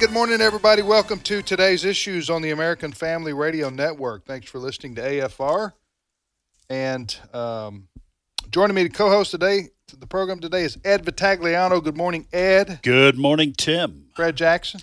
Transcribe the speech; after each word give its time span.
Good 0.00 0.12
morning, 0.12 0.40
everybody. 0.40 0.80
Welcome 0.80 1.20
to 1.20 1.42
today's 1.42 1.84
issues 1.84 2.30
on 2.30 2.40
the 2.40 2.52
American 2.52 2.90
Family 2.90 3.34
Radio 3.34 3.68
Network. 3.68 4.24
Thanks 4.24 4.48
for 4.48 4.58
listening 4.58 4.94
to 4.94 5.02
AFR. 5.02 5.74
And 6.70 7.14
um, 7.34 7.86
joining 8.50 8.74
me 8.74 8.84
to 8.84 8.88
co-host 8.88 9.30
today 9.30 9.68
the 9.98 10.06
program 10.06 10.40
today 10.40 10.62
is 10.62 10.78
Ed 10.86 11.04
Vitagliano. 11.04 11.84
Good 11.84 11.98
morning, 11.98 12.26
Ed. 12.32 12.78
Good 12.82 13.18
morning, 13.18 13.52
Tim. 13.52 14.06
Fred 14.16 14.36
Jackson. 14.36 14.80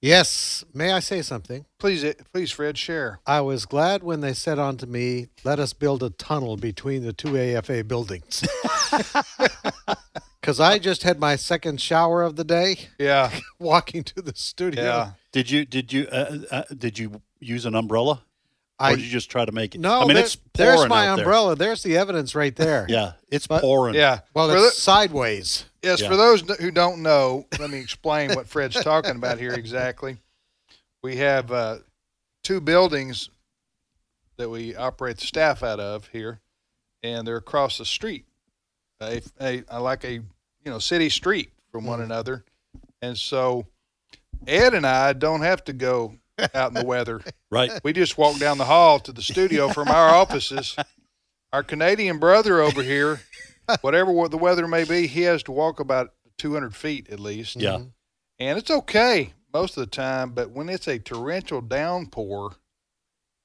Yes. 0.00 0.64
May 0.74 0.90
I 0.90 0.98
say 0.98 1.22
something? 1.22 1.64
Please, 1.78 2.04
please, 2.32 2.50
Fred, 2.50 2.76
share. 2.76 3.20
I 3.24 3.42
was 3.42 3.66
glad 3.66 4.02
when 4.02 4.20
they 4.20 4.32
said 4.32 4.58
unto 4.58 4.86
me, 4.86 5.28
"Let 5.44 5.60
us 5.60 5.74
build 5.74 6.02
a 6.02 6.10
tunnel 6.10 6.56
between 6.56 7.04
the 7.04 7.12
two 7.12 7.38
AFA 7.38 7.84
buildings." 7.84 8.42
Because 10.46 10.60
I 10.60 10.78
just 10.78 11.02
had 11.02 11.18
my 11.18 11.34
second 11.34 11.80
shower 11.80 12.22
of 12.22 12.36
the 12.36 12.44
day 12.44 12.78
Yeah, 13.00 13.32
walking 13.58 14.04
to 14.04 14.22
the 14.22 14.32
studio. 14.36 14.84
yeah. 14.84 15.10
Did 15.32 15.50
you 15.50 15.64
did 15.64 15.92
you 15.92 16.06
uh, 16.06 16.38
uh, 16.52 16.62
did 16.78 17.00
you 17.00 17.20
use 17.40 17.66
an 17.66 17.74
umbrella, 17.74 18.22
I 18.78 18.92
or 18.92 18.96
did 18.96 19.04
you 19.06 19.10
just 19.10 19.28
try 19.28 19.44
to 19.44 19.50
make 19.50 19.74
it? 19.74 19.80
no. 19.80 20.02
I 20.02 20.04
mean 20.04 20.14
there- 20.14 20.22
it's 20.24 20.36
pouring 20.36 20.76
there's 20.78 20.88
my 20.88 21.08
out 21.08 21.16
there. 21.16 21.24
umbrella. 21.24 21.56
There's 21.56 21.82
the 21.82 21.96
evidence 21.96 22.36
right 22.36 22.54
there. 22.54 22.86
Yeah, 22.88 23.14
it's 23.28 23.48
But- 23.48 23.60
pouring. 23.60 23.96
Yeah. 23.96 24.20
Well, 24.34 24.48
For 24.48 24.56
it's 24.56 24.76
the- 24.76 24.80
sideways. 24.82 25.64
yes, 25.82 26.00
Yeah. 26.00 26.08
for 26.10 26.16
those 26.16 26.42
who 26.60 26.70
don't 26.70 27.02
know, 27.02 27.46
let 27.58 27.68
me 27.68 27.78
explain 27.78 28.32
what 28.36 28.46
Fred's 28.46 28.80
talking 28.84 29.16
about 29.16 29.38
here 29.40 29.52
exactly. 29.52 30.18
We 31.02 31.16
have 31.16 31.50
uh, 31.50 31.78
two 32.44 32.60
buildings 32.60 33.30
that 34.36 34.48
we 34.48 34.76
operate 34.76 35.16
the 35.18 35.26
staff 35.26 35.64
out 35.64 35.80
of 35.80 36.06
here, 36.12 36.38
and 37.02 37.26
they're 37.26 37.36
across 37.36 37.78
the 37.78 37.84
street, 37.84 38.26
a, 39.00 39.20
a, 39.40 39.64
a- 39.68 39.80
like 39.80 40.04
a 40.04 40.20
you 40.66 40.72
know 40.72 40.78
city 40.80 41.08
street 41.08 41.50
from 41.70 41.86
one 41.86 42.02
another, 42.02 42.44
and 43.00 43.16
so 43.16 43.66
Ed 44.46 44.74
and 44.74 44.84
I 44.84 45.12
don't 45.12 45.40
have 45.42 45.64
to 45.64 45.72
go 45.72 46.16
out 46.54 46.68
in 46.68 46.74
the 46.74 46.84
weather. 46.84 47.22
Right. 47.48 47.70
We 47.84 47.92
just 47.92 48.18
walk 48.18 48.38
down 48.40 48.58
the 48.58 48.64
hall 48.64 48.98
to 48.98 49.12
the 49.12 49.22
studio 49.22 49.68
from 49.72 49.86
our 49.86 50.08
offices. 50.08 50.76
Our 51.52 51.62
Canadian 51.62 52.18
brother 52.18 52.60
over 52.60 52.82
here, 52.82 53.20
whatever 53.82 54.10
what 54.10 54.32
the 54.32 54.36
weather 54.36 54.66
may 54.66 54.82
be, 54.82 55.06
he 55.06 55.22
has 55.22 55.44
to 55.44 55.52
walk 55.52 55.78
about 55.78 56.12
200 56.38 56.74
feet 56.74 57.08
at 57.08 57.20
least. 57.20 57.54
Yeah. 57.54 57.82
And 58.40 58.58
it's 58.58 58.70
okay 58.70 59.32
most 59.54 59.76
of 59.76 59.82
the 59.82 59.90
time, 59.90 60.30
but 60.30 60.50
when 60.50 60.68
it's 60.68 60.88
a 60.88 60.98
torrential 60.98 61.60
downpour, 61.60 62.56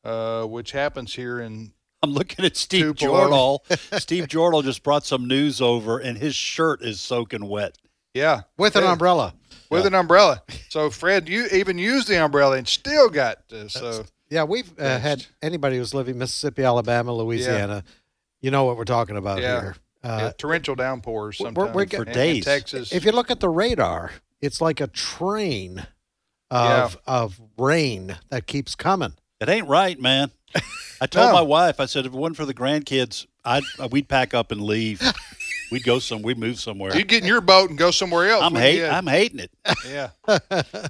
uh, 0.04 0.46
which 0.46 0.72
happens 0.72 1.14
here 1.14 1.40
in 1.40 1.74
I'm 2.04 2.12
looking 2.12 2.46
at 2.46 2.58
Steve 2.58 2.96
Tupelo. 2.96 3.60
Jordahl. 3.70 4.00
Steve 4.02 4.28
Jordahl 4.28 4.64
just 4.64 4.84
brought 4.84 5.06
some 5.06 5.28
news 5.28 5.62
over, 5.62 6.00
and 6.00 6.18
his 6.18 6.36
shirt 6.36 6.82
is 6.82 7.00
soaking 7.00 7.48
wet. 7.48 7.78
yeah 8.14 8.42
With 8.58 8.76
an 8.76 8.84
umbrella. 8.86 9.34
with 9.70 9.82
Yeah. 9.84 9.88
an 9.88 9.96
umbrella. 9.96 10.42
So 10.70 10.90
Fred, 10.90 11.30
you 11.30 11.48
even 11.52 11.78
used 11.78 12.08
the 12.08 12.24
umbrella 12.24 12.58
and 12.58 12.68
still 12.68 13.10
got 13.10 13.38
uh, 13.54 13.68
so 13.68 14.06
Yeah, 14.30 14.44
we've 14.46 14.72
uh, 14.80 15.00
had 15.00 15.26
anybody 15.42 15.78
who's 15.78 15.94
living 15.94 16.18
Mississippi, 16.18 16.64
Alabama, 16.64 17.14
Louisiana. 17.14 17.84
You 18.42 18.50
know 18.52 18.64
what 18.66 18.78
we're 18.78 18.84
talking 18.86 19.18
about 19.18 19.40
Yeah. 19.42 19.62
here. 19.62 19.76
yeah, 20.04 20.12
Uh, 20.12 20.32
torrential 20.38 20.74
downpours 20.76 21.40
we're- 21.40 21.50
sometimes 21.54 21.76
we're 21.76 21.86
get- 21.86 21.98
For 21.98 22.06
in 22.08 22.14
days. 22.14 22.46
Texas. 22.46 22.92
if 22.92 23.06
you 23.06 23.12
look 23.12 23.30
at 23.30 23.40
the 23.40 23.50
radar, 23.50 24.12
it's 24.42 24.60
like 24.60 24.82
a 24.82 24.88
train 24.88 25.86
of 26.50 26.98
of 27.06 27.40
rain 27.58 28.18
that 28.30 28.48
keeps 28.48 28.76
coming. 28.76 29.14
It 29.40 29.48
ain't 29.50 29.68
right, 29.68 30.00
man. 30.00 30.32
I 31.02 31.08
told 31.08 31.28
No. 31.30 31.34
my 31.34 31.42
wife, 31.42 31.80
I 31.80 31.86
said, 31.86 32.06
if 32.06 32.14
it 32.14 32.18
wasn't 32.18 32.38
for 32.38 32.46
the 32.46 32.54
grandkids, 32.54 33.26
I'd 33.44 33.64
we'd 33.92 34.08
pack 34.08 34.34
up 34.34 34.52
and 34.52 34.62
leave. 34.62 35.02
We'd 35.72 35.86
go 35.86 36.00
some. 36.00 36.22
We'd 36.22 36.38
move 36.38 36.60
somewhere. 36.60 36.94
You'd 36.94 37.08
get 37.08 37.22
in 37.22 37.28
your 37.30 37.40
boat 37.40 37.70
and 37.70 37.80
go 37.80 37.92
somewhere 37.92 38.28
else. 38.30 38.44
I'm 38.44 38.52
wouldn't 38.56 38.74
you? 38.76 38.82
hate. 38.84 38.90
I'm 38.92 39.08
hating 39.08 39.40
it. 39.40 39.52
Yeah. 39.88 40.10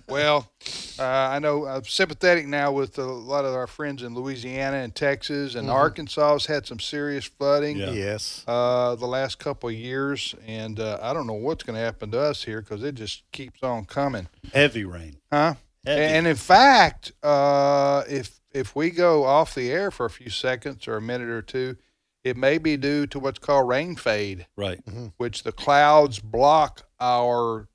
well, 0.09 0.51
uh, 0.97 1.03
I 1.03 1.37
know 1.37 1.67
I'm 1.67 1.83
sympathetic 1.83 2.47
now 2.47 2.71
with 2.71 2.97
a 2.97 3.03
lot 3.03 3.45
of 3.45 3.53
our 3.53 3.67
friends 3.67 4.01
in 4.01 4.15
Louisiana 4.15 4.77
and 4.77 4.95
Texas 4.95 5.53
and 5.53 5.69
Arkansas 5.69 6.31
has 6.33 6.45
had 6.47 6.65
some 6.65 6.79
serious 6.79 7.25
flooding 7.25 7.77
Yeah. 7.77 7.91
Yes. 7.91 8.43
uh, 8.47 8.95
the 8.95 9.05
last 9.05 9.37
couple 9.37 9.69
of 9.69 9.75
years, 9.75 10.33
and 10.47 10.79
uh, 10.79 10.97
I 10.99 11.13
don't 11.13 11.27
know 11.27 11.33
what's 11.33 11.63
going 11.63 11.75
to 11.77 11.85
happen 11.85 12.09
to 12.09 12.19
us 12.19 12.43
here 12.43 12.61
because 12.63 12.83
it 12.83 12.95
just 12.95 13.21
keeps 13.31 13.61
on 13.61 13.85
coming, 13.85 14.29
Heavy 14.51 14.83
rain. 14.83 15.17
huh? 15.31 15.53
Heavy. 15.85 16.01
And 16.01 16.25
in 16.25 16.35
fact, 16.35 17.11
uh, 17.21 18.01
if 18.09 18.40
if 18.53 18.75
we 18.75 18.89
go 18.91 19.23
off 19.23 19.55
the 19.55 19.71
air 19.71 19.91
for 19.91 20.05
a 20.05 20.09
few 20.09 20.29
seconds 20.29 20.87
or 20.87 20.97
a 20.97 21.01
minute 21.01 21.29
or 21.29 21.41
two, 21.41 21.77
it 22.23 22.37
may 22.37 22.57
be 22.57 22.77
due 22.77 23.07
to 23.07 23.19
what's 23.19 23.39
called 23.39 23.67
rain 23.67 23.95
fade. 23.95 24.45
right. 24.55 24.79
which 25.17 25.43
the 25.43 25.51
clouds 25.51 26.19
block 26.19 26.83
our 26.99 27.67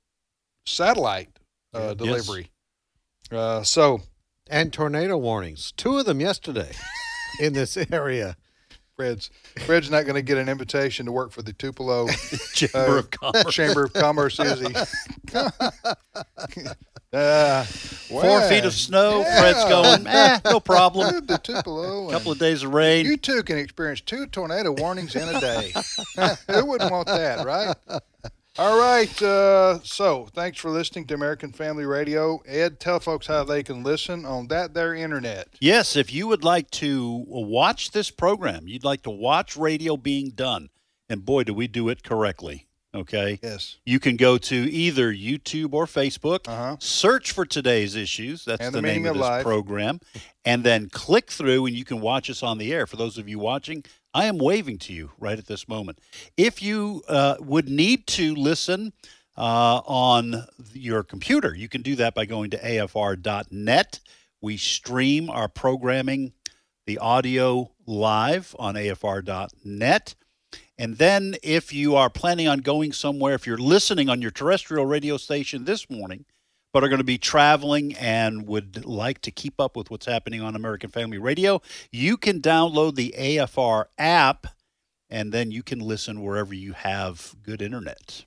satellite 0.65 1.29
uh, 1.73 1.89
Yes. 1.89 1.95
delivery. 1.97 2.51
Uh, 3.31 3.63
so, 3.63 4.01
And 4.49 4.71
tornado 4.71 5.17
warnings. 5.17 5.73
Two 5.73 5.97
of 5.97 6.05
them 6.05 6.21
yesterday 6.21 6.71
in 7.41 7.53
this 7.53 7.75
area. 7.91 8.37
Fred's 8.97 9.29
Fred's 9.65 9.91
not 9.91 10.05
going 10.05 10.15
to 10.15 10.23
get 10.23 10.39
an 10.39 10.49
invitation 10.49 11.05
to 11.05 11.11
work 11.11 11.31
for 11.31 11.43
the 11.43 11.53
Tupelo 11.53 12.07
Chamber 12.53 12.77
uh, 12.95 12.99
of 12.99 13.11
Commerce. 13.11 13.53
Chamber 13.53 13.83
of 13.83 13.93
Commerce, 13.93 14.39
is 14.39 14.59
he? 14.59 14.75
uh, 17.13 17.63
Four 17.63 18.41
feet 18.49 18.65
of 18.65 18.73
snow. 18.73 19.23
Fred's 19.23 19.63
going. 19.65 20.07
Eh, 20.07 20.39
no 20.45 20.59
problem. 20.61 21.27
The 21.27 21.37
Tupelo. 21.37 22.09
A 22.09 22.11
couple 22.11 22.31
of 22.31 22.39
days 22.39 22.63
of 22.63 22.73
rain. 22.73 23.05
you 23.05 23.17
two 23.17 23.43
can 23.43 23.59
experience 23.59 24.01
two 24.01 24.25
tornado 24.25 24.71
warnings 24.71 25.15
in 25.15 25.29
a 25.29 25.39
day. 25.39 25.73
Who 26.51 26.65
wouldn't 26.65 26.91
want 26.91 27.05
that, 27.07 27.45
right? 27.45 27.75
All 28.59 28.79
right. 28.79 29.21
Uh, 29.21 29.79
so, 29.83 30.27
thanks 30.33 30.57
for 30.57 30.71
listening 30.71 31.05
to 31.07 31.13
American 31.13 31.51
Family 31.51 31.85
Radio. 31.85 32.41
Ed, 32.47 32.79
tell 32.79 32.99
folks 32.99 33.27
how 33.27 33.43
they 33.43 33.61
can 33.61 33.83
listen 33.83 34.25
on 34.25 34.47
that 34.47 34.73
their 34.73 34.95
internet. 34.95 35.47
Yes, 35.59 35.95
if 35.95 36.11
you 36.11 36.27
would 36.27 36.43
like 36.43 36.71
to 36.71 37.23
watch 37.27 37.91
this 37.91 38.09
program, 38.09 38.67
you'd 38.67 38.83
like 38.83 39.03
to 39.03 39.11
watch 39.11 39.55
radio 39.55 39.95
being 39.95 40.31
done, 40.31 40.69
and 41.07 41.23
boy, 41.23 41.43
do 41.43 41.53
we 41.53 41.67
do 41.67 41.87
it 41.89 42.01
correctly. 42.03 42.63
Okay. 42.95 43.37
Yes. 43.43 43.77
You 43.85 43.99
can 43.99 44.15
go 44.15 44.39
to 44.39 44.55
either 44.55 45.13
YouTube 45.13 45.73
or 45.73 45.85
Facebook, 45.85 46.47
Uh-huh. 46.47 46.77
search 46.79 47.31
for 47.31 47.45
today's 47.45 47.95
issues. 47.95 48.43
That's 48.43 48.65
the, 48.65 48.71
the 48.71 48.81
name 48.81 49.05
of 49.05 49.11
of 49.11 49.17
this 49.17 49.21
life. 49.21 49.43
program. 49.43 49.99
And 50.45 50.63
then 50.63 50.89
click 50.89 51.29
through, 51.29 51.67
and 51.67 51.75
you 51.75 51.85
can 51.85 52.01
watch 52.01 52.27
us 52.27 52.41
on 52.41 52.57
the 52.57 52.73
air. 52.73 52.87
For 52.87 52.95
those 52.95 53.19
of 53.19 53.29
you 53.29 53.37
watching, 53.37 53.83
I 54.13 54.25
am 54.25 54.37
waving 54.37 54.79
to 54.79 54.93
you 54.93 55.11
right 55.19 55.37
at 55.37 55.47
this 55.47 55.67
moment. 55.67 55.99
If 56.35 56.61
you 56.61 57.03
uh, 57.07 57.35
would 57.39 57.69
need 57.69 58.07
to 58.07 58.33
listen 58.35 58.93
uh, 59.37 59.81
on 59.85 60.45
your 60.73 61.03
computer, 61.03 61.53
you 61.55 61.69
can 61.69 61.81
do 61.81 61.95
that 61.97 62.15
by 62.15 62.25
going 62.25 62.49
to 62.51 62.57
afr.net. 62.57 63.99
We 64.41 64.57
stream 64.57 65.29
our 65.29 65.47
programming, 65.47 66.33
the 66.85 66.97
audio 66.99 67.71
live 67.85 68.55
on 68.57 68.75
afr.net. 68.75 70.15
And 70.79 70.97
then, 70.97 71.35
if 71.41 71.73
you 71.73 71.95
are 71.95 72.09
planning 72.09 72.47
on 72.47 72.59
going 72.59 72.93
somewhere, 72.93 73.33
if 73.33 73.47
you're 73.47 73.57
listening 73.57 74.09
on 74.09 74.21
your 74.21 74.29
terrestrial 74.29 74.85
radio 74.85 75.17
station 75.17 75.65
this 75.65 75.89
morning, 75.89 76.25
but 76.73 76.83
are 76.83 76.89
going 76.89 76.99
to 76.99 77.03
be 77.03 77.17
traveling 77.17 77.95
and 77.95 78.47
would 78.47 78.85
like 78.85 79.21
to 79.21 79.31
keep 79.31 79.59
up 79.59 79.75
with 79.75 79.89
what's 79.89 80.05
happening 80.05 80.41
on 80.41 80.55
American 80.55 80.89
Family 80.89 81.17
Radio, 81.17 81.61
you 81.91 82.17
can 82.17 82.41
download 82.41 82.95
the 82.95 83.15
AFR 83.17 83.85
app 83.97 84.47
and 85.09 85.31
then 85.31 85.51
you 85.51 85.63
can 85.63 85.79
listen 85.79 86.21
wherever 86.21 86.53
you 86.53 86.73
have 86.73 87.35
good 87.43 87.61
internet. 87.61 88.25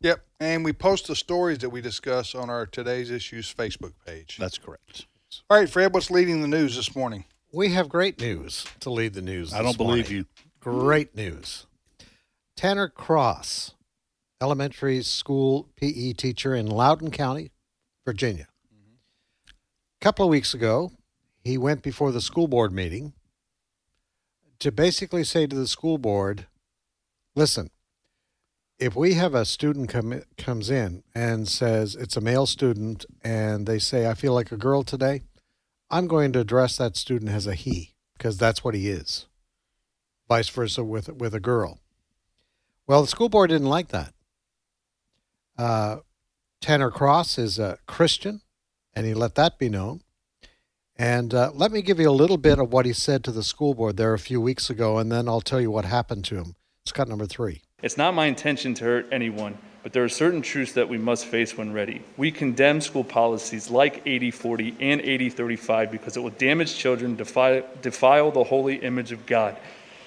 Yep. 0.00 0.24
And 0.40 0.64
we 0.64 0.72
post 0.72 1.06
the 1.06 1.16
stories 1.16 1.58
that 1.58 1.70
we 1.70 1.80
discuss 1.80 2.34
on 2.34 2.50
our 2.50 2.66
Today's 2.66 3.10
Issues 3.10 3.52
Facebook 3.52 3.92
page. 4.04 4.36
That's 4.38 4.58
correct. 4.58 5.06
All 5.48 5.58
right, 5.58 5.68
Fred, 5.68 5.94
what's 5.94 6.10
leading 6.10 6.42
the 6.42 6.48
news 6.48 6.76
this 6.76 6.94
morning? 6.94 7.24
We 7.52 7.70
have 7.70 7.88
great 7.88 8.20
news 8.20 8.66
to 8.80 8.90
lead 8.90 9.14
the 9.14 9.22
news. 9.22 9.54
I 9.54 9.62
don't 9.62 9.76
believe 9.76 10.10
morning. 10.10 10.12
you. 10.12 10.26
Great 10.60 11.14
news. 11.14 11.66
Tanner 12.56 12.88
Cross, 12.88 13.74
elementary 14.40 15.02
school 15.02 15.68
PE 15.76 16.14
teacher 16.14 16.54
in 16.54 16.66
Loudoun 16.66 17.10
County, 17.10 17.50
Virginia. 18.06 18.46
A 19.50 20.00
couple 20.00 20.24
of 20.24 20.30
weeks 20.30 20.54
ago, 20.54 20.92
he 21.42 21.58
went 21.58 21.82
before 21.82 22.12
the 22.12 22.20
school 22.20 22.46
board 22.46 22.72
meeting 22.72 23.12
to 24.60 24.70
basically 24.70 25.24
say 25.24 25.46
to 25.46 25.56
the 25.56 25.66
school 25.66 25.98
board, 25.98 26.46
listen, 27.34 27.68
if 28.78 28.94
we 28.94 29.14
have 29.14 29.34
a 29.34 29.44
student 29.44 29.88
come 29.88 30.22
comes 30.38 30.70
in 30.70 31.02
and 31.14 31.48
says 31.48 31.96
it's 31.96 32.16
a 32.16 32.20
male 32.20 32.46
student 32.46 33.04
and 33.24 33.66
they 33.66 33.80
say 33.80 34.06
I 34.06 34.14
feel 34.14 34.32
like 34.34 34.52
a 34.52 34.56
girl 34.56 34.84
today, 34.84 35.22
I'm 35.90 36.06
going 36.06 36.32
to 36.32 36.40
address 36.40 36.76
that 36.76 36.96
student 36.96 37.30
as 37.30 37.46
a 37.48 37.54
he 37.54 37.94
because 38.16 38.38
that's 38.38 38.62
what 38.62 38.74
he 38.74 38.88
is. 38.88 39.26
Vice 40.28 40.48
versa 40.48 40.84
with 40.84 41.08
with 41.08 41.34
a 41.34 41.40
girl. 41.40 41.80
Well, 42.86 43.02
the 43.02 43.08
school 43.08 43.28
board 43.28 43.50
didn't 43.50 43.68
like 43.68 43.88
that. 43.88 44.12
Uh, 45.58 45.96
Tanner 46.66 46.90
Cross 46.90 47.38
is 47.38 47.60
a 47.60 47.78
Christian, 47.86 48.40
and 48.92 49.06
he 49.06 49.14
let 49.14 49.36
that 49.36 49.56
be 49.56 49.68
known. 49.68 50.00
And 50.96 51.32
uh, 51.32 51.52
let 51.54 51.70
me 51.70 51.80
give 51.80 52.00
you 52.00 52.10
a 52.10 52.20
little 52.22 52.38
bit 52.38 52.58
of 52.58 52.72
what 52.72 52.84
he 52.84 52.92
said 52.92 53.22
to 53.22 53.30
the 53.30 53.44
school 53.44 53.72
board 53.72 53.96
there 53.96 54.12
a 54.14 54.18
few 54.18 54.40
weeks 54.40 54.68
ago, 54.68 54.98
and 54.98 55.12
then 55.12 55.28
I'll 55.28 55.40
tell 55.40 55.60
you 55.60 55.70
what 55.70 55.84
happened 55.84 56.24
to 56.24 56.34
him. 56.34 56.56
It's 56.82 56.90
cut 56.90 57.06
number 57.06 57.24
three. 57.24 57.62
It's 57.84 57.96
not 57.96 58.14
my 58.14 58.26
intention 58.26 58.74
to 58.74 58.84
hurt 58.84 59.06
anyone, 59.12 59.56
but 59.84 59.92
there 59.92 60.02
are 60.02 60.08
certain 60.08 60.42
truths 60.42 60.72
that 60.72 60.88
we 60.88 60.98
must 60.98 61.26
face 61.26 61.56
when 61.56 61.72
ready. 61.72 62.02
We 62.16 62.32
condemn 62.32 62.80
school 62.80 63.04
policies 63.04 63.70
like 63.70 64.02
80 64.04 64.32
40 64.32 64.76
and 64.80 65.00
80 65.00 65.30
35 65.30 65.92
because 65.92 66.16
it 66.16 66.20
will 66.20 66.30
damage 66.30 66.74
children, 66.74 67.14
defile, 67.14 67.62
defile 67.80 68.32
the 68.32 68.42
holy 68.42 68.74
image 68.78 69.12
of 69.12 69.24
God. 69.24 69.56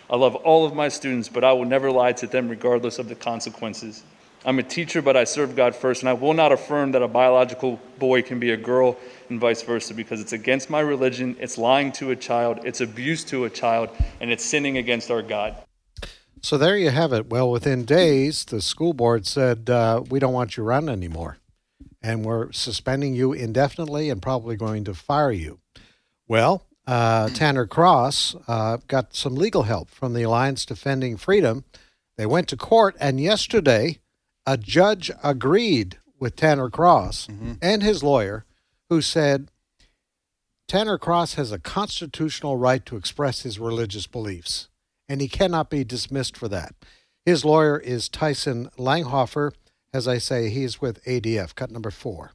I 0.10 0.18
love 0.18 0.36
all 0.36 0.66
of 0.66 0.76
my 0.76 0.90
students, 0.90 1.30
but 1.30 1.46
I 1.46 1.54
will 1.54 1.64
never 1.64 1.90
lie 1.90 2.12
to 2.12 2.28
them 2.28 2.50
regardless 2.50 3.00
of 3.00 3.08
the 3.08 3.16
consequences. 3.16 4.04
I'm 4.46 4.58
a 4.58 4.64
teacher, 4.64 5.02
but 5.02 5.18
I 5.18 5.26
serve 5.26 5.56
God 5.56 5.76
first, 5.76 6.02
and 6.02 6.10
I 6.10 6.14
will 6.14 6.34
not 6.34 6.54
affirm 6.54 6.94
that 6.94 7.02
a 7.02 7.08
biological 7.08 7.80
boy 7.98 8.22
can 8.22 8.40
be 8.40 8.52
a 8.52 8.58
girl 8.58 8.98
and 9.30 9.40
vice 9.40 9.62
versa 9.64 9.94
because 9.94 10.22
it's 10.22 10.32
against 10.32 10.70
my 10.70 10.80
religion, 10.80 11.36
it's 11.40 11.58
lying 11.58 11.92
to 11.94 12.12
a 12.12 12.16
child, 12.16 12.60
it's 12.64 12.80
abuse 12.80 13.26
to 13.26 13.44
a 13.44 13.50
child, 13.50 13.90
and 14.22 14.32
it's 14.32 14.46
sinning 14.46 14.78
against 14.78 15.12
our 15.12 15.22
God. 15.22 15.56
So 16.42 16.58
there 16.58 16.78
you 16.78 16.90
have 16.90 17.12
it. 17.12 17.30
Well, 17.30 17.52
within 17.52 17.84
days, 17.84 18.46
the 18.46 18.62
school 18.62 18.94
board 18.94 19.28
said, 19.28 19.70
uh, 19.70 20.04
We 20.10 20.20
don't 20.20 20.34
want 20.34 20.56
you 20.56 20.64
around 20.64 20.88
anymore, 20.88 21.38
and 22.02 22.24
we're 22.24 22.54
suspending 22.54 23.14
you 23.14 23.34
indefinitely 23.34 24.10
and 24.10 24.22
probably 24.22 24.56
going 24.56 24.86
to 24.86 24.94
fire 24.94 25.34
you. 25.34 25.60
Well, 26.30 26.66
uh, 26.88 27.28
Tanner 27.30 27.68
Cross 27.68 28.36
uh, 28.48 28.78
got 28.88 29.14
some 29.16 29.36
legal 29.36 29.64
help 29.64 29.90
from 29.90 30.14
the 30.14 30.24
Alliance 30.24 30.66
Defending 30.66 31.18
Freedom. 31.18 31.66
They 32.16 32.26
went 32.26 32.48
to 32.50 32.58
court, 32.58 32.96
and 33.02 33.20
yesterday, 33.20 34.00
a 34.46 34.58
judge 34.58 35.12
agreed 35.24 35.98
with 36.20 36.36
Tanner 36.36 36.70
Cross 36.70 37.28
mm-hmm. 37.28 37.54
and 37.62 37.82
his 37.82 38.04
lawyer, 38.04 38.46
who 38.90 39.02
said 39.02 39.50
Tanner 40.68 40.98
Cross 40.98 41.36
has 41.36 41.52
a 41.52 41.60
constitutional 41.60 42.58
right 42.58 42.86
to 42.86 42.96
express 42.96 43.42
his 43.42 43.60
religious 43.60 44.08
beliefs, 44.08 44.68
and 45.08 45.22
he 45.22 45.28
cannot 45.28 45.70
be 45.70 45.84
dismissed 45.84 46.38
for 46.38 46.48
that. 46.48 46.76
His 47.26 47.44
lawyer 47.44 47.78
is 47.78 48.10
Tyson 48.10 48.70
Langhofer. 48.78 49.52
As 49.94 50.08
I 50.08 50.20
say, 50.20 50.50
he's 50.50 50.80
with 50.80 51.04
ADF, 51.06 51.56
cut 51.56 51.72
number 51.72 51.92
four. 51.92 52.34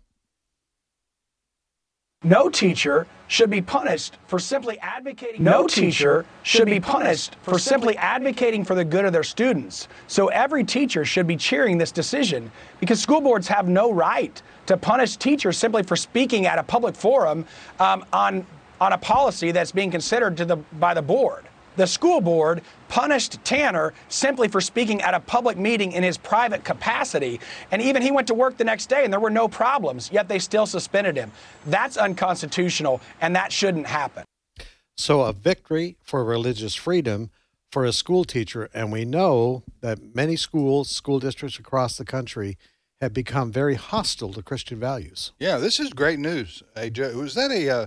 No 2.25 2.49
teacher 2.49 3.07
should 3.29 3.51
be 3.51 3.61
punished 3.61 4.19
for 4.27 4.39
simply 4.39 4.79
advocating. 4.81 5.43
No 5.45 5.67
teacher 5.67 6.25
should 6.43 6.67
be 6.67 6.81
punished 6.81 7.37
for 7.43 7.59
simply 7.59 7.97
advocating 7.97 8.65
for 8.65 8.75
the 8.75 8.85
good 8.85 9.05
of 9.05 9.13
their 9.13 9.23
students. 9.23 9.89
So 10.07 10.29
every 10.29 10.65
teacher 10.65 11.05
should 11.05 11.27
be 11.27 11.37
cheering 11.37 11.79
this 11.79 11.93
decision 11.93 12.51
because 12.81 13.01
school 13.01 13.21
boards 13.21 13.49
have 13.49 13.69
no 13.69 13.93
right 13.93 14.41
to 14.67 14.77
punish 14.77 15.17
teachers 15.17 15.59
simply 15.59 15.83
for 15.83 15.97
speaking 15.97 16.47
at 16.47 16.59
a 16.59 16.63
public 16.63 16.95
forum 16.95 17.45
um, 17.79 18.05
on 18.13 18.47
on 18.81 18.93
a 18.93 18.99
policy 18.99 19.53
that's 19.53 19.73
being 19.73 19.91
considered 19.91 20.37
to 20.37 20.45
the 20.45 20.57
by 20.57 20.95
the 20.95 21.03
board. 21.03 21.45
The 21.77 21.87
school 21.87 22.21
board 22.21 22.63
punished 22.89 23.43
Tanner 23.45 23.93
simply 24.09 24.49
for 24.49 24.61
speaking 24.61 25.03
at 25.03 25.15
a 25.15 25.21
public 25.21 25.57
meeting 25.57 25.93
in 25.93 26.03
his 26.03 26.17
private 26.17 26.65
capacity. 26.65 27.41
And 27.71 27.83
even 27.83 28.03
he 28.03 28.11
went 28.11 28.29
to 28.29 28.35
work 28.35 28.57
the 28.57 28.65
next 28.65 28.87
day 28.87 29.05
and 29.05 29.13
there 29.13 29.21
were 29.21 29.31
no 29.31 29.49
problems, 29.49 30.11
yet 30.13 30.29
they 30.29 30.39
still 30.39 30.67
suspended 30.67 31.17
him. 31.17 31.33
That's 31.67 31.97
unconstitutional 31.97 33.01
and 33.21 33.35
that 33.35 33.53
shouldn't 33.53 33.87
happen. 33.87 34.25
So, 34.97 35.23
a 35.23 35.33
victory 35.33 35.97
for 36.05 36.25
religious 36.25 36.77
freedom 36.77 37.31
for 37.73 37.85
a 37.85 37.93
school 37.93 38.25
teacher. 38.25 38.69
And 38.73 38.93
we 38.93 39.05
know 39.05 39.65
that 39.81 40.15
many 40.15 40.37
schools, 40.37 40.89
school 40.89 41.19
districts 41.19 41.59
across 41.59 41.97
the 41.97 42.05
country, 42.05 42.57
have 43.01 43.13
become 43.13 43.51
very 43.51 43.75
hostile 43.75 44.33
to 44.33 44.43
Christian 44.43 44.79
values. 44.79 45.33
Yeah, 45.41 45.59
this 45.59 45.81
is 45.81 45.93
great 45.93 46.21
news. 46.21 46.63
A 46.77 46.91
ju- 46.91 47.19
was 47.19 47.35
that 47.35 47.51
a, 47.51 47.69
uh, 47.69 47.87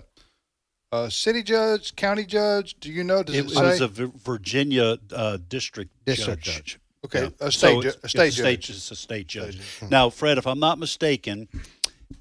a 0.92 1.12
city 1.12 1.44
judge, 1.44 1.96
county 1.96 2.26
judge? 2.26 2.76
Do 2.80 2.92
you 2.92 3.04
know? 3.04 3.24
Does 3.24 3.36
It 3.36 3.40
it, 3.40 3.46
was 3.46 3.78
say? 3.78 3.84
a 3.84 3.88
Vi- 3.88 4.12
Virginia 4.24 4.98
uh, 5.14 5.38
district, 5.50 5.92
District 6.06 6.42
judge. 6.44 6.56
judge. 6.56 6.80
okay, 7.06 7.24
Yeah. 7.24 7.30
a 7.48 7.52
So 7.52 7.82
state, 7.82 7.82
ju- 7.84 8.00
a 8.04 8.10
state 8.10 8.28
it's 8.28 8.36
judge. 8.38 8.70
It's 8.70 8.92
a 8.92 8.96
state 8.96 9.28
judge. 9.28 9.62
State 9.62 9.92
Now, 9.92 10.10
Fred, 10.10 10.38
if 10.38 10.48
I'm 10.48 10.60
not 10.60 10.80
mistaken, 10.80 11.48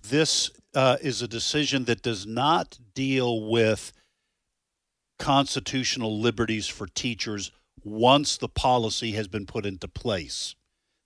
this 0.08 0.50
uh, 0.74 0.96
is 1.00 1.22
a 1.22 1.28
decision 1.28 1.84
that 1.84 2.02
does 2.02 2.26
not 2.26 2.78
deal 2.94 3.48
with 3.48 3.92
constitutional 5.18 6.20
liberties 6.20 6.66
for 6.66 6.86
teachers 6.86 7.50
once 7.84 8.36
the 8.36 8.48
policy 8.48 9.12
has 9.12 9.28
been 9.28 9.46
put 9.46 9.64
into 9.64 9.88
place. 9.88 10.54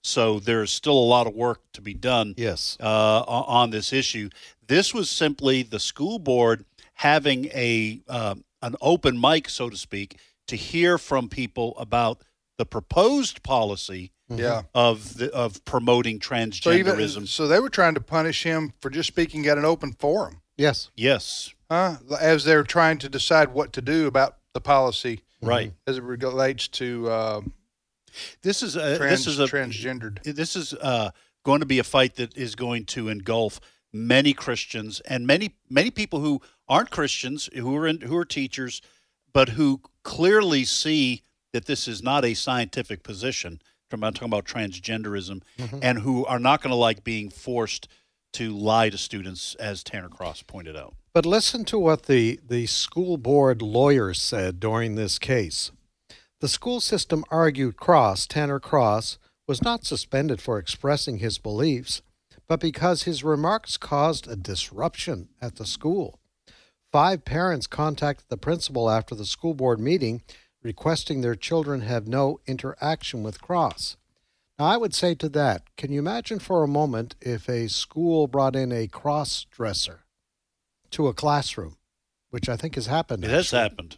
So 0.03 0.41
there's 0.41 0.73
still 0.73 0.95
a 0.99 1.09
lot 1.15 1.27
of 1.27 1.35
work 1.35 1.61
to 1.75 1.83
be 1.83 1.93
done 1.93 2.35
Yes. 2.39 2.77
uh, 2.81 3.21
on 3.27 3.69
this 3.71 3.93
issue. 3.93 4.31
This 4.67 4.95
was 4.95 5.11
simply 5.11 5.63
the 5.63 5.79
school 5.79 6.19
board 6.19 6.65
having 7.01 7.47
a 7.55 8.03
um, 8.09 8.45
an 8.61 8.77
open 8.83 9.19
mic, 9.19 9.49
so 9.49 9.71
to 9.71 9.77
speak, 9.77 10.19
to 10.47 10.55
hear 10.55 10.99
from 10.99 11.29
people 11.31 11.75
about 11.79 12.21
the 12.59 12.67
proposed 12.67 13.43
policy 13.43 14.13
Yeah. 14.29 14.63
of 14.75 15.17
the, 15.17 15.33
of 15.33 15.65
promoting 15.65 16.21
So 16.21 16.35
even 16.73 16.95
transgenderism. 16.95 17.27
so, 17.27 17.49
they 17.49 17.59
were 17.59 17.71
trying 17.71 17.95
to 17.95 18.03
punish 18.03 18.43
him 18.43 18.75
for 18.81 18.91
just 18.91 19.07
speaking 19.07 19.47
at 19.47 19.57
an 19.57 19.65
open 19.65 19.93
forum, 19.93 20.43
Yes. 20.59 20.91
yes, 20.95 21.55
huh? 21.71 21.97
As 22.21 22.45
they're 22.45 22.65
trying 22.65 22.99
to 22.99 23.09
decide 23.09 23.55
what 23.55 23.73
to 23.73 23.81
do 23.81 24.07
about 24.07 24.37
the 24.53 24.61
policy 24.61 25.23
right. 25.41 25.73
as 25.87 25.97
it 25.97 26.03
relates 26.03 26.69
to 26.69 27.09
uh, 27.09 27.41
This 28.43 28.63
is 28.63 28.77
a, 28.77 28.99
trans, 28.99 29.25
this 29.25 29.27
is 29.27 29.39
a 29.41 29.47
transgendered. 29.47 30.23
this 30.23 30.55
is 30.55 30.75
uh, 30.75 31.13
going 31.45 31.61
to 31.61 31.67
be 31.67 31.79
a 31.79 31.85
fight 31.85 32.17
that 32.17 32.37
is 32.37 32.55
going 32.55 32.85
to 32.87 33.09
engulf 33.09 33.59
many 33.93 34.33
Christians 34.35 35.01
and 35.01 35.27
many 35.27 35.57
many 35.69 35.91
people 35.91 36.21
who 36.21 36.41
aren't 36.71 36.91
Christians 36.91 37.51
who 37.55 37.77
are 37.77 37.87
in, 37.87 38.01
who 38.03 38.17
are 38.17 38.25
teachers, 38.25 38.81
but 39.33 39.51
who 39.51 39.83
clearly 40.05 40.65
see 40.65 41.23
that 41.53 41.67
this 41.67 41.87
is 41.87 42.03
not 42.03 42.25
a 42.25 42.33
scientific 42.33 43.03
position. 43.03 43.61
I'm 43.93 44.01
talking 44.01 44.29
about 44.29 44.45
transgenderism, 44.45 45.43
mm-hmm. 45.59 45.79
and 45.83 45.99
who 45.99 46.25
are 46.27 46.39
not 46.39 46.63
going 46.63 46.71
to 46.71 46.77
like 46.77 47.03
being 47.03 47.29
forced 47.29 47.89
to 48.35 48.57
lie 48.57 48.89
to 48.89 48.97
students, 48.97 49.57
as 49.57 49.83
Tanner 49.83 50.09
Cross 50.09 50.45
pointed 50.45 50.77
out. 50.77 50.95
But 51.13 51.27
listen 51.27 51.65
to 51.65 51.79
what 51.79 52.05
the, 52.05 52.39
the 52.47 52.67
school 52.67 53.17
board 53.17 53.61
lawyer 53.61 54.15
said 54.15 54.61
during 54.61 54.95
this 54.95 55.19
case. 55.19 55.73
The 56.39 56.47
school 56.47 56.79
system 56.79 57.25
argued 57.31 57.77
Cross, 57.77 58.29
Tanner 58.29 58.61
Cross, 58.61 59.19
was 59.49 59.61
not 59.61 59.85
suspended 59.85 60.41
for 60.41 60.61
expressing 60.61 61.19
his 61.19 61.39
beliefs, 61.39 62.03
but 62.47 62.61
because 62.61 63.03
his 63.03 63.25
remarks 63.25 63.77
caused 63.77 64.29
a 64.29 64.37
disruption 64.37 65.31
at 65.43 65.57
the 65.57 65.67
school. 65.67 66.20
Five 66.93 67.25
parents 67.25 67.67
contacted 67.67 68.27
the 68.29 68.37
principal 68.37 68.91
after 68.91 69.15
the 69.15 69.25
school 69.25 69.55
board 69.55 69.79
meeting 69.79 70.23
requesting 70.63 71.21
their 71.21 71.35
children 71.35 71.83
have 71.83 72.07
no 72.07 72.41
interaction 72.47 73.23
with 73.23 73.41
Cross. 73.41 73.97
Now, 74.59 74.67
I 74.67 74.77
would 74.77 74.95
say 74.95 75.15
to 75.15 75.29
that, 75.31 75.75
can 75.77 75.91
you 75.91 76.01
imagine 76.01 76.39
for 76.39 76.63
a 76.63 76.69
moment 76.69 77.15
if 77.21 77.49
a 77.49 77.69
school 77.69 78.27
brought 78.27 78.55
in 78.55 78.73
a 78.73 78.89
cross 78.89 79.47
dresser 79.51 80.01
to 80.91 81.09
a 81.09 81.15
classroom, 81.15 81.79
which 82.29 82.49
I 82.49 82.57
think 82.57 82.75
has 82.75 82.87
happened? 82.87 83.25
It 83.25 83.31
has 83.31 83.53
happened. 83.53 83.97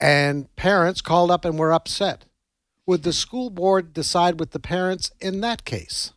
And 0.00 0.54
parents 0.56 1.02
called 1.02 1.30
up 1.30 1.44
and 1.44 1.58
were 1.58 1.74
upset. 1.74 2.24
Would 2.86 3.02
the 3.02 3.12
school 3.12 3.50
board 3.50 3.92
decide 3.92 4.40
with 4.40 4.52
the 4.52 4.58
parents 4.58 5.10
in 5.20 5.40
that 5.42 5.64
case? 5.64 6.12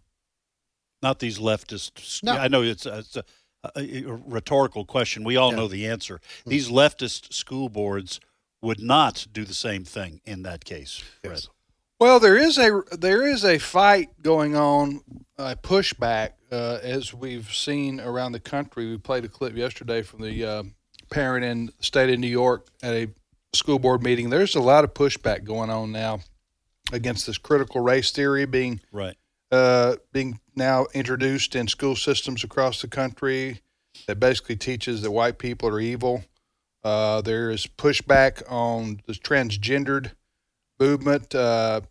Not 1.01 1.19
these 1.19 1.37
leftists. 1.37 2.23
No. 2.23 2.31
I 2.31 2.47
know 2.47 2.63
it's 2.63 2.85
it's 2.85 3.17
a, 3.17 3.25
a 3.75 4.03
rhetorical 4.05 4.85
question. 4.85 5.23
We 5.23 5.37
all 5.37 5.51
Yeah. 5.51 5.57
know 5.57 5.67
the 5.67 5.87
answer. 5.87 6.19
These 6.45 6.69
leftist 6.69 7.33
school 7.33 7.69
boards 7.69 8.19
would 8.61 8.79
not 8.81 9.27
do 9.31 9.43
the 9.45 9.53
same 9.53 9.83
thing 9.85 10.21
in 10.25 10.43
that 10.43 10.65
case. 10.65 11.03
Fred. 11.21 11.33
Yes. 11.33 11.49
Well, 11.99 12.19
there 12.19 12.37
is 12.37 12.57
a 12.57 12.81
there 12.91 13.25
is 13.25 13.45
a 13.45 13.57
fight 13.57 14.21
going 14.21 14.55
on, 14.55 15.01
a 15.37 15.55
pushback, 15.55 16.31
uh, 16.51 16.79
as 16.83 17.13
we've 17.13 17.53
seen 17.53 17.99
around 18.01 18.33
the 18.33 18.39
country. 18.39 18.89
We 18.89 18.97
played 18.97 19.23
a 19.23 19.29
clip 19.29 19.55
yesterday 19.55 20.01
from 20.01 20.21
the 20.21 20.43
uh, 20.43 20.63
parent 21.09 21.45
in 21.45 21.67
the 21.67 21.73
state 21.79 22.13
of 22.13 22.19
New 22.19 22.27
York 22.27 22.67
at 22.83 22.93
a 22.93 23.07
school 23.53 23.79
board 23.79 24.03
meeting. 24.03 24.29
There's 24.29 24.55
a 24.55 24.59
lot 24.59 24.83
of 24.83 24.93
pushback 24.93 25.45
going 25.45 25.69
on 25.69 25.93
now 25.93 26.19
against 26.91 27.25
this 27.27 27.37
critical 27.37 27.79
race 27.81 28.11
theory 28.11 28.45
being 28.45 28.81
Right. 28.91 29.15
Uh, 29.55 29.95
being 30.11 30.39
now 30.55 30.85
introduced 30.93 31.55
in 31.55 31.67
school 31.67 31.95
systems 31.95 32.43
across 32.43 32.81
the 32.81 32.87
country 32.87 33.61
that 34.07 34.19
basically 34.19 34.57
teaches 34.57 35.01
that 35.01 35.11
white 35.11 35.37
people 35.37 35.69
are 35.69 35.79
evil. 35.79 36.25
Uh, 36.83 37.21
there 37.21 37.49
is 37.49 37.65
pushback 37.65 38.43
on 38.51 39.01
the 39.07 39.13
transgendered 39.13 40.11
movement 40.79 41.33
uh, 41.33 41.81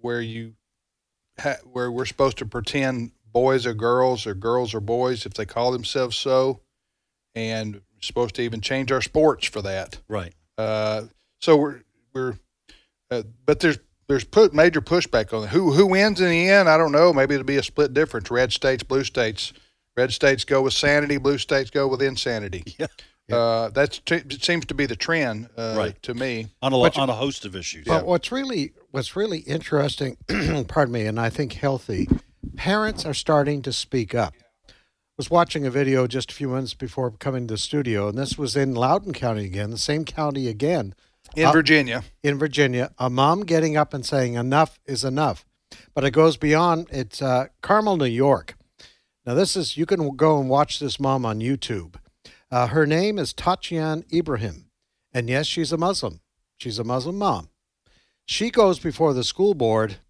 where 0.00 0.20
you 0.20 0.54
ha- 1.40 1.58
where 1.64 1.90
we're 1.90 2.06
supposed 2.06 2.38
to 2.38 2.46
pretend 2.46 3.10
boys 3.32 3.66
are 3.66 3.74
girls 3.74 4.26
or 4.26 4.34
girls 4.34 4.72
are 4.72 4.80
boys 4.80 5.26
if 5.26 5.34
they 5.34 5.44
call 5.44 5.72
themselves 5.72 6.16
so, 6.16 6.60
and 7.34 7.80
supposed 8.00 8.36
to 8.36 8.42
even 8.42 8.60
change 8.60 8.92
our 8.92 9.02
sports 9.02 9.48
for 9.48 9.60
that. 9.62 9.98
Right. 10.08 10.34
Uh, 10.56 11.04
so 11.40 11.56
we're 11.56 11.80
we're, 12.14 12.38
uh, 13.10 13.22
but 13.44 13.60
there's 13.60 13.78
there's 14.08 14.24
put 14.24 14.54
major 14.54 14.80
pushback 14.80 15.36
on 15.36 15.44
it. 15.44 15.50
Who 15.50 15.72
who 15.72 15.86
wins 15.86 16.20
in 16.20 16.30
the 16.30 16.48
end? 16.48 16.68
I 16.68 16.76
don't 16.76 16.92
know. 16.92 17.12
Maybe 17.12 17.34
it'll 17.34 17.44
be 17.44 17.56
a 17.56 17.62
split 17.62 17.94
difference. 17.94 18.30
Red 18.30 18.52
states, 18.52 18.82
blue 18.82 19.04
states. 19.04 19.52
Red 19.96 20.12
states 20.12 20.44
go 20.44 20.62
with 20.62 20.72
sanity. 20.72 21.16
Blue 21.18 21.38
states 21.38 21.70
go 21.70 21.86
with 21.88 22.02
insanity. 22.02 22.76
Yeah. 23.30 23.36
Uh, 23.36 23.68
that's 23.68 24.00
it 24.10 24.42
seems 24.42 24.64
to 24.64 24.74
be 24.74 24.86
the 24.86 24.96
trend 24.96 25.50
uh, 25.54 25.74
Right. 25.76 26.02
to 26.02 26.14
me. 26.14 26.46
On 26.62 26.72
a, 26.72 26.78
But 26.78 26.96
on 26.96 27.10
a 27.10 27.14
host 27.14 27.44
of 27.44 27.54
issues. 27.54 27.84
But 27.84 28.06
what's 28.06 28.32
really 28.32 28.72
what's 28.90 29.14
really 29.16 29.40
interesting, 29.40 30.16
pardon 30.66 30.92
me, 30.94 31.04
and 31.04 31.20
I 31.20 31.28
think 31.28 31.52
healthy, 31.52 32.08
parents 32.56 33.04
are 33.04 33.12
starting 33.12 33.60
to 33.62 33.72
speak 33.74 34.14
up. 34.14 34.32
I 34.66 34.72
was 35.18 35.30
watching 35.30 35.66
a 35.66 35.70
video 35.70 36.06
just 36.06 36.30
a 36.30 36.34
few 36.34 36.48
minutes 36.48 36.72
before 36.72 37.10
coming 37.10 37.46
to 37.48 37.52
the 37.54 37.58
studio, 37.58 38.08
and 38.08 38.16
this 38.16 38.38
was 38.38 38.56
in 38.56 38.74
Loudoun 38.74 39.12
County 39.12 39.44
again, 39.44 39.72
the 39.72 39.76
same 39.76 40.06
county 40.06 40.48
again, 40.48 40.94
In 41.36 41.46
Uh, 41.46 41.52
Virginia, 41.52 42.04
in 42.22 42.38
Virginia. 42.38 42.92
A 42.98 43.08
mom 43.10 43.42
getting 43.44 43.76
up 43.76 43.94
and 43.94 44.04
saying 44.04 44.34
enough 44.34 44.78
is 44.86 45.04
enough, 45.04 45.44
but 45.94 46.04
it 46.04 46.10
goes 46.10 46.36
beyond. 46.36 46.88
It's 46.90 47.22
uh, 47.22 47.46
Carmel, 47.62 47.96
New 47.96 48.06
York. 48.06 48.56
Now 49.26 49.34
this 49.34 49.56
is 49.56 49.76
you 49.76 49.86
can 49.86 50.16
go 50.16 50.40
and 50.40 50.48
watch 50.48 50.78
this 50.78 50.98
mom 50.98 51.24
on 51.26 51.40
YouTube. 51.40 51.96
Uh, 52.50 52.68
her 52.68 52.86
name 52.86 53.18
is 53.18 53.34
Tatian 53.34 54.04
Ibrahim, 54.12 54.70
and 55.12 55.28
yes, 55.28 55.46
she's 55.46 55.72
a 55.72 55.76
Muslim. 55.76 56.20
She's 56.56 56.78
a 56.78 56.84
Muslim 56.84 57.18
mom. 57.18 57.50
She 58.24 58.50
goes 58.50 58.78
before 58.78 59.12
the 59.14 59.24
school 59.24 59.54
board. 59.54 59.96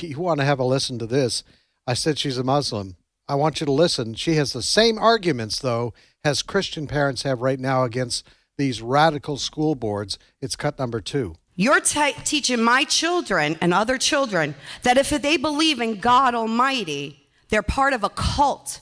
You 0.00 0.18
want 0.20 0.38
to 0.40 0.44
have 0.44 0.58
a 0.58 0.64
listen 0.64 0.98
to 0.98 1.06
this? 1.06 1.42
I 1.86 1.94
said 1.94 2.18
she's 2.18 2.36
a 2.36 2.44
Muslim. 2.44 2.96
I 3.26 3.34
want 3.36 3.58
you 3.58 3.64
to 3.64 3.72
listen. 3.72 4.12
She 4.12 4.34
has 4.34 4.52
the 4.52 4.60
same 4.60 4.98
arguments, 4.98 5.58
though, 5.60 5.94
as 6.22 6.42
Christian 6.42 6.86
parents 6.86 7.22
have 7.22 7.40
right 7.40 7.58
now 7.58 7.84
against 7.84 8.26
these 8.58 8.82
radical 8.82 9.38
school 9.38 9.74
boards. 9.74 10.18
It's 10.42 10.56
cut 10.56 10.78
number 10.78 11.00
two. 11.00 11.36
You're 11.56 11.80
te- 11.80 12.12
teaching 12.24 12.62
my 12.62 12.84
children 12.84 13.56
and 13.60 13.72
other 13.72 13.96
children 13.96 14.54
that 14.82 14.98
if 14.98 15.08
they 15.10 15.36
believe 15.36 15.80
in 15.80 15.98
God 15.98 16.34
Almighty, 16.34 17.26
they're 17.48 17.62
part 17.62 17.94
of 17.94 18.04
a 18.04 18.10
cult. 18.10 18.80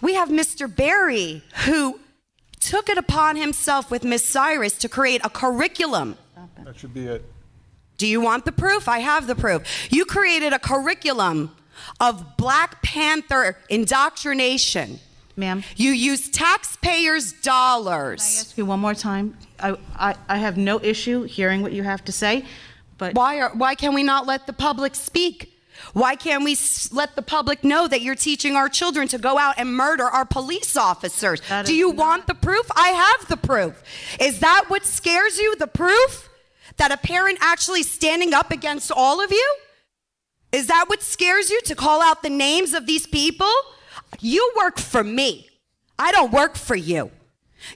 We 0.00 0.14
have 0.14 0.28
Mr. 0.28 0.74
Barry 0.74 1.44
who 1.66 2.00
took 2.58 2.88
it 2.88 2.98
upon 2.98 3.36
himself 3.36 3.90
with 3.90 4.04
Miss 4.04 4.24
Cyrus 4.24 4.76
to 4.78 4.88
create 4.88 5.20
a 5.24 5.30
curriculum. 5.30 6.16
that 6.64 6.76
should 6.76 6.92
be 6.92 7.06
it. 7.06 7.24
Do 7.98 8.06
you 8.06 8.20
want 8.20 8.44
the 8.44 8.52
proof? 8.52 8.88
I 8.88 8.98
have 8.98 9.26
the 9.26 9.34
proof. 9.34 9.62
You 9.92 10.04
created 10.04 10.52
a 10.52 10.58
curriculum 10.58 11.54
of 12.00 12.36
Black 12.36 12.82
Panther 12.82 13.56
indoctrination. 13.68 14.98
Ma'am, 15.36 15.64
You 15.76 15.92
use 15.92 16.28
taxpayers' 16.28 17.32
dollars. 17.32 18.20
ask 18.20 18.58
you 18.58 18.66
one 18.66 18.80
more 18.80 18.94
time. 18.94 19.36
I, 19.58 19.76
I, 19.96 20.14
I 20.28 20.36
have 20.38 20.56
no 20.56 20.78
issue 20.82 21.22
hearing 21.22 21.62
what 21.62 21.72
you 21.72 21.82
have 21.82 22.04
to 22.04 22.12
say, 22.12 22.44
but 22.98 23.14
Why, 23.14 23.40
are, 23.40 23.50
why 23.54 23.74
can 23.74 23.94
we 23.94 24.02
not 24.02 24.26
let 24.26 24.46
the 24.46 24.52
public 24.52 24.94
speak? 24.94 25.48
Why 25.94 26.14
can't 26.16 26.44
we 26.44 26.52
s- 26.52 26.92
let 26.92 27.16
the 27.16 27.22
public 27.22 27.64
know 27.64 27.88
that 27.88 28.02
you're 28.02 28.14
teaching 28.14 28.56
our 28.56 28.68
children 28.68 29.08
to 29.08 29.18
go 29.18 29.38
out 29.38 29.54
and 29.58 29.74
murder 29.74 30.04
our 30.04 30.24
police 30.26 30.76
officers? 30.76 31.40
That 31.48 31.66
Do 31.66 31.74
you 31.74 31.88
not- 31.88 31.96
want 31.96 32.26
the 32.26 32.34
proof? 32.34 32.70
I 32.76 32.88
have 32.88 33.28
the 33.28 33.36
proof. 33.38 33.82
Is 34.20 34.40
that 34.40 34.66
what 34.68 34.84
scares 34.84 35.38
you? 35.38 35.56
The 35.56 35.66
proof? 35.66 36.28
That 36.76 36.92
a 36.92 36.96
parent 36.98 37.38
actually 37.40 37.82
standing 37.82 38.32
up 38.34 38.50
against 38.50 38.92
all 38.92 39.20
of 39.22 39.30
you? 39.32 39.56
Is 40.52 40.66
that 40.66 40.84
what 40.88 41.02
scares 41.02 41.50
you 41.50 41.60
to 41.62 41.74
call 41.74 42.02
out 42.02 42.22
the 42.22 42.30
names 42.30 42.74
of 42.74 42.86
these 42.86 43.06
people? 43.06 43.50
You 44.20 44.52
work 44.56 44.78
for 44.78 45.04
me. 45.04 45.48
I 45.98 46.12
don't 46.12 46.32
work 46.32 46.56
for 46.56 46.76
you. 46.76 47.10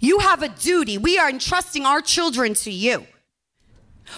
You 0.01 0.19
have 0.19 0.43
a 0.43 0.49
duty. 0.49 0.99
We 0.99 1.19
are 1.19 1.29
entrusting 1.29 1.87
our 1.87 2.01
children 2.01 2.55
to 2.55 2.71
you. 2.71 3.07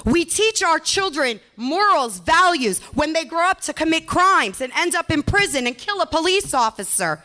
We 0.04 0.24
teach 0.24 0.62
our 0.62 0.78
children 0.78 1.40
morals, 1.56 2.18
values 2.18 2.80
when 2.94 3.12
they 3.12 3.24
grow 3.24 3.48
up 3.48 3.60
to 3.62 3.72
commit 3.72 4.06
crimes 4.06 4.60
and 4.60 4.72
end 4.76 4.94
up 4.94 5.10
in 5.10 5.22
prison 5.22 5.66
and 5.66 5.76
kill 5.76 6.00
a 6.00 6.06
police 6.06 6.52
officer. 6.54 7.22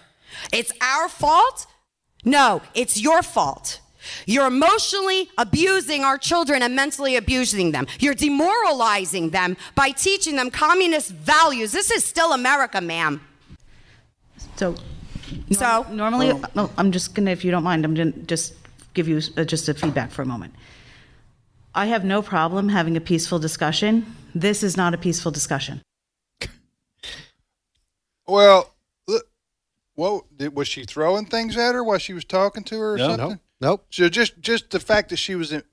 It's 0.51 0.72
our 0.82 1.10
fault? 1.10 1.68
No, 2.25 2.62
it's 2.74 3.00
your 3.00 3.22
fault. 3.22 3.82
You're 4.25 4.48
emotionally 4.48 5.30
abusing 5.38 6.03
our 6.03 6.18
children 6.18 6.62
and 6.62 6.75
mentally 6.75 7.15
abusing 7.15 7.72
them. 7.72 7.88
You're 8.00 8.13
demoralizing 8.13 9.30
them 9.30 9.56
by 9.75 9.92
teaching 9.92 10.36
them 10.36 10.50
communist 10.50 11.12
values. 11.12 11.72
This 11.72 11.92
is 11.92 12.03
still 12.03 12.34
America, 12.34 12.82
ma'am. 12.82 13.22
So. 14.63 14.75
So? 15.51 15.86
normally, 15.91 16.32
no, 16.55 16.70
I'm 16.77 16.91
just 16.91 17.15
gonna, 17.15 17.32
if 17.32 17.43
you 17.43 17.51
don't 17.51 17.63
mind, 17.63 17.86
I'm 17.86 17.93
gonna 17.93 18.12
just 18.12 18.53
give 18.93 19.08
you 19.08 19.20
uh, 19.38 19.43
just 19.43 19.67
a 19.70 19.74
feedback 19.74 20.12
for 20.12 20.22
a 20.22 20.25
moment. 20.25 20.53
I 21.75 21.88
have 21.88 22.05
no 22.05 22.22
problem 22.22 22.70
having 22.70 22.96
a 22.96 23.01
peaceful 23.01 23.39
discussion. 23.39 24.05
This 24.36 24.63
is 24.63 24.77
not 24.77 24.93
a 24.93 24.98
peaceful 24.98 25.32
discussion. 25.32 25.82
Well, 28.27 28.74
look, 29.08 29.27
what 29.96 30.25
did, 30.38 30.55
was 30.55 30.67
she 30.67 30.84
throwing 30.86 31.25
things 31.25 31.58
at 31.58 31.74
her 31.74 31.84
while 31.84 31.98
she 31.98 32.13
was 32.13 32.25
talking 32.25 32.63
to 32.65 32.79
her 32.79 32.93
or 32.93 32.98
No. 32.98 33.08
something? 33.08 33.29
Nope. 33.29 33.39
Nope. 33.62 33.86
So 33.91 34.10
just 34.10 34.39
just 34.39 34.70
the 34.72 34.79
fact 34.79 35.10
that 35.10 35.17
she 35.17 35.36
was 35.36 35.51
in, 35.51 35.63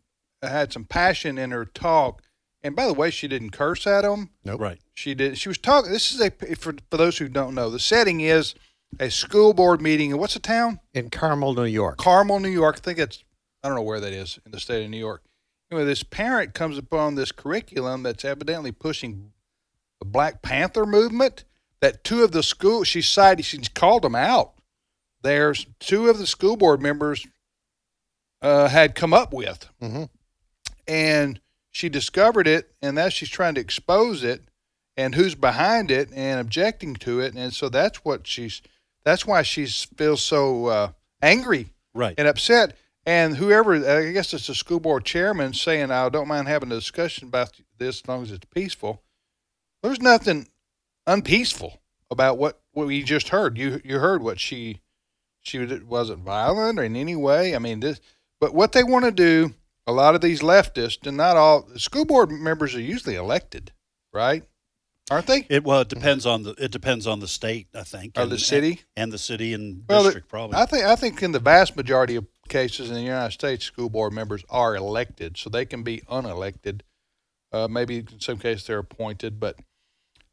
had 0.42 0.72
some 0.72 0.84
passion 0.84 1.38
in 1.38 1.50
her 1.50 1.64
talk, 1.64 2.22
and 2.62 2.74
by 2.76 2.86
the 2.86 2.94
way, 2.94 3.10
she 3.10 3.28
didn't 3.28 3.50
curse 3.50 3.86
at 3.86 4.04
him. 4.04 4.30
Nope. 4.44 4.60
Right. 4.60 4.78
She 4.94 5.14
did. 5.14 5.38
She 5.38 5.48
was 5.48 5.58
talking. 5.58 5.90
This 5.90 6.12
is 6.12 6.20
a 6.20 6.30
for 6.56 6.74
for 6.90 6.96
those 6.96 7.18
who 7.18 7.28
don't 7.28 7.54
know. 7.54 7.68
The 7.68 7.78
setting 7.80 8.20
is 8.20 8.54
a 8.98 9.10
school 9.10 9.52
board 9.54 9.80
meeting. 9.80 10.10
in 10.10 10.18
What's 10.18 10.34
the 10.34 10.40
town? 10.40 10.80
In 10.94 11.10
Carmel, 11.10 11.54
New 11.54 11.64
York. 11.64 11.98
Carmel, 11.98 12.40
New 12.40 12.48
York. 12.50 12.76
I 12.78 12.80
think 12.80 12.98
it's 12.98 13.24
I 13.62 13.68
don't 13.68 13.76
know 13.76 13.82
where 13.82 14.00
that 14.00 14.12
is 14.12 14.38
in 14.46 14.52
the 14.52 14.60
state 14.60 14.84
of 14.84 14.90
New 14.90 14.96
York. 14.98 15.22
Anyway, 15.70 15.84
this 15.84 16.02
parent 16.02 16.54
comes 16.54 16.78
upon 16.78 17.14
this 17.14 17.30
curriculum 17.30 18.02
that's 18.02 18.24
evidently 18.24 18.72
pushing 18.72 19.32
the 20.00 20.06
Black 20.06 20.42
Panther 20.42 20.86
movement. 20.86 21.44
That 21.80 22.04
two 22.04 22.22
of 22.24 22.32
the 22.32 22.42
school 22.42 22.84
she 22.84 23.00
cited, 23.00 23.44
she's 23.44 23.68
called 23.68 24.02
them 24.02 24.14
out. 24.14 24.52
There's 25.22 25.66
two 25.78 26.08
of 26.08 26.18
the 26.18 26.26
school 26.26 26.56
board 26.56 26.82
members 26.82 27.26
uh, 28.42 28.68
had 28.68 28.94
come 28.94 29.12
up 29.14 29.32
with, 29.34 29.66
Mhm. 29.82 30.08
and 30.88 31.40
she 31.70 31.88
discovered 31.90 32.46
it, 32.46 32.74
and 32.82 32.96
now 32.96 33.08
she's 33.10 33.28
trying 33.28 33.54
to 33.54 33.60
expose 33.60 34.24
it, 34.24 34.44
and 34.96 35.14
who's 35.14 35.34
behind 35.34 35.90
it, 35.90 36.10
and 36.14 36.40
objecting 36.40 36.94
to 36.96 37.20
it, 37.20 37.34
and 37.34 37.52
so 37.54 37.68
that's 37.68 38.04
what 38.04 38.26
she's. 38.26 38.60
That's 39.10 39.26
why 39.26 39.42
she 39.42 39.66
feels 39.66 40.22
so 40.22 40.66
uh, 40.66 40.92
angry 41.20 41.70
Right. 41.94 42.14
and 42.16 42.28
upset. 42.28 42.76
And 43.04 43.36
whoever, 43.36 43.74
I 43.74 44.12
guess 44.12 44.32
it's 44.32 44.46
the 44.46 44.54
school 44.54 44.78
board 44.78 45.04
chairman 45.04 45.52
saying, 45.52 45.90
I 45.90 46.08
don't 46.10 46.28
mind 46.28 46.46
having 46.46 46.70
a 46.70 46.76
discussion 46.76 47.26
about 47.26 47.50
this 47.76 48.02
as 48.02 48.06
long 48.08 48.22
as 48.22 48.30
it's 48.30 48.46
peaceful. 48.54 49.02
There's 49.82 50.00
nothing 50.00 50.46
unpeaceful 51.08 51.80
about 52.08 52.38
what, 52.38 52.60
what 52.70 52.86
we 52.86 53.02
just 53.02 53.30
heard. 53.30 53.58
You 53.58 53.80
you 53.84 53.98
heard 53.98 54.22
what 54.22 54.38
she 54.38 54.80
she 55.40 55.58
was- 55.58 55.82
wasn't 55.82 56.20
violent 56.20 56.78
or 56.78 56.84
in 56.84 56.94
any 56.94 57.16
way. 57.16 57.56
I 57.56 57.58
mean, 57.58 57.80
this, 57.80 57.98
but 58.40 58.54
what 58.54 58.70
they 58.70 58.84
want 58.84 59.06
to 59.06 59.10
do, 59.10 59.54
a 59.88 59.92
lot 59.92 60.14
of 60.14 60.20
these 60.20 60.40
leftists, 60.40 61.04
and 61.04 61.16
not 61.16 61.36
all 61.36 61.66
school 61.78 62.04
board 62.04 62.30
members 62.30 62.76
are 62.76 62.80
usually 62.80 63.16
elected, 63.16 63.72
right? 64.12 64.44
Aren't 65.10 65.26
they? 65.26 65.44
It 65.48 65.64
well, 65.64 65.80
it 65.80 65.88
depends 65.88 66.24
on 66.24 66.44
the 66.44 66.50
it 66.52 66.70
depends 66.70 67.06
on 67.06 67.18
the 67.18 67.26
state, 67.26 67.66
I 67.74 67.82
think, 67.82 68.16
Or 68.16 68.26
the 68.26 68.38
city? 68.38 68.82
and 68.96 69.12
the 69.12 69.18
city 69.18 69.52
and 69.52 69.82
Well, 69.88 70.04
district 70.04 70.28
probably. 70.28 70.56
I 70.56 70.66
think 70.66 70.84
I 70.84 70.94
think 70.94 71.20
in 71.22 71.32
the 71.32 71.40
vast 71.40 71.76
majority 71.76 72.14
of 72.14 72.26
cases 72.48 72.88
in 72.88 72.94
the 72.94 73.02
United 73.02 73.32
States, 73.32 73.64
school 73.64 73.90
board 73.90 74.12
members 74.12 74.44
are 74.48 74.76
elected, 74.76 75.36
so 75.36 75.50
they 75.50 75.64
can 75.64 75.82
be 75.82 76.02
unelected. 76.08 76.82
Uh, 77.52 77.66
maybe 77.68 77.98
in 77.98 78.20
some 78.20 78.38
cases 78.38 78.66
they're 78.68 78.78
appointed, 78.78 79.40
but 79.40 79.56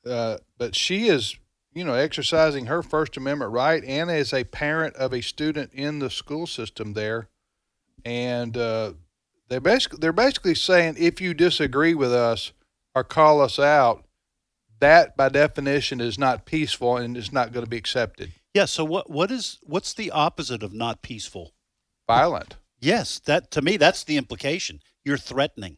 uh, 0.07 0.37
but 0.59 0.75
she 0.75 1.07
is, 1.07 1.37
you 1.73 1.83
know, 1.83 1.95
exercising 1.95 2.67
her 2.67 2.83
First 2.83 3.17
Amendment 3.17 3.51
right, 3.51 3.83
and 3.83 4.11
as 4.11 4.31
a 4.31 4.43
parent 4.43 4.95
of 4.95 5.11
a 5.11 5.21
student 5.21 5.71
in 5.73 5.97
the 5.97 6.11
school 6.11 6.45
system 6.45 6.93
there, 6.93 7.29
and 8.05 8.55
uh, 8.55 8.93
they 9.49 9.57
basically 9.57 9.97
they're 9.99 10.13
basically 10.13 10.53
saying 10.53 10.95
if 10.99 11.19
you 11.19 11.33
disagree 11.33 11.95
with 11.95 12.13
us 12.13 12.51
or 12.93 13.03
call 13.03 13.41
us 13.41 13.57
out, 13.57 14.03
that 14.79 15.17
by 15.17 15.29
definition 15.29 15.99
is 16.01 16.17
not 16.19 16.45
peaceful 16.45 16.97
and 16.97 17.17
it's 17.17 17.31
not 17.31 17.51
going 17.51 17.65
to 17.65 17.69
be 17.69 17.77
accepted. 17.77 18.31
yeah. 18.53 18.65
So 18.65 18.83
what 18.85 19.09
what 19.09 19.31
is 19.31 19.59
what's 19.63 19.93
the 19.93 20.11
opposite 20.11 20.63
of 20.63 20.73
not 20.73 21.01
peaceful? 21.01 21.53
Violent. 22.07 22.55
Yes, 22.79 23.19
that 23.19 23.49
to 23.51 23.61
me 23.61 23.77
that's 23.77 24.03
the 24.03 24.17
implication. 24.17 24.81
You're 25.03 25.17
threatening. 25.17 25.77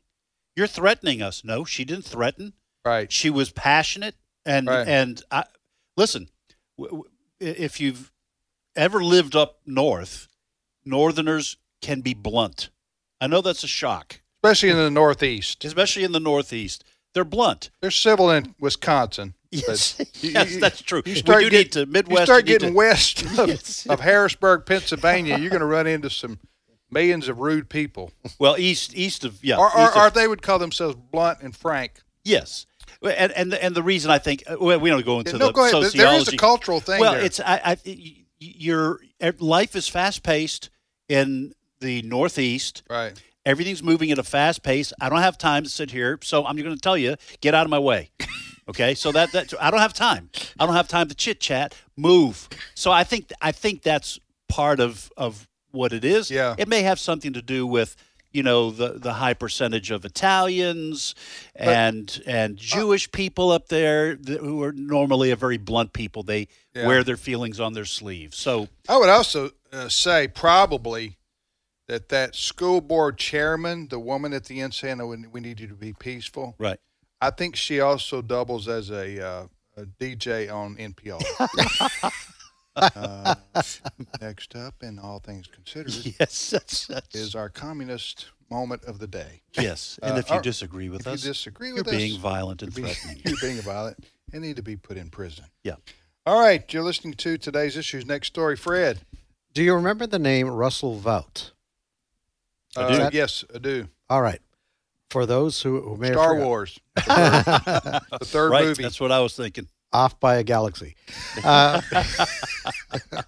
You're 0.55 0.67
threatening 0.67 1.21
us. 1.21 1.43
No, 1.43 1.63
she 1.65 1.85
didn't 1.85 2.05
threaten. 2.05 2.53
Right. 2.85 3.11
She 3.11 3.29
was 3.29 3.51
passionate 3.51 4.15
and 4.45 4.67
Right. 4.67 4.87
and 4.87 5.21
I, 5.31 5.43
listen, 5.95 6.29
w- 6.77 7.03
w- 7.03 7.09
if 7.39 7.79
you've 7.79 8.11
ever 8.75 9.03
lived 9.03 9.35
up 9.35 9.59
north, 9.65 10.27
northerners 10.85 11.57
can 11.81 12.01
be 12.01 12.13
blunt. 12.13 12.69
I 13.21 13.27
know 13.27 13.41
that's 13.41 13.63
a 13.63 13.67
shock, 13.67 14.21
especially 14.43 14.69
in 14.69 14.77
the 14.77 14.89
Northeast. 14.91 15.63
especially 15.65 16.03
in 16.03 16.11
the 16.13 16.19
northeast. 16.19 16.83
They're 17.13 17.25
blunt. 17.25 17.69
They're 17.81 17.91
civil 17.91 18.29
in 18.31 18.55
Wisconsin. 18.59 19.33
Yes, 19.51 19.99
you- 20.21 20.31
yes, 20.31 20.51
you- 20.53 20.59
that's 20.59 20.81
true. 20.81 21.01
You 21.05 21.13
We 21.13 21.19
start 21.19 21.41
do 21.43 21.49
get- 21.49 21.57
need 21.57 21.71
to 21.73 21.85
Midwest. 21.85 22.19
You 22.19 22.25
start 22.25 22.45
getting 22.45 22.69
to- 22.69 22.75
west 22.75 23.23
of, 23.39 23.47
Yes. 23.49 23.85
of 23.87 23.99
Harrisburg, 24.01 24.65
Pennsylvania. 24.65 25.37
You're 25.39 25.49
going 25.49 25.61
to 25.61 25.65
run 25.65 25.87
into 25.87 26.09
some 26.09 26.39
millions 26.91 27.27
of 27.27 27.39
rude 27.39 27.69
people, 27.69 28.11
Well, 28.39 28.57
east 28.57 28.95
east 28.95 29.23
of 29.25 29.43
yeah, 29.43 29.57
or, 29.57 29.65
or, 29.75 29.89
of- 29.91 29.97
or 29.97 30.09
they 30.11 30.27
would 30.27 30.41
call 30.41 30.59
themselves 30.59 30.95
blunt 31.11 31.39
and 31.41 31.55
frank. 31.55 32.01
yes. 32.23 32.65
And 33.01 33.31
and 33.31 33.51
the, 33.53 33.63
and 33.63 33.75
the 33.75 33.83
reason 33.83 34.11
I 34.11 34.17
think 34.19 34.43
uh, 34.47 34.57
well, 34.59 34.77
we 34.79 34.89
don't 34.89 35.05
go 35.05 35.19
into 35.19 35.37
no, 35.37 35.47
the 35.47 35.51
go 35.53 35.61
ahead. 35.61 35.71
Sociology. 35.71 35.97
There 35.99 36.13
is 36.15 36.27
a 36.27 36.37
cultural 36.37 36.79
thing 36.81 36.99
well, 36.99 37.13
there. 37.13 37.23
it's 37.23 37.39
I, 37.39 37.61
I 37.63 37.77
your 38.39 38.99
eh, 39.21 39.31
life 39.39 39.75
is 39.75 39.87
fast 39.87 40.21
paced 40.23 40.69
in 41.07 41.53
the 41.79 42.01
Northeast. 42.01 42.83
right. 42.89 43.13
Everything's 43.45 43.81
moving 43.81 44.11
at 44.11 44.19
a 44.19 44.23
fast 44.23 44.63
pace. 44.63 44.91
I 45.01 45.09
don't 45.09 45.21
have 45.21 45.37
time 45.37 45.63
to 45.63 45.69
sit 45.69 45.91
here, 45.91 46.19
so 46.23 46.45
I'm 46.45 46.55
going 46.57 46.69
to 46.73 46.77
tell 46.77 46.97
you, 46.97 47.15
get 47.41 47.55
out 47.55 47.65
of 47.65 47.69
my 47.69 47.79
way. 47.79 48.09
Okay, 48.67 48.93
so 48.93 49.11
that 49.13 49.31
that 49.31 49.51
I 49.59 49.71
don't 49.71 49.79
have 49.79 49.93
time. 49.93 50.29
I 50.59 50.65
don't 50.67 50.75
have 50.75 50.87
time 50.87 51.07
to 51.07 51.15
chit 51.15 51.39
chat. 51.39 51.73
Move. 51.97 52.47
So 52.75 52.91
I 52.91 53.03
think 53.03 53.31
I 53.41 53.51
think 53.51 53.81
that's 53.81 54.19
part 54.47 54.79
of 54.79 55.11
of 55.17 55.47
what 55.71 55.91
it 55.93 56.05
is. 56.05 56.29
Yeah. 56.29 56.53
It 56.57 56.67
may 56.67 56.83
have 56.83 56.99
something 56.99 57.33
to 57.33 57.41
do 57.41 57.65
with 57.65 57.95
you 58.31 58.43
know 58.43 58.69
the 58.69 58.89
the 58.99 59.13
high 59.13 59.33
percentage 59.33 59.89
of 59.89 60.05
Italians 60.05 61.15
and 61.55 62.21
and 62.27 62.57
Jewish 62.57 63.11
people 63.11 63.51
up 63.51 63.69
there 63.69 64.15
th- 64.15 64.39
who 64.39 64.61
are 64.61 64.71
normally 64.71 65.31
a 65.31 65.35
very 65.35 65.57
blunt 65.57 65.93
people. 65.93 66.21
They 66.21 66.47
Yeah. 66.75 66.85
wear 66.85 67.03
their 67.03 67.17
feelings 67.17 67.59
on 67.59 67.73
their 67.73 67.85
sleeves. 67.85 68.37
So 68.37 68.67
I 68.87 68.97
would 68.97 69.09
also 69.09 69.49
uh, 69.73 69.89
say 69.89 70.27
probably 70.27 71.17
that 71.89 72.09
that 72.09 72.35
school 72.35 72.79
board 72.79 73.17
chairman, 73.17 73.87
the 73.89 73.99
woman 73.99 74.31
at 74.31 74.45
the 74.45 74.61
end 74.61 74.73
saying, 74.73 75.01
"Oh, 75.01 75.07
we 75.07 75.17
we 75.27 75.41
need 75.41 75.59
you 75.59 75.67
to 75.67 75.73
be 75.73 75.91
peaceful," 75.91 76.55
right. 76.57 76.79
I 77.19 77.31
think 77.31 77.55
she 77.57 77.81
also 77.81 78.21
doubles 78.21 78.69
as 78.69 78.91
a, 78.91 79.21
uh, 79.21 79.47
a 79.75 79.85
DJ 79.85 80.49
on 80.53 80.77
NPR. 80.77 81.21
uh, 82.77 83.35
next 84.21 84.55
up, 84.55 84.75
in 84.81 84.99
all 84.99 85.19
things 85.19 85.47
considered, 85.47 85.93
Yes, 86.19 86.49
that's, 86.49 86.87
that's 86.87 87.13
is 87.13 87.35
our 87.35 87.49
communist 87.49 88.27
moment 88.49 88.85
of 88.85 88.99
the 88.99 89.07
day. 89.07 89.41
yes. 89.59 89.99
And 90.01 90.13
Uh, 90.13 90.19
if 90.19 90.29
you 90.29 90.35
uh, 90.37 90.41
disagree 90.41 90.87
with 90.87 91.01
if 91.01 91.07
us, 91.07 91.23
you 91.25 91.31
disagree 91.31 91.69
you're 91.69 91.81
us, 91.81 91.89
being 91.89 92.17
violent 92.19 92.63
and 92.63 92.71
you're 92.75 92.85
being, 92.85 92.95
threatening. 92.95 93.21
you're 93.25 93.37
being 93.41 93.61
violent 93.61 94.05
and 94.31 94.41
need 94.41 94.55
to 94.55 94.63
be 94.63 94.77
put 94.77 94.95
in 94.95 95.09
prison. 95.09 95.45
Yeah. 95.63 95.75
All 96.25 96.39
right, 96.39 96.71
you're 96.73 96.83
listening 96.83 97.15
to 97.15 97.37
today's 97.37 97.75
issues. 97.75 98.05
Next 98.05 98.27
story, 98.27 98.55
Fred. 98.55 99.01
Do 99.53 99.61
you 99.63 99.73
remember 99.73 100.07
the 100.07 100.19
name 100.19 100.47
Russell 100.49 100.95
Vought? 100.95 101.51
I 102.77 102.81
Uh, 102.81 103.09
do. 103.09 103.17
yes, 103.17 103.43
I 103.53 103.57
do. 103.57 103.87
All 104.09 104.21
right. 104.21 104.41
For 105.09 105.25
those 105.25 105.61
who, 105.63 105.81
who 105.81 105.97
may 105.97 106.11
Star 106.11 106.35
have 106.35 106.37
forgot- 106.37 106.45
Wars, 106.45 106.79
the 106.95 108.01
third 108.25 108.51
right. 108.51 108.65
movie. 108.65 108.83
That's 108.83 108.99
what 109.01 109.11
I 109.11 109.19
was 109.21 109.35
thinking. 109.35 109.67
off 109.91 110.19
by 110.19 110.35
a 110.35 110.43
galaxy. 110.43 110.95
Uh, 111.43 111.81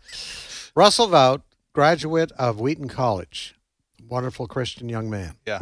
Russell 0.75 1.07
Vought, 1.07 1.41
graduate 1.73 2.31
of 2.33 2.59
Wheaton 2.59 2.87
College, 2.87 3.55
wonderful 4.07 4.47
Christian 4.47 4.89
young 4.89 5.09
man. 5.09 5.35
Yeah. 5.45 5.61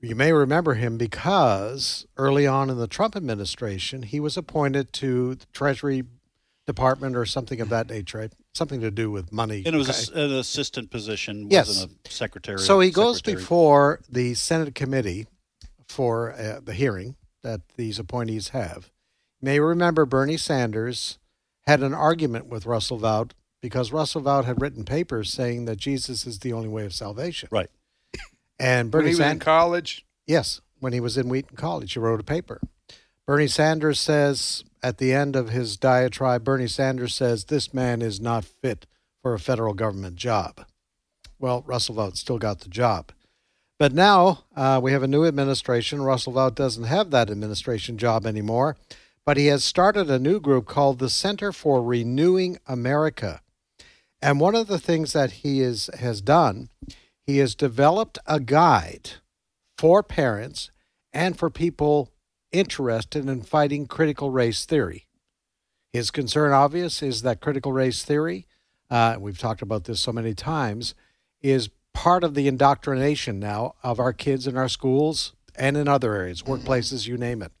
You 0.00 0.14
may 0.14 0.32
remember 0.32 0.74
him 0.74 0.98
because 0.98 2.06
early 2.16 2.46
on 2.46 2.68
in 2.70 2.76
the 2.78 2.86
Trump 2.86 3.16
administration, 3.16 4.02
he 4.02 4.20
was 4.20 4.36
appointed 4.36 4.92
to 4.94 5.34
the 5.36 5.46
Treasury 5.52 6.04
Department 6.66 7.16
or 7.16 7.24
something 7.24 7.60
of 7.60 7.68
that 7.70 7.88
nature, 7.88 8.18
right? 8.18 8.32
Something 8.54 8.80
to 8.82 8.90
do 8.90 9.10
with 9.10 9.32
money. 9.32 9.62
And 9.66 9.74
it 9.74 9.78
was 9.78 9.88
a 9.88 9.92
s 9.92 10.08
an 10.10 10.32
assistant 10.32 10.90
position, 10.90 11.48
Yes. 11.50 11.66
wasn't 11.68 11.98
a 12.06 12.10
secretary. 12.10 12.58
So 12.60 12.78
he 12.80 12.90
goes 12.90 13.16
secretary. 13.16 13.40
before 13.42 14.00
the 14.08 14.34
Senate 14.34 14.74
committee 14.76 15.26
for 15.88 16.32
uh, 16.32 16.60
the 16.62 16.72
hearing 16.72 17.16
that 17.42 17.60
these 17.76 17.98
appointees 17.98 18.48
have. 18.50 18.90
You 19.40 19.46
may 19.46 19.58
remember 19.60 20.06
Bernie 20.06 20.36
Sanders 20.36 21.18
had 21.66 21.82
an 21.82 21.94
argument 21.94 22.46
with 22.46 22.64
Russell 22.64 22.98
Vought 22.98 23.34
because 23.60 23.90
Russell 23.92 24.20
Vought 24.20 24.44
had 24.44 24.60
written 24.60 24.84
papers 24.84 25.32
saying 25.32 25.64
that 25.64 25.76
Jesus 25.76 26.24
is 26.26 26.38
the 26.38 26.52
only 26.52 26.68
way 26.68 26.84
of 26.84 26.94
salvation. 26.94 27.48
Right. 27.50 27.70
And 28.58 28.86
when 28.92 29.00
Bernie 29.02 29.08
he 29.08 29.14
was 29.16 29.20
in 29.32 29.40
college, 29.40 30.06
yes, 30.28 30.60
when 30.78 30.92
he 30.92 31.00
was 31.00 31.18
in 31.18 31.28
Wheaton 31.28 31.56
College, 31.56 31.92
he 31.92 31.98
wrote 31.98 32.20
a 32.20 32.24
paper. 32.24 32.60
Bernie 33.26 33.46
Sanders 33.46 33.98
says 34.00 34.64
at 34.82 34.98
the 34.98 35.12
end 35.14 35.34
of 35.34 35.48
his 35.48 35.78
diatribe, 35.78 36.44
Bernie 36.44 36.66
Sanders 36.66 37.14
says 37.14 37.44
this 37.44 37.72
man 37.72 38.02
is 38.02 38.20
not 38.20 38.44
fit 38.44 38.86
for 39.22 39.32
a 39.32 39.38
federal 39.38 39.72
government 39.72 40.16
job. 40.16 40.66
Well, 41.38 41.62
Russell 41.66 41.94
Vought 41.94 42.18
still 42.18 42.38
got 42.38 42.60
the 42.60 42.68
job. 42.68 43.12
But 43.78 43.92
now 43.92 44.44
uh, 44.54 44.78
we 44.82 44.92
have 44.92 45.02
a 45.02 45.08
new 45.08 45.24
administration. 45.24 46.02
Russell 46.02 46.34
Vought 46.34 46.54
doesn't 46.54 46.84
have 46.84 47.10
that 47.10 47.30
administration 47.30 47.96
job 47.96 48.26
anymore, 48.26 48.76
but 49.24 49.38
he 49.38 49.46
has 49.46 49.64
started 49.64 50.10
a 50.10 50.18
new 50.18 50.38
group 50.38 50.66
called 50.66 50.98
the 50.98 51.08
Center 51.08 51.50
for 51.50 51.82
Renewing 51.82 52.58
America. 52.66 53.40
And 54.20 54.38
one 54.38 54.54
of 54.54 54.68
the 54.68 54.78
things 54.78 55.12
that 55.14 55.32
he 55.32 55.60
is, 55.60 55.90
has 55.98 56.20
done, 56.20 56.68
he 57.26 57.38
has 57.38 57.54
developed 57.54 58.18
a 58.26 58.38
guide 58.38 59.12
for 59.78 60.02
parents 60.02 60.70
and 61.12 61.38
for 61.38 61.50
people 61.50 62.10
interested 62.54 63.28
in 63.28 63.42
fighting 63.42 63.86
critical 63.86 64.30
race 64.30 64.64
theory. 64.64 65.06
His 65.92 66.10
concern, 66.10 66.52
obvious, 66.52 67.02
is 67.02 67.22
that 67.22 67.40
critical 67.40 67.72
race 67.72 68.04
theory, 68.04 68.46
uh, 68.90 69.16
we've 69.18 69.38
talked 69.38 69.62
about 69.62 69.84
this 69.84 70.00
so 70.00 70.12
many 70.12 70.34
times, 70.34 70.94
is 71.42 71.68
part 71.92 72.24
of 72.24 72.34
the 72.34 72.48
indoctrination 72.48 73.38
now 73.38 73.74
of 73.82 74.00
our 74.00 74.12
kids 74.12 74.46
in 74.46 74.56
our 74.56 74.68
schools 74.68 75.34
and 75.56 75.76
in 75.76 75.88
other 75.88 76.14
areas, 76.14 76.42
workplaces, 76.42 77.06
you 77.06 77.16
name 77.16 77.42
it. 77.42 77.52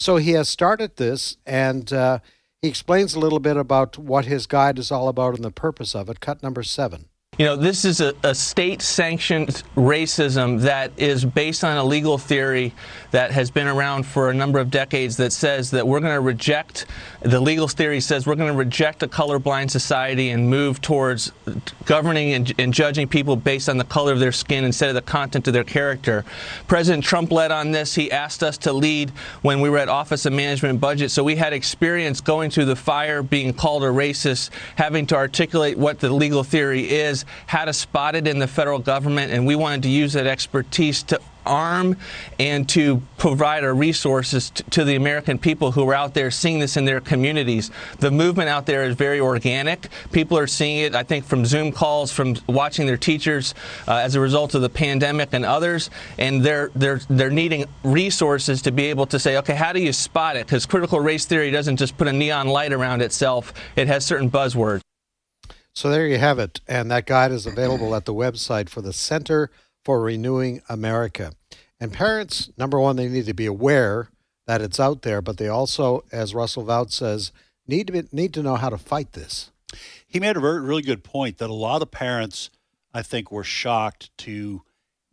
So 0.00 0.16
he 0.16 0.32
has 0.32 0.48
started 0.48 0.96
this, 0.96 1.36
and 1.46 1.92
uh, 1.92 2.18
he 2.62 2.68
explains 2.68 3.14
a 3.14 3.20
little 3.20 3.40
bit 3.40 3.56
about 3.56 3.98
what 3.98 4.26
his 4.26 4.46
guide 4.46 4.78
is 4.78 4.90
all 4.90 5.08
about 5.08 5.34
and 5.34 5.44
the 5.44 5.50
purpose 5.50 5.94
of 5.94 6.08
it. 6.08 6.20
Cut 6.20 6.42
number 6.42 6.62
seven. 6.62 7.06
You 7.38 7.44
know, 7.44 7.54
this 7.54 7.84
is 7.84 8.00
a, 8.00 8.14
a 8.24 8.34
state 8.34 8.82
sanctioned 8.82 9.62
racism 9.76 10.60
that 10.62 10.90
is 10.96 11.24
based 11.24 11.62
on 11.62 11.76
a 11.76 11.84
legal 11.84 12.18
theory 12.18 12.74
that 13.12 13.30
has 13.30 13.48
been 13.48 13.68
around 13.68 14.06
for 14.06 14.30
a 14.30 14.34
number 14.34 14.58
of 14.58 14.72
decades 14.72 15.16
that 15.18 15.32
says 15.32 15.70
that 15.70 15.86
we're 15.86 16.00
going 16.00 16.14
to 16.14 16.20
reject, 16.20 16.86
the 17.20 17.38
legal 17.38 17.68
theory 17.68 18.00
says 18.00 18.26
we're 18.26 18.34
going 18.34 18.50
to 18.52 18.58
reject 18.58 19.04
a 19.04 19.06
colorblind 19.06 19.70
society 19.70 20.30
and 20.30 20.50
move 20.50 20.80
towards 20.80 21.30
governing 21.84 22.32
and, 22.32 22.52
and 22.58 22.74
judging 22.74 23.06
people 23.06 23.36
based 23.36 23.68
on 23.68 23.78
the 23.78 23.84
color 23.84 24.12
of 24.12 24.18
their 24.18 24.32
skin 24.32 24.64
instead 24.64 24.88
of 24.88 24.96
the 24.96 25.02
content 25.02 25.46
of 25.46 25.54
their 25.54 25.62
character. 25.62 26.24
President 26.66 27.04
Trump 27.04 27.30
led 27.30 27.52
on 27.52 27.70
this. 27.70 27.94
He 27.94 28.10
asked 28.10 28.42
us 28.42 28.58
to 28.58 28.72
lead 28.72 29.10
when 29.42 29.60
we 29.60 29.70
were 29.70 29.78
at 29.78 29.88
Office 29.88 30.26
of 30.26 30.32
Management 30.32 30.70
and 30.70 30.80
Budget. 30.80 31.12
So 31.12 31.22
we 31.22 31.36
had 31.36 31.52
experience 31.52 32.20
going 32.20 32.50
through 32.50 32.64
the 32.64 32.76
fire, 32.76 33.22
being 33.22 33.54
called 33.54 33.84
a 33.84 33.86
racist, 33.86 34.50
having 34.74 35.06
to 35.06 35.14
articulate 35.14 35.78
what 35.78 36.00
the 36.00 36.10
legal 36.10 36.42
theory 36.42 36.82
is, 36.82 37.24
how 37.46 37.64
to 37.64 37.72
spot 37.72 38.14
it 38.14 38.26
in 38.26 38.38
the 38.38 38.46
federal 38.46 38.78
government, 38.78 39.32
and 39.32 39.46
we 39.46 39.56
wanted 39.56 39.82
to 39.82 39.88
use 39.88 40.12
that 40.12 40.26
expertise 40.26 41.02
to 41.04 41.20
arm 41.48 41.96
and 42.38 42.68
to 42.68 43.02
provide 43.16 43.64
our 43.64 43.74
resources 43.74 44.50
t- 44.50 44.62
to 44.70 44.84
the 44.84 44.94
American 44.94 45.38
people 45.38 45.72
who 45.72 45.88
are 45.88 45.94
out 45.94 46.14
there 46.14 46.30
seeing 46.30 46.58
this 46.58 46.76
in 46.76 46.84
their 46.84 47.00
communities. 47.00 47.70
The 47.98 48.10
movement 48.10 48.48
out 48.48 48.66
there 48.66 48.84
is 48.84 48.94
very 48.94 49.18
organic. 49.18 49.88
People 50.12 50.38
are 50.38 50.46
seeing 50.46 50.78
it, 50.78 50.94
I 50.94 51.02
think, 51.02 51.24
from 51.24 51.44
Zoom 51.44 51.72
calls, 51.72 52.12
from 52.12 52.36
watching 52.46 52.86
their 52.86 52.96
teachers 52.96 53.54
uh, 53.88 53.94
as 53.94 54.14
a 54.14 54.20
result 54.20 54.54
of 54.54 54.62
the 54.62 54.68
pandemic 54.68 55.30
and 55.32 55.44
others, 55.44 55.90
and 56.18 56.42
they're 56.42 56.70
they're 56.74 57.00
they're 57.08 57.30
needing 57.30 57.64
resources 57.82 58.62
to 58.62 58.70
be 58.70 58.86
able 58.86 59.06
to 59.06 59.18
say, 59.18 59.38
okay, 59.38 59.54
how 59.54 59.72
do 59.72 59.80
you 59.80 59.92
spot 59.92 60.36
it? 60.36 60.46
Because 60.46 60.66
critical 60.66 61.00
race 61.00 61.24
theory 61.24 61.50
doesn't 61.50 61.78
just 61.78 61.96
put 61.96 62.06
a 62.06 62.12
neon 62.12 62.48
light 62.48 62.72
around 62.72 63.02
itself; 63.02 63.54
it 63.74 63.88
has 63.88 64.04
certain 64.04 64.30
buzzwords. 64.30 64.82
So 65.78 65.90
there 65.90 66.08
you 66.08 66.18
have 66.18 66.40
it. 66.40 66.60
And 66.66 66.90
that 66.90 67.06
guide 67.06 67.30
is 67.30 67.46
available 67.46 67.94
at 67.94 68.04
the 68.04 68.12
website 68.12 68.68
for 68.68 68.82
the 68.82 68.92
Center 68.92 69.48
for 69.84 70.00
Renewing 70.00 70.60
America. 70.68 71.34
And 71.78 71.92
parents, 71.92 72.50
number 72.58 72.80
one, 72.80 72.96
they 72.96 73.08
need 73.08 73.26
to 73.26 73.32
be 73.32 73.46
aware 73.46 74.08
that 74.48 74.60
it's 74.60 74.80
out 74.80 75.02
there, 75.02 75.22
but 75.22 75.36
they 75.36 75.46
also, 75.46 76.02
as 76.10 76.34
Russell 76.34 76.64
Vought 76.64 76.90
says, 76.90 77.30
need 77.68 77.86
to 77.86 77.92
be, 77.92 78.02
need 78.10 78.34
to 78.34 78.42
know 78.42 78.56
how 78.56 78.70
to 78.70 78.76
fight 78.76 79.12
this. 79.12 79.52
He 80.04 80.18
made 80.18 80.36
a 80.36 80.40
very, 80.40 80.60
really 80.60 80.82
good 80.82 81.04
point 81.04 81.38
that 81.38 81.48
a 81.48 81.54
lot 81.54 81.80
of 81.80 81.92
parents, 81.92 82.50
I 82.92 83.02
think, 83.02 83.30
were 83.30 83.44
shocked 83.44 84.10
to 84.18 84.62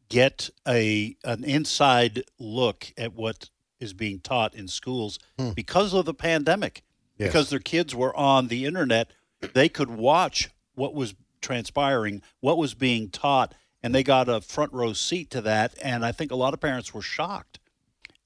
get 0.09 0.49
a 0.67 1.15
an 1.23 1.43
inside 1.43 2.23
look 2.39 2.91
at 2.97 3.13
what 3.13 3.51
is 3.79 3.93
being 3.93 4.19
taught 4.19 4.55
in 4.55 4.67
schools 4.67 5.19
Hmm. 5.37 5.51
because 5.51 5.93
of 5.93 6.05
the 6.05 6.15
pandemic. 6.15 6.81
Yes. 7.19 7.29
Because 7.29 7.51
their 7.51 7.59
kids 7.59 7.93
were 7.93 8.15
on 8.15 8.47
the 8.47 8.65
internet, 8.65 9.11
they 9.53 9.69
could 9.69 9.91
watch 9.91 10.49
what 10.75 10.93
was 10.93 11.15
transpiring, 11.41 12.21
what 12.39 12.57
was 12.57 12.73
being 12.73 13.09
taught, 13.09 13.53
and 13.83 13.93
they 13.93 14.03
got 14.03 14.29
a 14.29 14.41
front 14.41 14.73
row 14.73 14.93
seat 14.93 15.29
to 15.31 15.41
that. 15.41 15.75
And 15.81 16.05
I 16.05 16.11
think 16.11 16.31
a 16.31 16.35
lot 16.35 16.53
of 16.53 16.59
parents 16.59 16.93
were 16.93 17.01
shocked. 17.01 17.59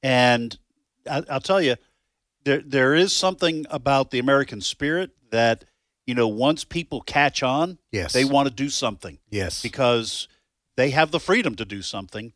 And 0.01 0.57
I, 1.09 1.23
I'll 1.29 1.41
tell 1.41 1.61
you, 1.61 1.75
there 2.45 2.61
there 2.65 2.95
is 2.95 3.13
something 3.13 3.65
about 3.69 4.11
the 4.11 4.19
American 4.19 4.61
spirit 4.61 5.11
that 5.31 5.65
you 6.07 6.15
know 6.15 6.27
once 6.27 6.63
people 6.63 7.01
catch 7.01 7.43
on, 7.43 7.77
Yes. 7.91 8.13
they 8.13 8.25
want 8.25 8.47
to 8.47 8.53
do 8.53 8.69
something 8.69 9.19
Yes. 9.29 9.61
because 9.61 10.27
they 10.77 10.91
have 10.91 11.11
the 11.11 11.19
freedom 11.19 11.55
to 11.55 11.65
do 11.65 11.81
something, 11.81 12.31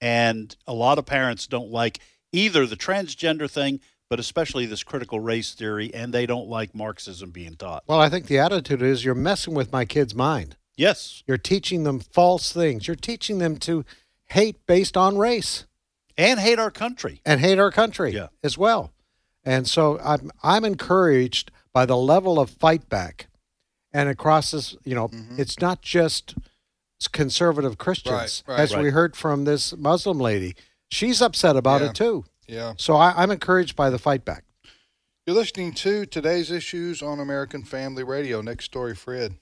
and 0.00 0.54
a 0.66 0.72
lot 0.72 0.98
of 0.98 1.06
parents 1.06 1.46
don't 1.48 1.70
like 1.70 1.98
either 2.32 2.64
the 2.66 2.76
transgender 2.76 3.50
thing, 3.50 3.80
but 4.08 4.18
especially 4.18 4.66
this 4.66 4.82
critical 4.82 5.20
race 5.20 5.54
theory, 5.54 5.92
and 5.92 6.12
they 6.12 6.26
don't 6.26 6.48
like 6.48 6.74
Marxism 6.74 7.30
being 7.30 7.56
taught. 7.56 7.84
Well, 7.86 8.00
I 8.00 8.08
think 8.08 8.26
the 8.26 8.38
attitude 8.38 8.82
is 8.82 9.04
you're 9.04 9.14
messing 9.14 9.54
with 9.54 9.70
my 9.72 9.84
kid's 9.84 10.14
mind. 10.14 10.56
Yes. 10.76 11.22
You're 11.26 11.38
teaching 11.38 11.82
them 11.84 12.00
false 12.00 12.52
things. 12.52 12.86
You're 12.86 12.94
teaching 12.96 13.38
them 13.38 13.56
to 13.58 13.84
hate 14.26 14.64
based 14.66 14.96
on 14.96 15.18
race 15.18 15.66
And 16.16 16.38
hate 16.40 16.58
our 16.58 16.70
country. 16.70 17.20
and 17.26 17.40
hate 17.40 17.58
our 17.58 17.70
country 17.70 18.12
Yeah. 18.12 18.28
as 18.42 18.56
well. 18.56 18.92
And 19.44 19.66
so 19.66 19.98
I'm 20.04 20.30
I'm 20.42 20.64
encouraged 20.64 21.50
by 21.72 21.84
the 21.86 21.96
level 21.96 22.38
of 22.38 22.50
fight 22.50 22.88
back. 22.88 23.28
And 23.92 24.08
across 24.08 24.50
this, 24.50 24.76
you 24.84 24.94
know, 24.94 25.08
mm-hmm. 25.08 25.40
it's 25.40 25.58
not 25.60 25.80
just 25.82 26.34
conservative 27.12 27.78
Christians, 27.78 28.42
Right, 28.46 28.54
right. 28.56 28.60
as 28.60 28.76
we 28.76 28.90
heard 28.90 29.16
from 29.16 29.44
this 29.44 29.76
Muslim 29.76 30.18
lady. 30.18 30.54
She's 30.88 31.20
upset 31.22 31.56
about 31.56 31.80
Yeah. 31.80 31.88
it 31.88 31.94
too. 31.94 32.24
Yeah. 32.48 32.72
So 32.76 32.96
I, 32.96 33.12
I'm 33.22 33.30
encouraged 33.30 33.76
by 33.76 33.90
the 33.90 33.98
fight 33.98 34.24
back. 34.24 34.44
You're 35.26 35.36
listening 35.36 35.72
to 35.74 36.06
today's 36.06 36.50
issues 36.50 37.02
on 37.02 37.20
American 37.20 37.62
Family 37.62 38.02
Radio. 38.02 38.40
Next 38.40 38.64
story, 38.64 38.94
Fred. 38.94 39.34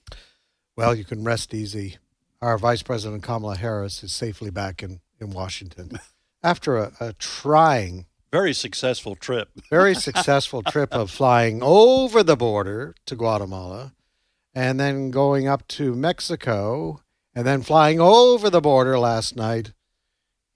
Well, 0.76 0.94
you 0.94 1.04
can 1.04 1.22
rest 1.22 1.54
easy. 1.54 1.98
Our 2.42 2.58
Vice 2.58 2.82
President 2.82 3.22
Kamala 3.22 3.56
Harris 3.56 4.02
is 4.02 4.12
safely 4.12 4.50
back 4.50 4.82
in, 4.82 5.00
in 5.20 5.30
Washington 5.30 5.92
after 6.42 6.76
a, 6.76 6.92
a 7.00 7.12
trying, 7.12 8.06
Very 8.32 8.52
successful 8.52 9.14
trip. 9.14 9.48
very 9.70 9.94
successful 9.94 10.62
trip 10.62 10.92
of 10.92 11.10
flying 11.10 11.62
over 11.62 12.22
the 12.22 12.36
border 12.36 12.94
to 13.06 13.14
Guatemala 13.14 13.94
and 14.54 14.80
then 14.80 15.10
going 15.10 15.46
up 15.46 15.68
to 15.68 15.94
Mexico 15.94 17.00
and 17.34 17.46
then 17.46 17.62
flying 17.62 18.00
over 18.00 18.50
the 18.50 18.60
border 18.60 18.98
last 18.98 19.36
night, 19.36 19.72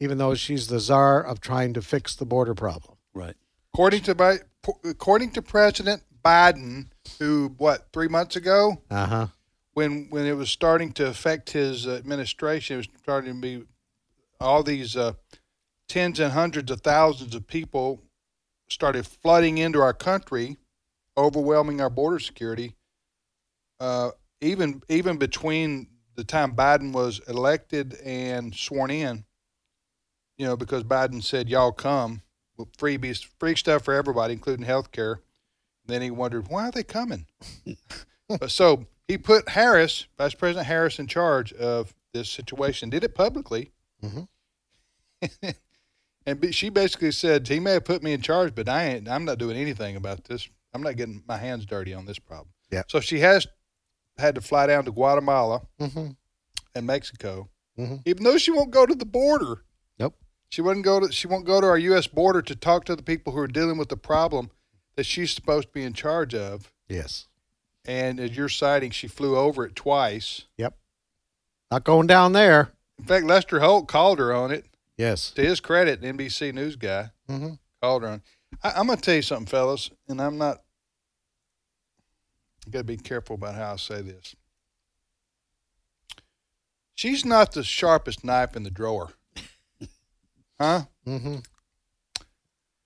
even 0.00 0.18
though 0.18 0.34
she's 0.34 0.66
the 0.66 0.80
czar 0.80 1.22
of 1.22 1.40
trying 1.40 1.74
to 1.74 1.82
fix 1.82 2.14
the 2.16 2.24
border 2.26 2.54
problem. 2.54 2.96
Right. 3.14 3.36
According 3.72 4.02
to 4.02 4.14
Bi- 4.14 4.38
according 4.84 5.30
to 5.32 5.42
President 5.42 6.02
Biden, 6.24 6.86
who 7.18 7.54
what 7.58 7.88
three 7.92 8.08
months 8.08 8.34
ago, 8.36 8.82
Uh 8.90 9.06
huh. 9.06 9.26
when 9.74 10.08
when 10.10 10.26
it 10.26 10.32
was 10.36 10.50
starting 10.50 10.92
to 10.94 11.06
affect 11.06 11.50
his 11.50 11.86
administration, 11.86 12.74
it 12.74 12.76
was 12.78 12.88
starting 13.02 13.34
to 13.34 13.40
be 13.40 13.64
all 14.40 14.62
these 14.62 14.96
uh, 14.96 15.12
tens 15.88 16.18
and 16.18 16.32
hundreds 16.32 16.70
of 16.70 16.80
thousands 16.80 17.34
of 17.34 17.46
people 17.46 18.02
started 18.68 19.06
flooding 19.06 19.58
into 19.58 19.80
our 19.80 19.92
country, 19.92 20.56
overwhelming 21.16 21.80
our 21.80 21.90
border 21.90 22.18
security. 22.18 22.74
Uh, 23.78 24.10
even 24.40 24.82
even 24.88 25.16
between 25.16 25.86
the 26.16 26.24
time 26.24 26.54
Biden 26.54 26.92
was 26.92 27.20
elected 27.28 27.94
and 28.04 28.54
sworn 28.54 28.90
in, 28.90 29.24
you 30.40 30.46
know, 30.46 30.56
because 30.56 30.84
Biden 30.84 31.22
said 31.22 31.50
y'all 31.50 31.70
come 31.70 32.22
with 32.56 32.72
freebies, 32.78 33.26
free 33.38 33.54
stuff 33.54 33.84
for 33.84 33.92
everybody, 33.92 34.32
including 34.32 34.64
health 34.64 34.90
care. 34.90 35.20
Then 35.84 36.00
he 36.00 36.10
wondered 36.10 36.48
why 36.48 36.68
are 36.68 36.70
they 36.72 36.82
coming. 36.82 37.26
But 38.28 38.50
so 38.52 38.86
he 39.08 39.18
put 39.18 39.48
Harris, 39.50 40.06
Vice 40.16 40.34
President 40.34 40.66
Harris, 40.68 40.98
in 41.00 41.08
charge 41.08 41.52
of 41.52 41.92
this 42.14 42.30
situation. 42.30 42.88
Did 42.88 43.02
it 43.04 43.12
publicly, 43.14 43.72
Mhm. 44.02 44.28
and 46.26 46.54
she 46.54 46.68
basically 46.70 47.10
said 47.12 47.46
he 47.48 47.60
may 47.60 47.72
have 47.72 47.84
put 47.84 48.02
me 48.02 48.12
in 48.12 48.22
charge, 48.22 48.54
but 48.54 48.68
I 48.68 48.84
ain't. 48.86 49.08
I'm 49.08 49.24
not 49.24 49.38
doing 49.38 49.56
anything 49.56 49.96
about 49.96 50.24
this. 50.24 50.48
I'm 50.72 50.82
not 50.82 50.96
getting 50.96 51.22
my 51.26 51.36
hands 51.38 51.66
dirty 51.66 51.92
on 51.92 52.06
this 52.06 52.18
problem. 52.20 52.50
Yeah. 52.70 52.84
So 52.86 53.00
she 53.00 53.18
has 53.18 53.46
had 54.16 54.36
to 54.36 54.40
fly 54.40 54.66
down 54.68 54.84
to 54.84 54.92
Guatemala 54.92 55.62
Mm-hmm. 55.80 56.10
and 56.76 56.86
Mexico, 56.86 57.48
Mhm. 57.78 58.02
even 58.06 58.22
though 58.22 58.38
she 58.38 58.52
won't 58.52 58.70
go 58.70 58.86
to 58.86 58.94
the 58.94 59.04
border. 59.04 59.64
She 60.50 60.60
wouldn't 60.60 60.84
go 60.84 61.00
to. 61.00 61.10
She 61.12 61.26
won't 61.26 61.44
go 61.46 61.60
to 61.60 61.66
our 61.66 61.78
U.S. 61.78 62.06
border 62.06 62.42
to 62.42 62.54
talk 62.54 62.84
to 62.86 62.96
the 62.96 63.02
people 63.02 63.32
who 63.32 63.38
are 63.38 63.46
dealing 63.46 63.78
with 63.78 63.88
the 63.88 63.96
problem 63.96 64.50
that 64.96 65.06
she's 65.06 65.30
supposed 65.32 65.68
to 65.68 65.72
be 65.72 65.82
in 65.84 65.92
charge 65.92 66.34
of. 66.34 66.72
Yes. 66.88 67.26
And 67.86 68.20
as 68.20 68.36
you're 68.36 68.48
citing, 68.48 68.90
she 68.90 69.06
flew 69.08 69.36
over 69.36 69.64
it 69.64 69.74
twice. 69.76 70.46
Yep. 70.58 70.74
Not 71.70 71.84
going 71.84 72.06
down 72.08 72.32
there. 72.32 72.72
In 72.98 73.04
fact, 73.04 73.24
Lester 73.26 73.60
Holt 73.60 73.88
called 73.88 74.18
her 74.18 74.32
on 74.34 74.50
it. 74.50 74.66
Yes. 74.98 75.30
To 75.30 75.42
his 75.42 75.60
credit, 75.60 76.02
NBC 76.02 76.52
News 76.52 76.76
guy 76.76 77.10
Mm-hmm. 77.28 77.52
called 77.80 78.02
her 78.02 78.08
on. 78.08 78.22
I, 78.62 78.72
I'm 78.72 78.86
going 78.86 78.98
to 78.98 79.02
tell 79.02 79.14
you 79.14 79.22
something, 79.22 79.46
fellas, 79.46 79.90
and 80.08 80.20
I'm 80.20 80.36
not. 80.36 80.58
I 82.66 82.70
got 82.70 82.78
to 82.80 82.84
be 82.84 82.96
careful 82.96 83.36
about 83.36 83.54
how 83.54 83.72
I 83.72 83.76
say 83.76 84.02
this. 84.02 84.34
She's 86.94 87.24
not 87.24 87.52
the 87.52 87.64
sharpest 87.64 88.24
knife 88.24 88.56
in 88.56 88.64
the 88.64 88.70
drawer, 88.70 89.10
huh? 90.60 90.82
Mm-hmm. 91.06 91.36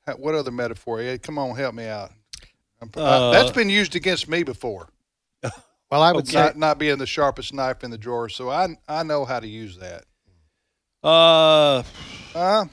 Ha- 0.06 0.14
What 0.18 0.34
other 0.34 0.50
metaphor? 0.50 1.02
Yeah, 1.02 1.16
come 1.16 1.38
on, 1.38 1.56
help 1.56 1.74
me 1.74 1.86
out. 1.86 2.10
Uh, 2.96 3.30
that's 3.32 3.50
been 3.50 3.70
used 3.70 3.96
against 3.96 4.28
me 4.28 4.42
before. 4.42 4.88
Well, 5.90 6.02
I 6.02 6.10
would 6.12 6.26
say 6.26 6.38
Not, 6.40 6.56
not 6.56 6.78
being 6.78 6.98
the 6.98 7.06
sharpest 7.06 7.54
knife 7.54 7.84
in 7.84 7.90
the 7.92 7.98
drawer, 7.98 8.28
so 8.28 8.50
I 8.50 8.68
I 8.88 9.04
know 9.04 9.24
how 9.24 9.38
to 9.38 9.46
use 9.46 9.78
that. 9.78 10.04
Uh, 11.04 11.82
Uh, 12.34 12.64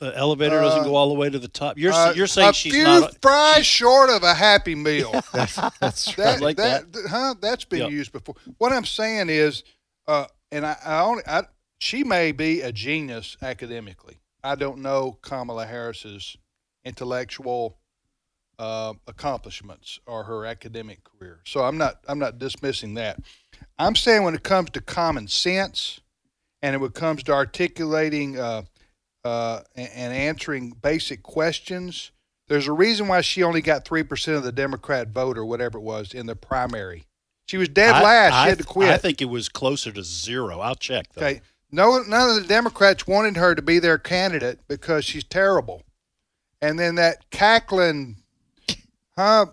the 0.00 0.16
elevator 0.16 0.60
doesn't 0.60 0.80
Uh, 0.80 0.84
go 0.84 0.96
all 0.96 1.08
the 1.08 1.14
way 1.14 1.30
to 1.30 1.38
the 1.38 1.46
top. 1.46 1.78
You're 1.78 1.92
uh, 1.92 2.12
you're 2.14 2.26
saying 2.26 2.50
a 2.50 2.52
she's 2.52 2.72
few 2.72 2.82
not. 2.84 3.16
fries 3.22 3.64
short 3.64 4.10
of 4.10 4.24
a 4.24 4.34
happy 4.34 4.74
meal. 4.74 5.12
that's, 5.32 5.54
that's 5.78 6.08
right. 6.08 6.16
that, 6.16 6.40
like 6.40 6.56
that, 6.56 6.92
th- 6.92 7.04
huh? 7.08 7.34
That's 7.40 7.64
been 7.64 7.80
Yeah. 7.80 7.88
used 7.88 8.10
before. 8.12 8.34
What 8.58 8.72
I'm 8.72 8.86
saying 8.86 9.28
is, 9.28 9.62
uh, 10.08 10.26
and 10.50 10.66
I, 10.66 10.76
I 10.84 11.00
only, 11.02 11.22
I, 11.28 11.42
she 11.78 12.02
may 12.02 12.32
be 12.32 12.62
a 12.62 12.72
genius 12.72 13.36
academically. 13.40 14.16
I 14.44 14.54
don't 14.54 14.78
know 14.78 15.18
Kamala 15.22 15.66
Harris's 15.66 16.36
intellectual 16.84 17.78
uh, 18.58 18.92
accomplishments 19.08 19.98
or 20.06 20.24
her 20.24 20.46
academic 20.46 21.00
career, 21.02 21.40
so 21.44 21.64
I'm 21.64 21.78
not, 21.78 22.00
I'm 22.06 22.18
not 22.18 22.38
dismissing 22.38 22.94
that. 22.94 23.18
I'm 23.78 23.96
saying 23.96 24.22
when 24.22 24.34
it 24.34 24.44
comes 24.44 24.70
to 24.70 24.80
common 24.80 25.26
sense, 25.26 26.00
and 26.62 26.80
when 26.80 26.90
it 26.90 26.94
comes 26.94 27.22
to 27.24 27.32
articulating 27.32 28.38
uh, 28.38 28.62
uh, 29.24 29.60
and, 29.74 30.12
answering 30.12 30.70
basic 30.82 31.22
questions. 31.22 32.10
There's 32.48 32.66
a 32.66 32.72
reason 32.72 33.08
why 33.08 33.22
she 33.22 33.42
only 33.42 33.62
got 33.62 33.84
three 33.84 34.02
percent 34.02 34.36
of 34.36 34.44
the 34.44 34.52
Democrat 34.52 35.08
vote 35.08 35.38
or 35.38 35.44
whatever 35.44 35.78
it 35.78 35.82
was 35.82 36.12
in 36.12 36.26
the 36.26 36.36
primary. 36.36 37.06
She 37.46 37.56
was 37.56 37.68
dead 37.68 37.94
I- 37.94 38.02
last. 38.02 38.34
I, 38.34 38.44
she 38.44 38.48
had 38.50 38.58
to 38.58 38.64
quit. 38.64 38.90
I 38.90 38.98
think 38.98 39.22
it 39.22 39.26
was 39.26 39.48
closer 39.48 39.92
to 39.92 40.02
zero. 40.02 40.60
I'll 40.60 40.74
check. 40.74 41.06
Though. 41.14 41.26
okay, 41.26 41.40
no, 41.74 41.98
none 42.02 42.30
of 42.30 42.36
the 42.36 42.48
Democrats 42.48 43.04
wanted 43.04 43.36
her 43.36 43.54
to 43.56 43.60
be 43.60 43.80
their 43.80 43.98
candidate 43.98 44.60
because 44.68 45.04
she's 45.04 45.24
terrible. 45.24 45.82
And 46.62 46.78
then 46.78 46.94
that 46.94 47.28
cackling, 47.30 48.18
huh, 49.18 49.46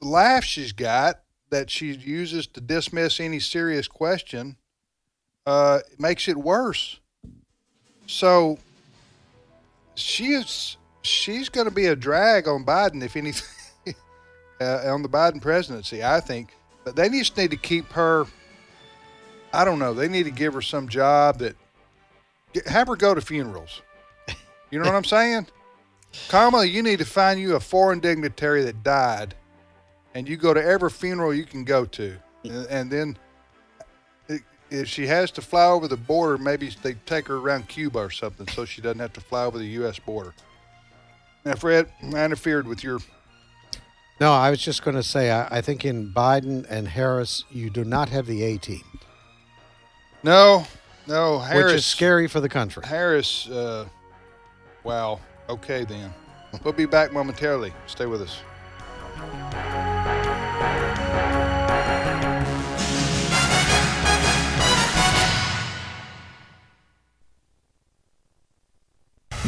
laugh 0.00 0.42
she's 0.42 0.72
got 0.72 1.20
that 1.50 1.68
she 1.68 1.92
uses 1.92 2.46
to 2.46 2.62
dismiss 2.62 3.20
any 3.20 3.40
serious 3.40 3.88
question, 3.88 4.56
uh, 5.44 5.80
makes 5.98 6.28
it 6.28 6.38
worse. 6.38 6.98
So 8.06 8.58
she 9.94 10.28
is 10.32 10.78
she's 11.02 11.50
going 11.50 11.66
to 11.66 11.74
be 11.74 11.86
a 11.86 11.96
drag 11.96 12.48
on 12.48 12.64
Biden 12.64 13.02
if 13.02 13.16
anything 13.16 13.46
uh, 14.62 14.90
on 14.90 15.02
the 15.02 15.10
Biden 15.10 15.42
presidency. 15.42 16.02
I 16.02 16.20
think, 16.20 16.56
but 16.84 16.96
they 16.96 17.10
just 17.10 17.36
need 17.36 17.50
to 17.50 17.58
keep 17.58 17.92
her. 17.92 18.24
I 19.52 19.64
don't 19.64 19.78
know. 19.78 19.94
They 19.94 20.08
need 20.08 20.24
to 20.24 20.30
give 20.30 20.54
her 20.54 20.62
some 20.62 20.88
job 20.88 21.38
that 21.38 21.56
have 22.66 22.88
her 22.88 22.96
go 22.96 23.14
to 23.14 23.20
funerals. 23.20 23.82
You 24.70 24.78
know 24.78 24.84
what 24.84 24.94
I'm 24.94 25.04
saying? 25.04 25.48
Kamala, 26.28 26.64
you 26.64 26.82
need 26.82 26.98
to 27.00 27.04
find 27.04 27.40
you 27.40 27.56
a 27.56 27.60
foreign 27.60 28.00
dignitary 28.00 28.62
that 28.64 28.82
died, 28.82 29.34
and 30.14 30.28
you 30.28 30.36
go 30.36 30.54
to 30.54 30.64
every 30.64 30.90
funeral 30.90 31.34
you 31.34 31.44
can 31.44 31.64
go 31.64 31.84
to, 31.84 32.16
and, 32.44 32.66
and 32.66 32.90
then 32.90 33.16
if 34.70 34.88
she 34.88 35.06
has 35.06 35.30
to 35.32 35.42
fly 35.42 35.66
over 35.66 35.88
the 35.88 35.96
border, 35.96 36.38
maybe 36.38 36.70
they 36.82 36.94
take 37.06 37.26
her 37.28 37.36
around 37.36 37.68
Cuba 37.68 37.98
or 37.98 38.10
something, 38.10 38.46
so 38.48 38.64
she 38.64 38.80
doesn't 38.80 39.00
have 39.00 39.12
to 39.14 39.20
fly 39.20 39.44
over 39.44 39.58
the 39.58 39.66
U.S. 39.66 39.98
border. 39.98 40.34
Now, 41.44 41.54
Fred, 41.54 41.90
I 42.14 42.24
interfered 42.24 42.66
with 42.66 42.84
your. 42.84 43.00
No, 44.20 44.32
I 44.32 44.50
was 44.50 44.60
just 44.60 44.84
going 44.84 44.96
to 44.96 45.02
say, 45.02 45.30
I, 45.30 45.58
I 45.58 45.60
think 45.60 45.84
in 45.84 46.12
Biden 46.12 46.66
and 46.68 46.88
Harris, 46.88 47.44
you 47.50 47.70
do 47.70 47.84
not 47.84 48.10
have 48.10 48.26
the 48.26 48.42
A 48.42 48.58
team, 48.58 48.84
No, 50.22 50.66
no, 51.06 51.38
Harris. 51.38 51.64
which 51.64 51.74
is 51.76 51.86
scary 51.86 52.28
for 52.28 52.40
the 52.40 52.48
country. 52.48 52.82
Harris, 52.86 53.48
uh, 53.48 53.86
wow. 54.84 55.20
Okay, 55.48 55.84
then. 55.84 56.12
We'll 56.64 56.74
be 56.74 56.86
back 56.86 57.12
momentarily. 57.12 57.72
Stay 57.86 58.06
with 58.06 58.22
us. 58.22 58.42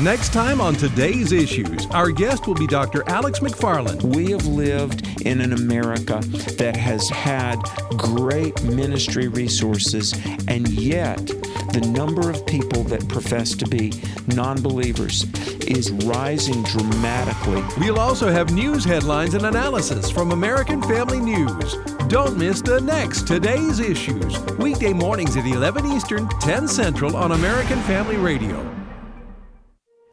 Next 0.02 0.32
time 0.32 0.60
on 0.60 0.74
today's 0.74 1.30
issues, 1.30 1.86
our 1.92 2.10
guest 2.10 2.48
will 2.48 2.56
be 2.56 2.66
Dr. 2.66 3.08
Alex 3.08 3.38
McFarland. 3.38 4.02
We 4.02 4.32
have 4.32 4.44
lived 4.46 5.22
in 5.22 5.40
an 5.40 5.52
America 5.52 6.18
that 6.58 6.74
has 6.76 7.08
had 7.08 7.62
great 7.98 8.60
ministry 8.64 9.28
resources, 9.28 10.12
and 10.48 10.68
yet 10.70 11.24
the 11.72 11.88
number 11.94 12.28
of 12.30 12.44
people 12.46 12.82
that 12.84 13.08
profess 13.08 13.54
to 13.54 13.64
be 13.68 13.92
non 14.34 14.60
believers 14.60 15.22
is 15.68 15.92
rising 15.92 16.64
dramatically. 16.64 17.62
We'll 17.78 18.00
also 18.00 18.28
have 18.28 18.52
news 18.52 18.84
headlines 18.84 19.34
and 19.34 19.46
analysis 19.46 20.10
from 20.10 20.32
American 20.32 20.82
Family 20.82 21.20
News. 21.20 21.76
Don't 22.08 22.36
miss 22.36 22.60
the 22.60 22.80
next 22.80 23.28
Today's 23.28 23.78
Issues, 23.78 24.36
weekday 24.58 24.92
mornings 24.92 25.36
at 25.36 25.46
11 25.46 25.86
Eastern, 25.86 26.28
10 26.40 26.66
Central 26.66 27.16
on 27.16 27.30
American 27.30 27.80
Family 27.82 28.16
Radio. 28.16 28.81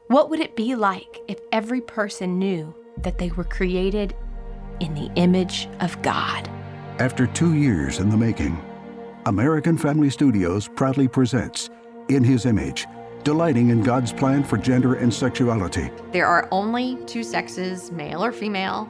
What 0.09 0.31
would 0.31 0.39
it 0.39 0.55
be 0.55 0.73
like 0.73 1.19
if 1.27 1.37
every 1.51 1.81
person 1.81 2.39
knew 2.39 2.73
that 3.03 3.19
they 3.19 3.29
were 3.29 3.43
created 3.43 4.15
in 4.79 4.95
the 4.95 5.11
image 5.13 5.69
of 5.81 6.01
God? 6.01 6.49
After 6.97 7.27
two 7.27 7.53
years 7.53 7.99
in 7.99 8.09
the 8.09 8.17
making, 8.17 8.59
American 9.27 9.77
Family 9.77 10.09
Studios 10.09 10.67
proudly 10.67 11.07
presents 11.07 11.69
In 12.07 12.23
His 12.23 12.47
Image, 12.47 12.87
delighting 13.23 13.69
in 13.69 13.83
God's 13.83 14.11
plan 14.11 14.43
for 14.43 14.57
gender 14.57 14.95
and 14.95 15.13
sexuality. 15.13 15.91
There 16.11 16.25
are 16.25 16.47
only 16.51 16.97
two 17.05 17.21
sexes, 17.21 17.91
male 17.91 18.25
or 18.25 18.31
female. 18.31 18.89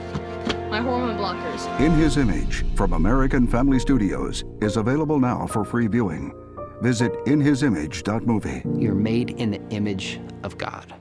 my 0.71 0.79
hormone 0.79 1.17
blockers. 1.17 1.79
In 1.79 1.91
His 1.91 2.17
Image 2.17 2.63
from 2.75 2.93
American 2.93 3.45
Family 3.45 3.77
Studios 3.77 4.45
is 4.61 4.77
available 4.77 5.19
now 5.19 5.45
for 5.45 5.65
free 5.65 5.87
viewing. 5.87 6.33
Visit 6.81 7.13
inhisimage.movie. 7.25 8.63
You're 8.81 8.95
made 8.95 9.31
in 9.31 9.51
the 9.51 9.61
image 9.69 10.19
of 10.43 10.57
God. 10.57 10.95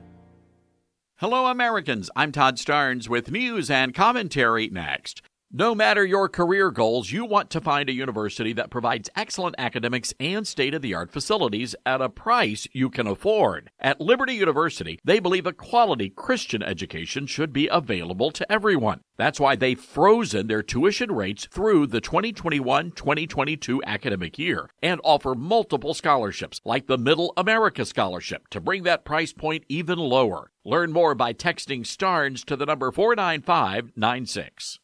Hello, 1.18 1.46
Americans. 1.46 2.10
I'm 2.16 2.32
Todd 2.32 2.56
Starnes 2.56 3.08
with 3.08 3.30
news 3.30 3.70
and 3.70 3.94
commentary 3.94 4.68
next. 4.68 5.22
No 5.52 5.74
matter 5.74 6.06
your 6.06 6.28
career 6.28 6.70
goals, 6.70 7.10
you 7.10 7.24
want 7.24 7.50
to 7.50 7.60
find 7.60 7.88
a 7.88 7.92
university 7.92 8.52
that 8.52 8.70
provides 8.70 9.10
excellent 9.16 9.56
academics 9.58 10.14
and 10.20 10.46
state 10.46 10.74
of 10.74 10.80
the 10.80 10.94
art 10.94 11.10
facilities 11.10 11.74
at 11.84 12.00
a 12.00 12.08
price 12.08 12.68
you 12.72 12.88
can 12.88 13.08
afford. 13.08 13.68
At 13.80 14.00
Liberty 14.00 14.34
University, 14.34 15.00
they 15.02 15.18
believe 15.18 15.46
a 15.46 15.52
quality 15.52 16.08
Christian 16.08 16.62
education 16.62 17.26
should 17.26 17.52
be 17.52 17.66
available 17.66 18.30
to 18.30 18.50
everyone. 18.50 19.00
That's 19.16 19.40
why 19.40 19.56
they've 19.56 19.80
frozen 19.80 20.46
their 20.46 20.62
tuition 20.62 21.10
rates 21.10 21.48
through 21.50 21.88
the 21.88 22.00
2021 22.00 22.92
2022 22.92 23.82
academic 23.84 24.38
year 24.38 24.70
and 24.80 25.00
offer 25.02 25.34
multiple 25.34 25.94
scholarships, 25.94 26.60
like 26.64 26.86
the 26.86 26.96
Middle 26.96 27.32
America 27.36 27.84
Scholarship, 27.84 28.46
to 28.50 28.60
bring 28.60 28.84
that 28.84 29.04
price 29.04 29.32
point 29.32 29.64
even 29.68 29.98
lower. 29.98 30.52
Learn 30.64 30.92
more 30.92 31.16
by 31.16 31.32
texting 31.32 31.84
STARNS 31.84 32.44
to 32.44 32.54
the 32.54 32.66
number 32.66 32.92
49596. 32.92 34.78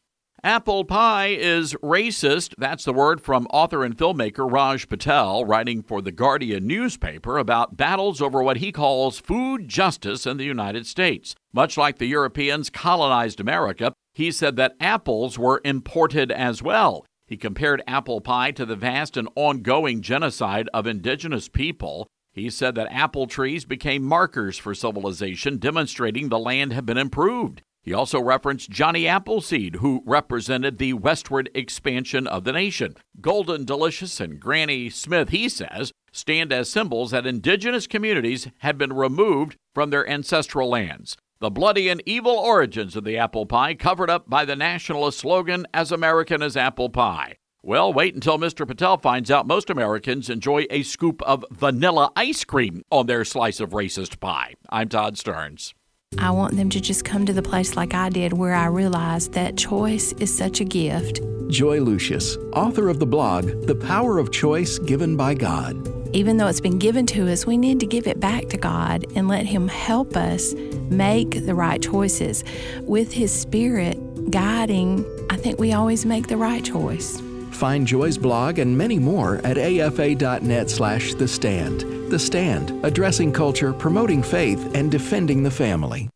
Apple 0.47 0.85
pie 0.85 1.35
is 1.37 1.73
racist. 1.83 2.53
That's 2.57 2.85
the 2.85 2.93
word 2.93 3.19
from 3.19 3.47
author 3.47 3.83
and 3.83 3.97
filmmaker 3.97 4.49
Raj 4.49 4.87
Patel, 4.87 5.43
writing 5.43 5.83
for 5.83 6.01
the 6.01 6.13
Guardian 6.13 6.65
newspaper 6.65 7.37
about 7.37 7.75
battles 7.75 8.21
over 8.21 8.41
what 8.41 8.55
he 8.55 8.71
calls 8.71 9.19
food 9.19 9.67
justice 9.67 10.25
in 10.25 10.37
the 10.37 10.45
United 10.45 10.87
States. 10.87 11.35
Much 11.51 11.77
like 11.77 11.97
the 11.97 12.05
Europeans 12.05 12.69
colonized 12.69 13.41
America, 13.41 13.91
he 14.13 14.31
said 14.31 14.55
that 14.55 14.77
apples 14.79 15.37
were 15.37 15.59
imported 15.65 16.31
as 16.31 16.63
well. 16.63 17.05
He 17.25 17.35
compared 17.35 17.83
apple 17.85 18.21
pie 18.21 18.51
to 18.51 18.65
the 18.65 18.77
vast 18.77 19.17
and 19.17 19.27
ongoing 19.35 20.01
genocide 20.01 20.69
of 20.73 20.87
indigenous 20.87 21.49
people. 21.49 22.07
He 22.31 22.49
said 22.49 22.75
that 22.75 22.89
apple 22.89 23.27
trees 23.27 23.65
became 23.65 24.01
markers 24.01 24.57
for 24.57 24.73
civilization, 24.73 25.57
demonstrating 25.57 26.29
the 26.29 26.39
land 26.39 26.71
had 26.71 26.85
been 26.85 26.97
improved. 26.97 27.63
He 27.87 27.93
also 27.93 28.21
referenced 28.21 28.69
Johnny 28.69 29.07
Appleseed, 29.07 29.75
who 29.75 30.03
represented 30.05 30.77
the 30.77 30.91
westward 30.91 31.49
expansion 31.55 32.27
of 32.27 32.43
the 32.43 32.51
nation. 32.51 32.97
Golden 33.21 33.63
Delicious 33.63 34.19
and 34.19 34.41
Granny 34.41 34.89
Smith, 34.89 35.29
he 35.29 35.47
says, 35.47 35.93
stand 36.11 36.51
as 36.51 36.69
symbols 36.69 37.11
that 37.11 37.25
indigenous 37.25 37.87
communities 37.87 38.49
had 38.57 38.77
been 38.77 38.91
removed 38.91 39.55
from 39.73 39.89
their 39.89 40.05
ancestral 40.09 40.67
lands. 40.67 41.15
The 41.39 41.49
bloody 41.49 41.87
and 41.87 42.03
evil 42.05 42.35
origins 42.35 42.97
of 42.97 43.05
the 43.05 43.17
apple 43.17 43.45
pie 43.45 43.73
covered 43.73 44.09
up 44.09 44.29
by 44.29 44.43
the 44.43 44.57
nationalist 44.57 45.19
slogan, 45.19 45.65
As 45.73 45.89
American 45.89 46.41
as 46.41 46.57
Apple 46.57 46.89
Pie. 46.89 47.37
Well, 47.63 47.93
wait 47.93 48.13
until 48.13 48.37
Mr. 48.37 48.67
Patel 48.67 48.97
finds 48.97 49.31
out 49.31 49.47
most 49.47 49.69
Americans 49.69 50.29
enjoy 50.29 50.65
a 50.69 50.83
scoop 50.83 51.21
of 51.21 51.45
vanilla 51.51 52.11
ice 52.17 52.43
cream 52.43 52.81
on 52.91 53.05
their 53.05 53.23
slice 53.23 53.61
of 53.61 53.69
racist 53.69 54.19
pie. 54.19 54.55
I'm 54.69 54.89
Todd 54.89 55.15
Starnes. 55.15 55.73
I 56.19 56.31
want 56.31 56.55
them 56.55 56.69
to 56.71 56.79
just 56.79 57.05
come 57.05 57.25
to 57.25 57.33
the 57.33 57.41
place 57.41 57.75
like 57.75 57.93
I 57.93 58.09
did 58.09 58.33
where 58.33 58.55
I 58.55 58.67
realized 58.67 59.33
that 59.33 59.57
choice 59.57 60.13
is 60.13 60.35
such 60.35 60.61
a 60.61 60.63
gift. 60.63 61.19
Joy 61.47 61.79
Lucius, 61.79 62.37
author 62.53 62.89
of 62.89 62.99
the 62.99 63.05
blog, 63.05 63.67
The 63.67 63.75
Power 63.75 64.17
of 64.17 64.31
Choice 64.31 64.79
Given 64.79 65.15
by 65.15 65.33
God. 65.33 65.75
Even 66.15 66.37
though 66.37 66.47
it's 66.47 66.61
been 66.61 66.79
given 66.79 67.05
to 67.07 67.29
us, 67.31 67.45
we 67.45 67.57
need 67.57 67.79
to 67.81 67.85
give 67.85 68.07
it 68.07 68.19
back 68.19 68.47
to 68.49 68.57
God 68.57 69.05
and 69.15 69.27
let 69.27 69.45
Him 69.45 69.67
help 69.67 70.15
us 70.15 70.53
make 70.89 71.45
the 71.45 71.53
right 71.53 71.81
choices. 71.81 72.43
With 72.81 73.11
His 73.11 73.31
Spirit 73.31 74.31
guiding, 74.31 75.05
I 75.29 75.35
think 75.35 75.59
we 75.59 75.73
always 75.73 76.05
make 76.05 76.27
the 76.27 76.37
right 76.37 76.63
choice. 76.63 77.21
Find 77.57 77.87
Joy's 77.87 78.19
blog 78.19 78.59
and 78.59 78.77
many 78.77 78.99
more 78.99 79.37
at 79.37 79.57
afa.net 79.57 80.69
slash 80.69 81.15
the 81.15 81.27
stand. 81.27 81.81
The 82.11 82.19
Stand, 82.19 82.85
addressing 82.85 83.33
culture, 83.33 83.73
promoting 83.73 84.21
faith, 84.21 84.75
and 84.75 84.91
defending 84.91 85.41
the 85.41 85.49
family. 85.49 86.07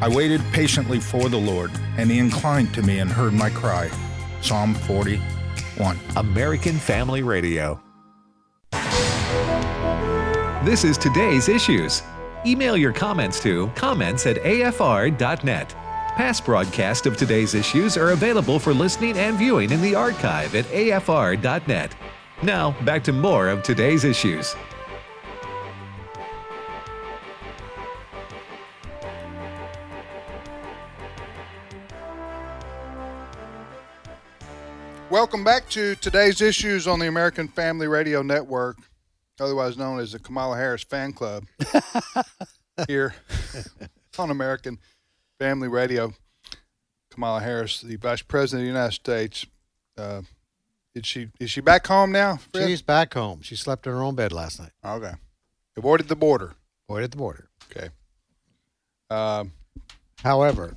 I 0.00 0.08
waited 0.08 0.40
patiently 0.50 0.98
for 0.98 1.28
the 1.28 1.36
Lord, 1.36 1.70
and 1.98 2.10
he 2.10 2.18
inclined 2.18 2.72
to 2.72 2.82
me 2.82 3.00
and 3.00 3.10
heard 3.10 3.34
my 3.34 3.50
cry. 3.50 3.90
Psalm 4.40 4.74
41. 4.74 5.98
American 6.16 6.78
Family 6.78 7.22
Radio. 7.22 7.78
This 10.64 10.84
is 10.84 10.96
today's 10.96 11.50
issues. 11.50 12.02
Email 12.46 12.78
your 12.78 12.94
comments 12.94 13.40
to 13.42 13.68
comments 13.74 14.26
at 14.26 14.36
afr.net. 14.38 15.74
Past 16.18 16.44
broadcasts 16.44 17.06
of 17.06 17.16
today's 17.16 17.54
issues 17.54 17.96
are 17.96 18.10
available 18.10 18.58
for 18.58 18.74
listening 18.74 19.16
and 19.16 19.38
viewing 19.38 19.70
in 19.70 19.80
the 19.80 19.94
archive 19.94 20.56
at 20.56 20.64
afr.net. 20.64 21.94
Now, 22.42 22.72
back 22.84 23.04
to 23.04 23.12
more 23.12 23.46
of 23.46 23.62
today's 23.62 24.02
issues. 24.02 24.56
Welcome 35.08 35.44
back 35.44 35.68
to 35.68 35.94
today's 35.94 36.40
issues 36.40 36.88
on 36.88 36.98
the 36.98 37.06
American 37.06 37.46
Family 37.46 37.86
Radio 37.86 38.22
Network, 38.22 38.78
otherwise 39.38 39.78
known 39.78 40.00
as 40.00 40.10
the 40.10 40.18
Kamala 40.18 40.56
Harris 40.56 40.82
Fan 40.82 41.12
Club, 41.12 41.44
here 42.88 43.14
on 44.18 44.32
American 44.32 44.80
Family 45.38 45.68
Radio. 45.68 46.14
Kamala 47.10 47.40
Harris, 47.40 47.80
the 47.80 47.96
Vice 47.96 48.22
President 48.22 48.62
of 48.62 48.64
the 48.72 48.78
United 48.78 48.94
States, 48.94 49.46
uh, 49.96 50.22
is 50.94 51.06
she 51.06 51.28
is 51.40 51.50
she 51.50 51.60
back 51.60 51.86
home 51.86 52.12
now? 52.12 52.36
Fred? 52.52 52.66
She's 52.68 52.82
back 52.82 53.14
home. 53.14 53.40
She 53.42 53.56
slept 53.56 53.86
in 53.86 53.92
her 53.92 54.02
own 54.02 54.14
bed 54.14 54.32
last 54.32 54.60
night. 54.60 54.70
Okay, 54.84 55.12
avoided 55.76 56.08
the 56.08 56.16
border. 56.16 56.54
Avoided 56.88 57.10
the 57.12 57.16
border. 57.16 57.48
Okay. 57.70 57.88
Um, 59.10 59.52
However, 60.22 60.74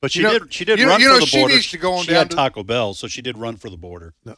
But 0.00 0.12
she 0.12 0.20
You 0.20 0.26
know- 0.26 0.38
did. 0.40 0.54
She 0.54 0.64
did 0.64 0.78
you 0.78 0.86
know- 0.86 0.92
run 0.92 1.00
you 1.00 1.08
for 1.08 1.14
know, 1.14 1.20
the 1.20 1.26
she 1.26 1.38
border. 1.40 1.54
needs 1.54 1.70
to 1.70 1.78
go 1.78 1.94
on 1.94 2.04
she 2.04 2.10
down 2.10 2.18
had 2.18 2.30
to- 2.30 2.36
Taco 2.36 2.62
Bell, 2.62 2.94
so 2.94 3.06
she 3.08 3.20
did 3.22 3.36
run 3.36 3.56
for 3.56 3.68
the 3.70 3.76
border. 3.76 4.14
No. 4.24 4.36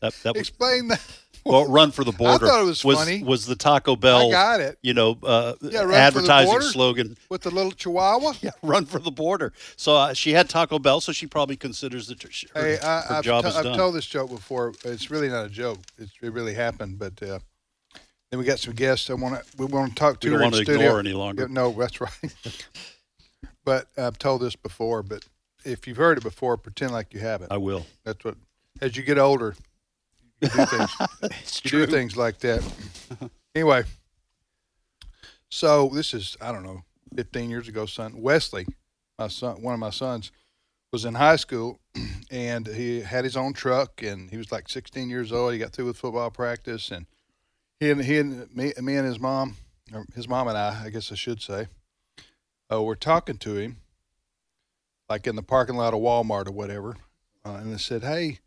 That, 0.00 0.14
that 0.22 0.34
was, 0.34 0.40
explain 0.48 0.88
that. 0.88 1.00
well, 1.46 1.66
run 1.68 1.90
for 1.90 2.04
the 2.04 2.12
border. 2.12 2.46
thought 2.46 2.62
it 2.62 2.66
was 2.66 2.80
funny. 2.80 3.22
Was 3.22 3.46
the 3.46 3.56
Taco 3.56 3.96
Bell? 3.96 4.28
I 4.28 4.30
got 4.30 4.60
it. 4.60 4.78
You 4.82 4.94
know, 4.94 5.18
uh, 5.22 5.54
Yeah, 5.60 5.84
the 5.84 5.94
advertising 5.94 6.60
slogan. 6.60 7.16
with 7.28 7.42
the 7.42 7.50
little 7.50 7.72
Chihuahua. 7.72 8.34
Yeah, 8.42 8.50
run 8.62 8.86
for 8.86 8.98
the 8.98 9.10
border. 9.10 9.52
So 9.76 9.96
uh, 9.96 10.12
she 10.14 10.32
had 10.32 10.48
Taco 10.48 10.78
Bell, 10.78 11.00
so 11.00 11.12
she 11.12 11.26
probably 11.26 11.56
considers 11.56 12.06
that 12.08 12.22
her, 12.22 12.30
Hey, 12.54 12.76
her 12.76 12.84
I, 12.84 13.18
I've, 13.18 13.24
job 13.24 13.42
t- 13.44 13.48
is 13.50 13.56
I've 13.56 13.64
done. 13.64 13.76
told 13.76 13.94
this 13.94 14.06
joke 14.06 14.30
before. 14.30 14.72
It's 14.84 15.10
really 15.10 15.28
not 15.28 15.46
a 15.46 15.50
joke. 15.50 15.78
It's, 15.98 16.12
it 16.22 16.32
really 16.32 16.54
happened. 16.54 16.98
But 16.98 17.22
uh, 17.22 17.38
then 18.30 18.38
we 18.38 18.44
got 18.44 18.58
some 18.58 18.74
guests. 18.74 19.10
I 19.10 19.14
want 19.14 19.34
to. 19.34 19.56
We 19.56 19.66
want 19.66 19.90
to 19.90 19.94
talk 19.94 20.20
to. 20.20 20.28
We 20.28 20.32
don't 20.38 20.40
her 20.52 20.58
in 20.58 20.64
studio. 20.64 20.74
ignore 20.86 21.00
any 21.00 21.12
longer. 21.12 21.48
No, 21.48 21.70
that's 21.72 22.00
right. 22.00 22.34
but 23.64 23.88
I've 23.96 24.18
told 24.18 24.40
this 24.42 24.56
before. 24.56 25.02
But 25.02 25.24
if 25.64 25.86
you've 25.86 25.96
heard 25.96 26.18
it 26.18 26.24
before, 26.24 26.56
pretend 26.56 26.92
like 26.92 27.12
you 27.14 27.20
haven't. 27.20 27.52
I 27.52 27.58
will. 27.58 27.86
That's 28.04 28.24
what. 28.24 28.36
As 28.80 28.96
you 28.96 29.02
get 29.02 29.18
older, 29.18 29.54
You 30.42 30.48
do 30.48 30.66
things, 30.66 31.62
you 31.64 31.70
do 31.70 31.86
things 31.86 32.16
like 32.16 32.38
that. 32.40 32.62
Anyway, 33.54 33.84
so 35.48 35.88
this 35.88 36.14
is 36.14 36.36
I 36.40 36.50
don't 36.50 36.64
know, 36.64 36.82
15 37.14 37.48
years 37.48 37.68
ago. 37.68 37.86
Son 37.86 38.20
Wesley, 38.20 38.66
my 39.18 39.28
son, 39.28 39.62
one 39.62 39.74
of 39.74 39.80
my 39.80 39.90
sons, 39.90 40.32
was 40.92 41.04
in 41.04 41.14
high 41.14 41.36
school, 41.36 41.78
and 42.30 42.66
he 42.66 43.00
had 43.00 43.24
his 43.24 43.36
own 43.36 43.52
truck, 43.52 44.02
and 44.02 44.30
he 44.30 44.36
was 44.36 44.50
like 44.50 44.68
16 44.68 45.08
years 45.08 45.30
old. 45.30 45.52
He 45.52 45.58
got 45.58 45.72
through 45.72 45.86
with 45.86 45.96
football 45.96 46.30
practice, 46.30 46.90
and 46.90 47.06
he 47.78 47.90
and 47.90 48.04
he 48.04 48.18
and 48.18 48.54
me, 48.54 48.72
me 48.80 48.96
and 48.96 49.06
his 49.06 49.20
mom, 49.20 49.56
or 49.92 50.06
his 50.14 50.28
mom 50.28 50.48
and 50.48 50.58
I, 50.58 50.86
I 50.86 50.90
guess 50.90 51.12
I 51.12 51.14
should 51.14 51.40
say, 51.40 51.68
uh, 52.72 52.82
were 52.82 52.96
talking 52.96 53.38
to 53.38 53.56
him, 53.56 53.76
like 55.08 55.26
in 55.28 55.36
the 55.36 55.42
parking 55.42 55.76
lot 55.76 55.94
of 55.94 56.00
Walmart 56.00 56.48
or 56.48 56.52
whatever, 56.52 56.96
uh, 57.44 57.60
and 57.60 57.72
I 57.72 57.76
said, 57.76 58.02
"Hey, 58.02 58.38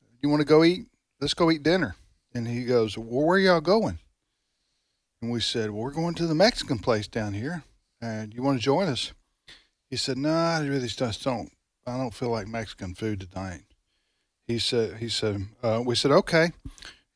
do 0.00 0.18
you 0.22 0.28
want 0.28 0.40
to 0.40 0.46
go 0.46 0.64
eat? 0.64 0.86
Let's 1.20 1.34
go 1.34 1.50
eat 1.50 1.62
dinner." 1.62 1.96
And 2.34 2.46
he 2.48 2.64
goes, 2.64 2.98
"Well, 2.98 3.26
where 3.26 3.38
y'all 3.38 3.60
going?" 3.60 3.98
And 5.22 5.30
we 5.30 5.40
said, 5.40 5.70
"Well, 5.70 5.82
we're 5.82 5.90
going 5.90 6.14
to 6.16 6.26
the 6.26 6.34
Mexican 6.34 6.78
place 6.78 7.08
down 7.08 7.32
here, 7.34 7.64
and 8.00 8.34
you 8.34 8.42
want 8.42 8.58
to 8.58 8.64
join 8.64 8.88
us?" 8.88 9.12
He 9.88 9.96
said, 9.96 10.18
"No, 10.18 10.32
I 10.32 10.66
really 10.66 10.88
just 10.88 11.24
don't. 11.24 11.50
I 11.86 11.96
don't 11.96 12.14
feel 12.14 12.30
like 12.30 12.48
Mexican 12.48 12.94
food 12.94 13.20
tonight." 13.20 13.62
He 14.46 14.58
said, 14.58 14.98
"He 14.98 15.08
said, 15.08 15.46
uh, 15.62 15.82
we 15.84 15.94
said, 15.96 16.12
okay." 16.12 16.52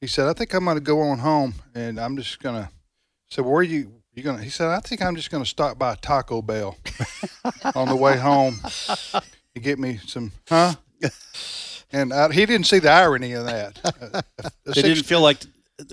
He 0.01 0.07
said, 0.07 0.27
"I 0.27 0.33
think 0.33 0.55
I'm 0.55 0.65
going 0.65 0.77
to 0.77 0.81
go 0.81 1.01
on 1.01 1.19
home, 1.19 1.55
and 1.75 2.01
I'm 2.01 2.17
just 2.17 2.41
going 2.41 2.63
to." 2.63 2.71
So 3.29 3.43
where 3.43 3.57
are 3.57 3.63
you? 3.63 3.93
You 4.15 4.23
gonna? 4.23 4.43
He 4.43 4.51
said, 4.51 4.69
"I 4.69 4.81
think 4.81 5.03
I'm 5.03 5.15
just 5.15 5.31
going 5.31 5.45
to 5.45 5.49
stop 5.49 5.79
by 5.79 5.95
Taco 5.95 6.43
Bell 6.43 6.77
on 7.75 7.89
the 7.89 7.97
way 7.97 8.17
home 8.17 8.59
to 9.55 9.61
get 9.61 9.79
me 9.79 10.01
some, 10.07 10.33
huh?" 10.49 10.75
And 11.93 12.13
I, 12.13 12.31
he 12.33 12.47
didn't 12.47 12.67
see 12.67 12.79
the 12.79 12.91
irony 12.91 13.33
of 13.33 13.47
that. 13.47 13.79
A 14.65 14.73
They 14.73 14.83
didn't 14.83 15.05
feel 15.05 15.21
like 15.21 15.39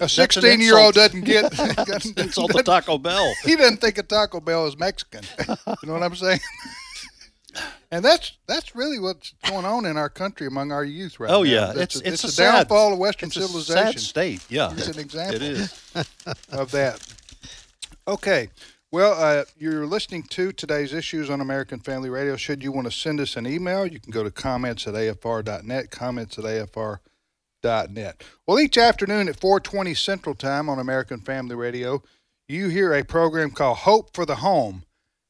a 0.02 0.08
16 0.10 0.60
year 0.60 0.78
old 0.78 0.94
doesn't 0.96 1.22
get 1.24 1.46
insult 2.18 2.52
to 2.52 2.62
Taco 2.64 2.98
Bell. 2.98 3.34
He 3.46 3.56
doesn't 3.56 3.78
think 3.82 3.98
a 3.98 4.04
Taco 4.04 4.40
Bell 4.42 4.68
is 4.68 4.78
Mexican. 4.78 5.24
You 5.48 5.56
know 5.88 5.94
what 5.94 6.04
I'm 6.04 6.16
saying? 6.16 6.40
And 7.90 8.04
that's 8.04 8.34
that's 8.48 8.76
really 8.76 9.00
what's 9.00 9.34
going 9.50 9.66
on 9.66 9.86
in 9.86 9.96
our 9.98 10.10
country 10.10 10.46
among 10.46 10.72
our 10.74 10.84
youth 10.84 11.20
right 11.20 11.32
Oh, 11.32 11.42
now. 11.44 11.50
yeah. 11.50 11.70
It's, 11.72 11.96
It's- 11.96 11.96
it's, 11.96 12.08
it's 12.08 12.24
a 12.24 12.28
the 12.28 12.32
sad- 12.34 12.52
downfall 12.68 12.94
of 12.94 13.00
Western 13.00 13.28
it's 13.28 13.38
a 13.38 13.42
sad 13.42 13.48
civilization. 13.50 14.00
state, 14.02 14.42
yeah. 14.50 14.72
it's 14.74 14.88
an 14.90 15.00
example. 15.00 15.36
It 15.38 15.42
is. 15.42 15.74
of 16.52 16.70
that. 16.72 17.02
Okay. 18.08 18.50
Well, 18.98 19.14
uh, 19.14 19.46
you're 19.60 19.86
listening 19.86 20.24
to 20.24 20.52
today's 20.52 20.92
issues 20.92 21.30
on 21.30 21.40
American 21.40 21.80
Family 21.80 22.10
Radio. 22.10 22.36
Should 22.36 22.64
you 22.64 22.72
want 22.72 22.88
to 22.88 22.92
send 22.92 23.20
us 23.20 23.38
an 23.38 23.46
email, 23.46 23.86
you 23.86 24.00
can 24.00 24.12
go 24.12 24.24
to 24.24 24.32
comments 24.32 24.88
at 24.88 24.96
afr.net, 24.96 25.92
comments 25.92 26.40
at 26.40 26.46
afr.net. 26.46 28.24
Well, 28.48 28.60
each 28.60 28.76
afternoon 28.76 29.30
at 29.30 29.40
420 29.40 29.94
Central 29.94 30.34
Time 30.34 30.68
on 30.68 30.80
American 30.80 31.20
Family 31.20 31.54
Radio, 31.56 32.02
you 32.48 32.70
hear 32.70 32.92
a 32.92 33.06
program 33.06 33.52
called 33.52 33.78
Hope 33.78 34.16
for 34.16 34.26
the 34.26 34.38
Home. 34.38 34.82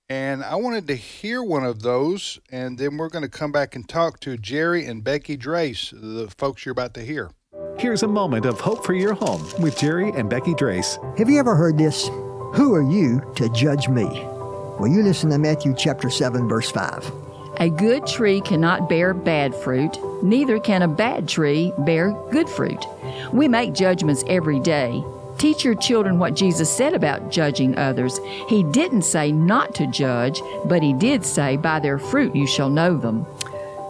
And 0.08 0.46
I 0.46 0.56
wanted 0.56 0.88
to 0.88 0.96
hear 0.96 1.44
one 1.44 1.66
of 1.66 1.82
those, 1.82 2.40
and 2.50 2.78
then 2.78 2.96
we're 2.96 3.10
going 3.10 3.26
to 3.26 3.30
come 3.30 3.52
back 3.52 3.76
and 3.76 3.86
talk 3.86 4.22
to 4.22 4.38
Jerry 4.38 4.86
and 4.86 5.04
Becky 5.04 5.38
Drace, 5.38 5.92
the 5.92 6.34
folks 6.38 6.66
you're 6.66 6.72
about 6.72 6.94
to 6.94 7.02
hear. 7.02 7.32
Here's 7.78 8.04
a 8.04 8.08
moment 8.08 8.46
of 8.46 8.62
hope 8.62 8.86
for 8.86 8.94
your 8.94 9.14
home 9.14 9.46
with 9.60 9.78
Jerry 9.78 10.12
and 10.12 10.30
Becky 10.30 10.54
Drace. 10.54 11.20
Have 11.20 11.30
you 11.30 11.38
ever 11.38 11.54
heard 11.54 11.78
this? 11.78 12.10
Who 12.54 12.74
are 12.74 12.82
you 12.82 13.22
to 13.36 13.50
judge 13.50 13.88
me? 13.90 14.06
Well, 14.06 14.88
you 14.88 15.04
listen 15.04 15.30
to 15.32 15.38
Matthew 15.38 15.74
chapter 15.78 16.10
7, 16.10 16.48
verse 16.48 16.72
5. 16.72 17.12
A 17.60 17.70
good 17.70 18.06
tree 18.06 18.42
cannot 18.42 18.88
bear 18.88 19.14
bad 19.14 19.56
fruit, 19.56 19.98
neither 20.24 20.60
can 20.60 20.84
a 20.84 20.88
bad 20.88 21.28
tree 21.28 21.74
bear 21.80 22.12
good 22.32 22.48
fruit. 22.48 22.86
We 23.34 23.48
make 23.48 23.74
judgments 23.74 24.24
every 24.28 24.60
day. 24.60 25.04
Teach 25.40 25.64
your 25.64 25.76
children 25.76 26.20
what 26.20 26.36
Jesus 26.36 26.70
said 26.70 26.94
about 26.94 27.32
judging 27.32 27.78
others. 27.78 28.20
He 28.48 28.64
didn't 28.64 29.04
say 29.04 29.32
not 29.32 29.76
to 29.76 29.88
judge, 29.88 30.42
but 30.66 30.82
he 30.84 30.94
did 30.94 31.26
say, 31.26 31.58
By 31.58 31.80
their 31.80 32.00
fruit 32.00 32.36
you 32.36 32.48
shall 32.48 32.70
know 32.70 32.98
them. 32.98 33.26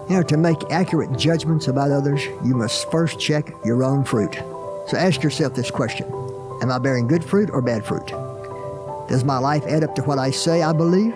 You 0.10 0.15
know, 0.15 0.24
to 0.24 0.38
make 0.38 0.72
accurate 0.72 1.17
judgments 1.17 1.67
about 1.67 1.91
others, 1.91 2.24
you 2.43 2.56
must 2.56 2.89
first 2.89 3.20
check 3.20 3.54
your 3.65 3.84
own 3.84 4.04
fruit. 4.04 4.36
So 4.88 4.98
ask 4.98 5.22
yourself 5.22 5.54
this 5.54 5.72
question 5.72 6.06
Am 6.62 6.72
I 6.72 6.80
bearing 6.80 7.08
good 7.08 7.24
fruit 7.24 7.50
or 7.52 7.62
bad 7.62 7.86
fruit? 7.86 8.12
Does 9.08 9.24
my 9.24 9.38
life 9.38 9.65
add 9.65 9.84
up 9.84 9.96
to 9.96 10.04
what 10.04 10.20
I 10.20 10.32
say 10.32 10.63
I 10.63 10.74
believe? 10.74 11.15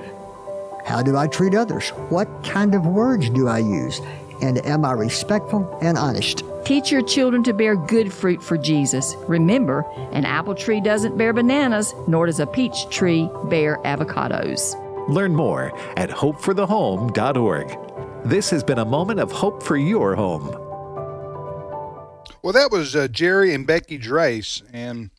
How 0.85 1.01
do 1.01 1.17
I 1.17 1.27
treat 1.27 1.53
others? 1.55 1.89
What 2.09 2.27
kind 2.43 2.73
of 2.73 2.85
words 2.85 3.29
do 3.29 3.47
I 3.47 3.59
use? 3.59 3.99
And 4.41 4.65
am 4.65 4.85
I 4.85 4.93
respectful 4.93 5.77
and 5.81 5.97
honest? 5.97 6.43
Teach 6.65 6.91
your 6.91 7.01
children 7.01 7.43
to 7.43 7.53
bear 7.53 7.75
good 7.75 8.11
fruit 8.13 8.41
for 8.41 8.57
Jesus. 8.57 9.15
Remember, 9.27 9.85
an 10.11 10.25
apple 10.25 10.55
tree 10.55 10.81
doesn't 10.81 11.17
bear 11.17 11.33
bananas, 11.33 11.93
nor 12.07 12.25
does 12.27 12.39
a 12.39 12.47
peach 12.47 12.89
tree 12.89 13.29
bear 13.45 13.77
avocados. 13.79 14.75
Learn 15.09 15.35
more 15.35 15.77
at 15.97 16.09
hopeforthehome.org. 16.09 17.77
This 18.25 18.49
has 18.51 18.63
been 18.63 18.79
a 18.79 18.85
moment 18.85 19.19
of 19.19 19.31
hope 19.31 19.63
for 19.63 19.75
your 19.77 20.15
home. 20.15 20.49
Well, 22.43 22.53
that 22.53 22.71
was 22.71 22.95
uh, 22.95 23.07
Jerry 23.07 23.53
and 23.53 23.67
Becky 23.67 23.99
Drace, 23.99 24.63
and 24.73 25.11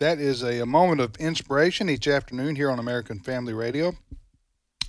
that 0.00 0.18
is 0.18 0.42
a, 0.42 0.60
a 0.60 0.66
moment 0.66 1.00
of 1.00 1.16
inspiration 1.16 1.88
each 1.88 2.06
afternoon 2.06 2.56
here 2.56 2.70
on 2.70 2.78
American 2.78 3.18
Family 3.18 3.52
Radio. 3.52 3.94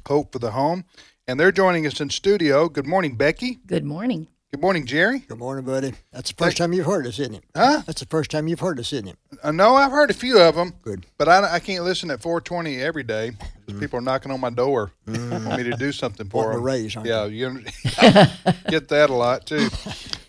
Hope 0.07 0.31
for 0.31 0.39
the 0.39 0.51
home, 0.51 0.85
and 1.27 1.39
they're 1.39 1.51
joining 1.51 1.85
us 1.85 1.99
in 1.99 2.09
studio. 2.09 2.69
Good 2.69 2.87
morning, 2.87 3.15
Becky. 3.15 3.59
Good 3.65 3.83
morning. 3.83 4.27
Good 4.51 4.61
morning, 4.61 4.85
Jerry. 4.87 5.19
Good 5.19 5.37
morning, 5.37 5.63
buddy. 5.63 5.93
That's 6.11 6.31
the 6.31 6.43
first 6.43 6.57
time 6.57 6.73
you've 6.73 6.87
heard 6.87 7.05
us, 7.05 7.19
isn't 7.19 7.35
it? 7.35 7.43
Huh? 7.55 7.83
That's 7.85 7.99
the 7.99 8.07
first 8.07 8.31
time 8.31 8.47
you've 8.47 8.59
heard 8.59 8.79
us, 8.79 8.91
isn't 8.93 9.09
it? 9.09 9.17
Uh, 9.43 9.51
no, 9.51 9.75
I've 9.75 9.91
heard 9.91 10.09
a 10.09 10.13
few 10.13 10.39
of 10.39 10.55
them. 10.55 10.73
Good. 10.81 11.05
But 11.19 11.29
I, 11.29 11.55
I 11.55 11.59
can't 11.59 11.83
listen 11.83 12.09
at 12.09 12.21
420 12.21 12.81
every 12.81 13.03
day 13.03 13.31
because 13.65 13.79
people 13.79 13.99
are 13.99 14.01
knocking 14.01 14.31
on 14.31 14.39
my 14.39 14.49
door, 14.49 14.91
want 15.05 15.57
me 15.57 15.63
to 15.63 15.77
do 15.77 15.91
something 15.91 16.27
for 16.29 16.45
Wanting 16.45 16.51
them. 16.51 16.59
to 16.61 16.65
raise, 16.65 16.95
aren't 16.95 17.07
yeah, 17.07 17.25
you 17.25 17.59
get 18.69 18.87
that 18.87 19.11
a 19.11 19.13
lot 19.13 19.45
too. 19.45 19.67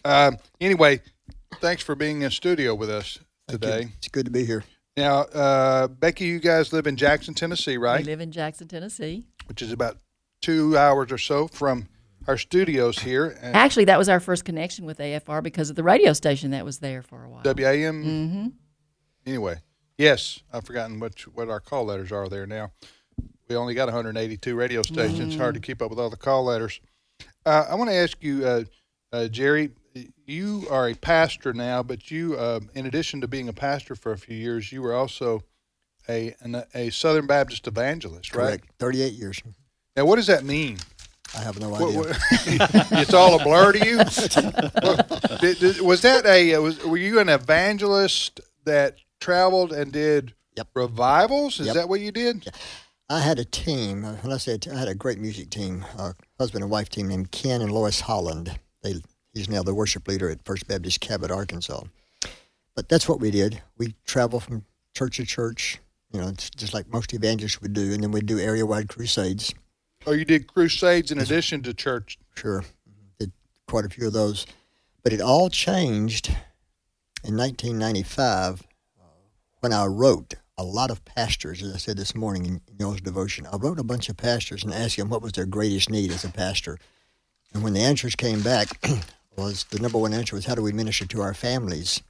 Um, 0.05 0.37
anyway, 0.61 1.01
thanks 1.63 1.83
for 1.83 1.95
being 1.95 2.21
in 2.21 2.31
studio 2.31 2.75
with 2.75 2.91
us 2.91 3.19
today. 3.51 3.89
It's 3.99 4.09
good 4.09 4.27
to 4.27 4.31
be 4.31 4.45
here. 4.45 4.65
Now, 4.97 5.21
uh, 5.21 5.89
Becky, 5.89 6.27
you 6.27 6.39
guys 6.39 6.73
live 6.73 6.87
in 6.87 6.97
Jackson, 6.97 7.35
Tennessee, 7.35 7.77
right? 7.77 8.01
We 8.01 8.05
live 8.05 8.21
in 8.21 8.33
Jackson, 8.33 8.69
Tennessee. 8.69 9.25
Which 9.47 9.63
is 9.63 9.73
about 9.73 9.99
two 10.43 10.77
hours 10.77 11.13
or 11.13 11.19
so 11.19 11.49
from 11.49 11.89
our 12.27 12.37
studios 12.37 12.99
here. 12.99 13.39
at 13.41 13.55
Actually, 13.55 13.87
that 13.87 13.99
was 13.99 14.09
our 14.09 14.21
first 14.21 14.45
connection 14.45 14.85
with 14.85 14.99
AFR 14.99 15.43
because 15.43 15.71
of 15.71 15.77
the 15.77 15.83
radio 15.83 16.13
station 16.13 16.51
that 16.51 16.65
was 16.65 16.79
there 16.79 17.03
for 17.03 17.25
a 17.25 17.29
while. 17.29 17.43
WAM. 17.45 18.05
Mm-hmm. 18.05 18.47
Anyway, 19.27 19.57
yes, 19.99 20.41
I've 20.53 20.65
forgotten 20.65 21.01
what 21.01 21.19
what 21.35 21.49
our 21.49 21.61
call 21.61 21.85
letters 21.85 22.13
are 22.13 22.29
there 22.29 22.47
now. 22.47 22.73
We 23.49 23.57
only 23.57 23.75
got 23.75 23.87
182 23.87 24.55
radio 24.55 24.83
stations. 24.83 25.37
Hard 25.37 25.55
to 25.55 25.61
keep 25.61 25.83
up 25.83 25.91
with 25.91 25.99
all 25.99 26.11
the 26.11 26.17
call 26.17 26.45
letters. 26.45 26.81
Uh, 27.45 27.65
I 27.69 27.75
want 27.75 27.91
to 27.91 27.97
ask 27.97 28.23
you, 28.23 28.47
uh, 28.47 28.65
uh, 29.13 29.29
Jerry. 29.29 29.71
You 30.27 30.67
are 30.71 30.89
a 30.89 30.95
pastor 30.95 31.53
now, 31.53 31.83
but 31.83 32.11
you, 32.11 32.37
uh, 32.37 32.61
in 32.75 32.87
addition 32.87 33.21
to 33.23 33.29
being 33.29 33.49
a 33.49 33.53
pastor 33.53 33.95
for 33.97 34.13
a 34.13 34.19
few 34.19 34.37
years, 34.37 34.71
you 34.71 34.83
were 34.83 34.95
also 34.95 35.43
a 36.09 36.35
an, 36.41 36.63
a 36.75 36.91
Southern 36.91 37.27
Baptist 37.27 37.67
evangelist, 37.67 38.35
right? 38.37 38.61
38 38.79 39.13
years. 39.15 39.43
Now, 39.97 40.05
what 40.05 40.17
does 40.17 40.29
that 40.29 40.45
mean? 40.45 40.79
I 41.37 41.41
have 41.43 41.59
no 41.61 41.75
idea. 41.75 41.99
what- 41.99 42.19
it's 42.93 43.15
all 43.15 43.41
a 43.41 43.43
blur 43.45 43.73
to 43.73 43.79
you. 43.87 43.99
Did- 45.41 45.59
did- 45.59 45.81
was 45.81 46.03
that 46.03 46.25
a 46.27 46.55
uh, 46.55 46.61
was 46.61 46.85
were 46.85 46.97
you 46.97 47.19
an 47.21 47.29
evangelist 47.29 48.41
that 48.65 48.97
traveled 49.21 49.73
and 49.73 49.93
did 49.93 50.35
revivals? 50.75 51.59
Is 51.61 51.67
Yep. 51.67 51.75
that 51.77 51.89
what 51.89 52.01
you 52.01 52.13
did? 52.13 52.49
I 53.09 53.21
had 53.21 53.39
a 53.39 53.45
team. 53.45 54.05
uh, 54.05 54.15
When 54.23 54.33
I 54.33 54.37
said 54.37 54.67
I 54.73 54.79
had 54.79 54.89
a 54.89 54.95
great 54.95 55.19
music 55.19 55.51
team, 55.51 55.85
a 55.99 56.15
husband 56.39 56.63
and 56.63 56.71
wife 56.71 56.89
team 56.89 57.09
named 57.09 57.31
Ken 57.33 57.61
and 57.63 57.73
Lois 57.73 58.01
Holland. 58.01 58.59
They, 58.83 58.95
he's 59.33 59.49
now 59.49 59.63
the 59.63 59.75
worship 59.75 60.07
leader 60.09 60.31
at 60.31 60.45
First 60.45 60.67
Baptist 60.67 61.01
Cabot, 61.01 61.31
Arkansas. 61.31 61.83
But 62.75 62.89
that's 62.89 63.09
what 63.09 63.21
we 63.21 63.31
did. 63.31 63.63
We 63.79 63.95
travel 64.07 64.41
from 64.41 64.65
church 64.95 65.17
to 65.17 65.27
church, 65.27 65.79
you 66.13 66.21
know, 66.21 66.33
just 66.57 66.75
like 66.75 66.89
most 66.93 67.13
evangelists 67.15 67.61
would 67.61 67.73
do, 67.73 67.93
and 67.93 68.03
then 68.03 68.11
we'd 68.11 68.27
do 68.27 68.39
area-wide 68.39 68.89
crusades. 68.89 69.55
Oh, 70.07 70.13
you 70.13 70.25
did 70.25 70.47
crusades 70.47 71.11
in 71.11 71.19
addition 71.19 71.63
to 71.63 71.75
church. 71.75 72.19
Sure, 72.35 72.65
did 73.19 73.33
quite 73.69 73.85
a 73.85 73.89
few 73.89 74.07
of 74.07 74.13
those. 74.13 74.47
But 75.03 75.13
it 75.13 75.21
all 75.21 75.51
changed 75.51 76.29
in 77.25 77.37
1995 77.37 78.63
uh, 78.99 79.05
when 79.61 79.73
I 79.73 79.87
wrote 79.87 80.35
a 80.57 80.65
lot 80.65 80.91
of 80.91 81.05
pastors, 81.05 81.63
as 81.63 81.75
I 81.75 81.79
said 81.79 81.97
this 81.97 82.15
morning 82.15 82.45
in, 82.45 82.61
in 82.69 82.77
y'all's 82.79 83.01
devotion. 83.01 83.47
I 83.51 83.57
wrote 83.57 83.79
a 83.79 83.85
bunch 83.85 84.09
of 84.09 84.17
pastors 84.17 84.63
and 84.63 84.75
asked 84.75 84.97
them 84.97 85.09
what 85.09 85.23
was 85.23 85.33
their 85.33 85.47
greatest 85.47 85.89
need 85.89 86.11
as 86.11 86.25
a 86.25 86.31
pastor. 86.31 86.79
And 87.55 87.63
when 87.63 87.73
the 87.73 87.81
answers 87.81 88.15
came 88.15 88.43
back, 88.43 88.69
was 89.41 89.65
the 89.65 89.79
number 89.79 89.99
one 89.99 90.13
answer 90.15 90.37
was 90.37 90.47
how 90.47 90.55
do 90.55 90.63
we 90.63 90.73
minister 90.73 91.07
to 91.07 91.21
our 91.23 91.35
families? 91.35 92.01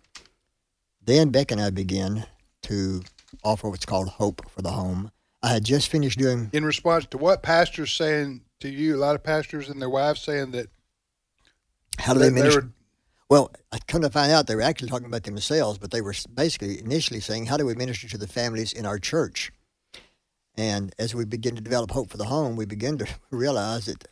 Then 1.03 1.31
Beck 1.31 1.51
and 1.51 1.61
I 1.61 1.71
began 1.71 2.27
to 2.63 3.03
offer 3.43 3.69
what's 3.71 3.87
called 3.87 4.09
Hope 4.09 4.49
for 4.51 4.63
the 4.63 4.71
Home. 4.73 5.11
I 5.43 5.49
had 5.55 5.65
just 5.65 5.89
finished 5.89 6.19
doing 6.19 6.51
In 6.53 6.65
response 6.65 7.07
to 7.07 7.19
what 7.19 7.43
pastors 7.43 7.93
saying 7.93 8.43
to 8.61 8.69
you, 8.69 8.97
a 8.97 8.99
lot 8.99 9.15
of 9.15 9.23
pastors 9.25 9.69
and 9.71 9.81
their 9.81 9.89
wives 9.89 10.21
saying 10.21 10.51
that 10.51 10.69
How 11.99 12.13
do 12.13 12.21
they 12.21 12.31
minister? 12.31 12.61
were- 12.61 12.71
Well, 13.31 13.53
I 13.73 13.79
come 13.87 14.03
to 14.03 14.11
find 14.11 14.31
out 14.33 14.47
they 14.49 14.57
were 14.57 14.61
actually 14.61 14.89
talking 14.91 15.07
about 15.07 15.23
themselves, 15.23 15.79
but 15.79 15.93
they 15.93 16.01
were 16.03 16.15
basically 16.35 16.81
initially 16.81 17.21
saying, 17.21 17.47
"How 17.47 17.57
do 17.57 17.65
we 17.65 17.75
minister 17.75 18.09
to 18.09 18.19
the 18.19 18.27
families 18.27 18.73
in 18.73 18.85
our 18.85 18.99
church?" 18.99 19.53
And 20.57 20.93
as 20.99 21.15
we 21.15 21.25
begin 21.25 21.55
to 21.55 21.63
develop 21.63 21.93
hope 21.93 22.11
for 22.11 22.17
the 22.19 22.27
home, 22.27 22.57
we 22.57 22.67
begin 22.67 22.99
to 22.99 23.07
realize 23.31 23.87
that 23.87 24.09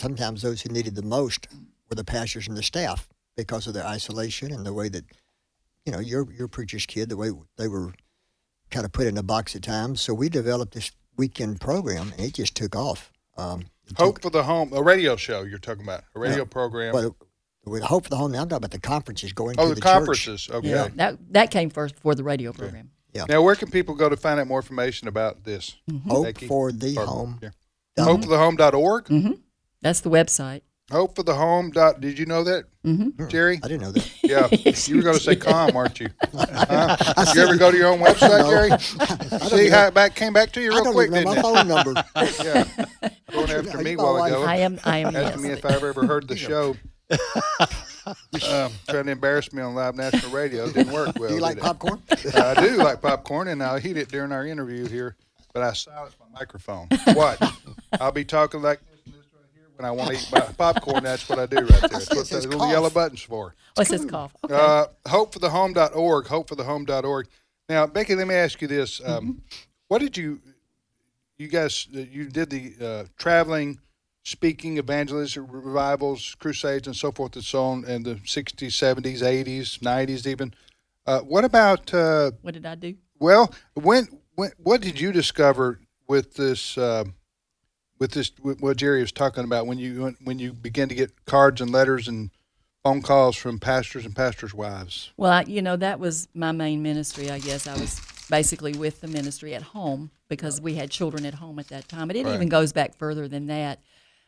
sometimes 0.00 0.42
those 0.42 0.62
who 0.62 0.70
needed 0.70 0.94
the 0.94 1.02
most 1.02 1.48
were 1.88 1.96
the 1.96 2.04
pastors 2.04 2.48
and 2.48 2.56
the 2.56 2.62
staff 2.62 3.08
because 3.36 3.66
of 3.66 3.74
their 3.74 3.84
isolation 3.86 4.52
and 4.52 4.64
the 4.66 4.72
way 4.72 4.88
that, 4.88 5.04
you 5.84 5.92
know, 5.92 5.98
your 6.00 6.30
your 6.32 6.48
preacher's 6.48 6.86
kid, 6.86 7.08
the 7.08 7.16
way 7.16 7.30
they 7.56 7.68
were 7.68 7.92
kind 8.70 8.84
of 8.84 8.92
put 8.92 9.06
in 9.06 9.16
a 9.18 9.22
box 9.22 9.54
at 9.54 9.62
times. 9.62 10.00
So 10.02 10.12
we 10.14 10.28
developed 10.28 10.74
this 10.74 10.90
weekend 11.16 11.60
program, 11.60 12.12
and 12.12 12.20
it 12.26 12.34
just 12.34 12.54
took 12.54 12.74
off. 12.74 13.12
Um, 13.36 13.66
Hope 13.96 14.20
for 14.20 14.30
the 14.30 14.42
Home, 14.42 14.72
a 14.72 14.82
radio 14.82 15.14
show 15.16 15.42
you're 15.42 15.58
talking 15.58 15.84
about, 15.84 16.02
a 16.14 16.18
radio 16.18 16.38
Yeah. 16.38 16.44
program. 16.44 16.92
Well, 16.92 17.16
with 17.64 17.82
Hope 17.84 18.04
for 18.04 18.10
the 18.10 18.16
Home, 18.16 18.32
now 18.32 18.42
I'm 18.42 18.48
talking 18.48 18.56
about 18.64 18.70
the 18.72 18.80
conferences 18.80 19.32
going 19.32 19.54
Oh, 19.58 19.64
to 19.64 19.68
the 19.70 19.74
the, 19.76 19.80
conferences, 19.80 20.42
Church. 20.42 20.54
okay. 20.56 20.68
Yeah. 20.70 20.88
That 20.94 21.18
that 21.32 21.50
came 21.50 21.70
first 21.70 21.94
before 21.94 22.14
the 22.16 22.24
radio 22.24 22.52
program. 22.52 22.90
Yeah. 23.12 23.24
Now, 23.28 23.42
where 23.42 23.54
can 23.54 23.70
people 23.70 23.94
go 23.94 24.08
to 24.08 24.16
find 24.16 24.38
out 24.40 24.46
more 24.46 24.58
information 24.58 25.06
about 25.08 25.44
this? 25.44 25.76
Hope 26.08 26.24
Becky? 26.24 26.46
for 26.48 26.72
the 26.72 26.96
Or- 26.98 27.06
home. 27.06 27.38
yeah. 27.42 27.50
Hopeforthehome.org? 27.98 29.04
Mm-hmm. 29.06 29.32
That's 29.82 30.00
the 30.00 30.10
website. 30.10 30.62
Hope 30.92 31.16
for 31.16 31.24
the 31.24 31.34
home. 31.34 31.72
Dot, 31.72 32.00
did 32.00 32.16
you 32.16 32.26
know 32.26 32.44
that, 32.44 32.64
Mhm. 32.84 33.28
Jerry? 33.28 33.58
I 33.62 33.66
didn't 33.66 33.82
know 33.82 33.90
that. 33.92 34.08
Yeah, 34.22 34.48
you 34.86 34.96
were 34.96 35.02
going 35.02 35.16
to 35.16 35.22
say 35.22 35.34
com, 35.36 35.76
aren't 35.76 35.98
you? 35.98 36.08
Huh? 36.32 36.96
you 37.34 37.42
ever 37.42 37.56
go 37.56 37.70
to 37.72 37.76
your 37.76 37.88
own 37.88 37.98
website, 37.98 38.38
No. 38.40 38.50
Jerry? 38.50 38.68
don't 39.30 39.42
See 39.50 39.68
how 39.68 39.86
it 39.88 39.94
back 39.94 40.14
came 40.14 40.32
back 40.32 40.52
to 40.52 40.60
you 40.60 40.70
I 40.70 40.74
real 40.76 40.84
don't 40.84 40.92
quick, 40.94 41.08
even 41.10 41.24
know 41.24 41.34
didn't 41.34 41.42
my 41.44 41.50
it? 41.50 41.54
phone 41.56 41.68
number. 41.68 42.04
yeah, 42.44 43.10
going 43.32 43.50
after 43.50 43.82
me 43.82 43.96
while 43.96 44.18
my 44.18 44.28
ago. 44.28 44.40
wife? 44.40 44.48
I 44.48 44.56
am- 44.58 44.80
I 44.84 44.98
am, 44.98 45.16
Asking 45.16 45.42
me 45.42 45.48
if 45.50 45.64
I've 45.64 45.82
ever 45.82 46.06
heard 46.06 46.28
the 46.28 46.36
show. 46.36 46.76
um, 48.48 48.72
trying 48.88 49.06
to 49.06 49.10
embarrass 49.10 49.52
me 49.52 49.62
on 49.62 49.74
live 49.74 49.96
national 49.96 50.30
radio 50.30 50.70
didn't 50.70 50.92
work 50.92 51.18
well. 51.18 51.28
Do 51.28 51.34
you 51.34 51.40
like 51.40 51.56
did 51.56 51.62
it? 51.64 51.66
popcorn? 51.66 52.02
I 52.34 52.54
do 52.60 52.76
like 52.76 53.00
popcorn, 53.02 53.48
and 53.48 53.60
I'll 53.62 53.84
eat 53.84 53.96
it 53.96 54.08
during 54.08 54.30
our 54.32 54.46
interview 54.46 54.86
here. 54.86 55.16
But 55.52 55.62
I 55.64 55.72
silenced 55.72 56.16
my 56.20 56.26
microphone. 56.40 56.86
What? 57.14 57.40
I'll 58.00 58.12
be 58.12 58.24
talking 58.24 58.60
like 58.62 58.80
this 58.80 59.00
and 59.06 59.14
this 59.14 59.24
right 59.34 59.46
here 59.54 59.65
when 59.76 59.84
I 59.84 59.90
want 59.90 60.10
to 60.10 60.16
eat 60.16 60.28
my 60.32 60.40
popcorn. 60.40 61.04
That's 61.04 61.28
what 61.28 61.38
I 61.38 61.46
do 61.46 61.58
right 61.58 61.68
there. 61.68 61.88
That's 61.88 62.08
what 62.14 62.28
those 62.28 62.46
little 62.46 62.68
yellow 62.68 62.90
buttons 62.90 63.22
for. 63.22 63.54
What's 63.74 63.90
this 63.90 64.04
cough? 64.04 64.34
Okay. 64.44 64.54
Uh, 64.54 64.86
hopeforthehome.org. 65.06 66.26
Hopeforthehome.org. 66.26 67.28
Now, 67.68 67.86
Becky, 67.86 68.14
let 68.14 68.26
me 68.26 68.34
ask 68.34 68.60
you 68.62 68.68
this: 68.68 69.00
um, 69.04 69.08
Mm-hmm. 69.08 69.32
What 69.88 70.00
did 70.00 70.16
you, 70.16 70.40
you 71.38 71.48
guys, 71.48 71.86
uh, 71.94 72.00
you 72.00 72.28
did 72.28 72.50
the 72.50 72.74
uh, 72.84 73.04
traveling, 73.16 73.78
speaking, 74.24 74.78
evangelism, 74.78 75.46
revivals, 75.48 76.34
crusades, 76.38 76.86
and 76.86 76.96
so 76.96 77.12
forth 77.12 77.36
and 77.36 77.44
so 77.44 77.64
on 77.64 77.84
in 77.84 78.02
the 78.02 78.16
'60s, 78.16 78.68
'70s, 78.68 79.20
'80s, 79.20 79.78
'90s, 79.78 80.26
even. 80.26 80.54
Uh, 81.06 81.20
what 81.20 81.44
about? 81.44 81.92
Uh, 81.94 82.32
what 82.42 82.54
did 82.54 82.66
I 82.66 82.74
do? 82.74 82.96
well, 83.18 83.54
when, 83.74 84.08
when, 84.34 84.50
what 84.58 84.80
did 84.80 85.00
you 85.00 85.12
discover 85.12 85.80
with 86.08 86.34
this? 86.34 86.76
With 87.98 88.12
this, 88.12 88.30
with 88.42 88.60
what 88.60 88.76
Jerry 88.76 89.00
was 89.00 89.12
talking 89.12 89.44
about, 89.44 89.66
when 89.66 89.78
you 89.78 90.14
when 90.22 90.38
you 90.38 90.52
begin 90.52 90.88
to 90.90 90.94
get 90.94 91.24
cards 91.24 91.60
and 91.60 91.70
letters 91.70 92.08
and 92.08 92.30
phone 92.84 93.00
calls 93.02 93.36
from 93.36 93.58
pastors 93.58 94.04
and 94.04 94.14
pastors' 94.14 94.52
wives. 94.54 95.12
Well, 95.16 95.32
I, 95.32 95.42
you 95.42 95.62
know, 95.62 95.76
that 95.76 95.98
was 95.98 96.28
my 96.34 96.52
main 96.52 96.82
ministry, 96.82 97.30
I 97.30 97.38
guess. 97.38 97.66
I 97.66 97.72
was 97.72 98.00
basically 98.28 98.74
with 98.74 99.00
the 99.00 99.08
ministry 99.08 99.54
at 99.54 99.62
home 99.62 100.10
because 100.28 100.60
we 100.60 100.74
had 100.74 100.90
children 100.90 101.24
at 101.24 101.34
home 101.34 101.58
at 101.58 101.68
that 101.68 101.88
time. 101.88 102.08
But 102.08 102.16
it 102.16 102.24
Right. 102.26 102.34
even 102.34 102.48
goes 102.48 102.72
back 102.72 102.94
further 102.96 103.28
than 103.28 103.46
that. 103.46 103.80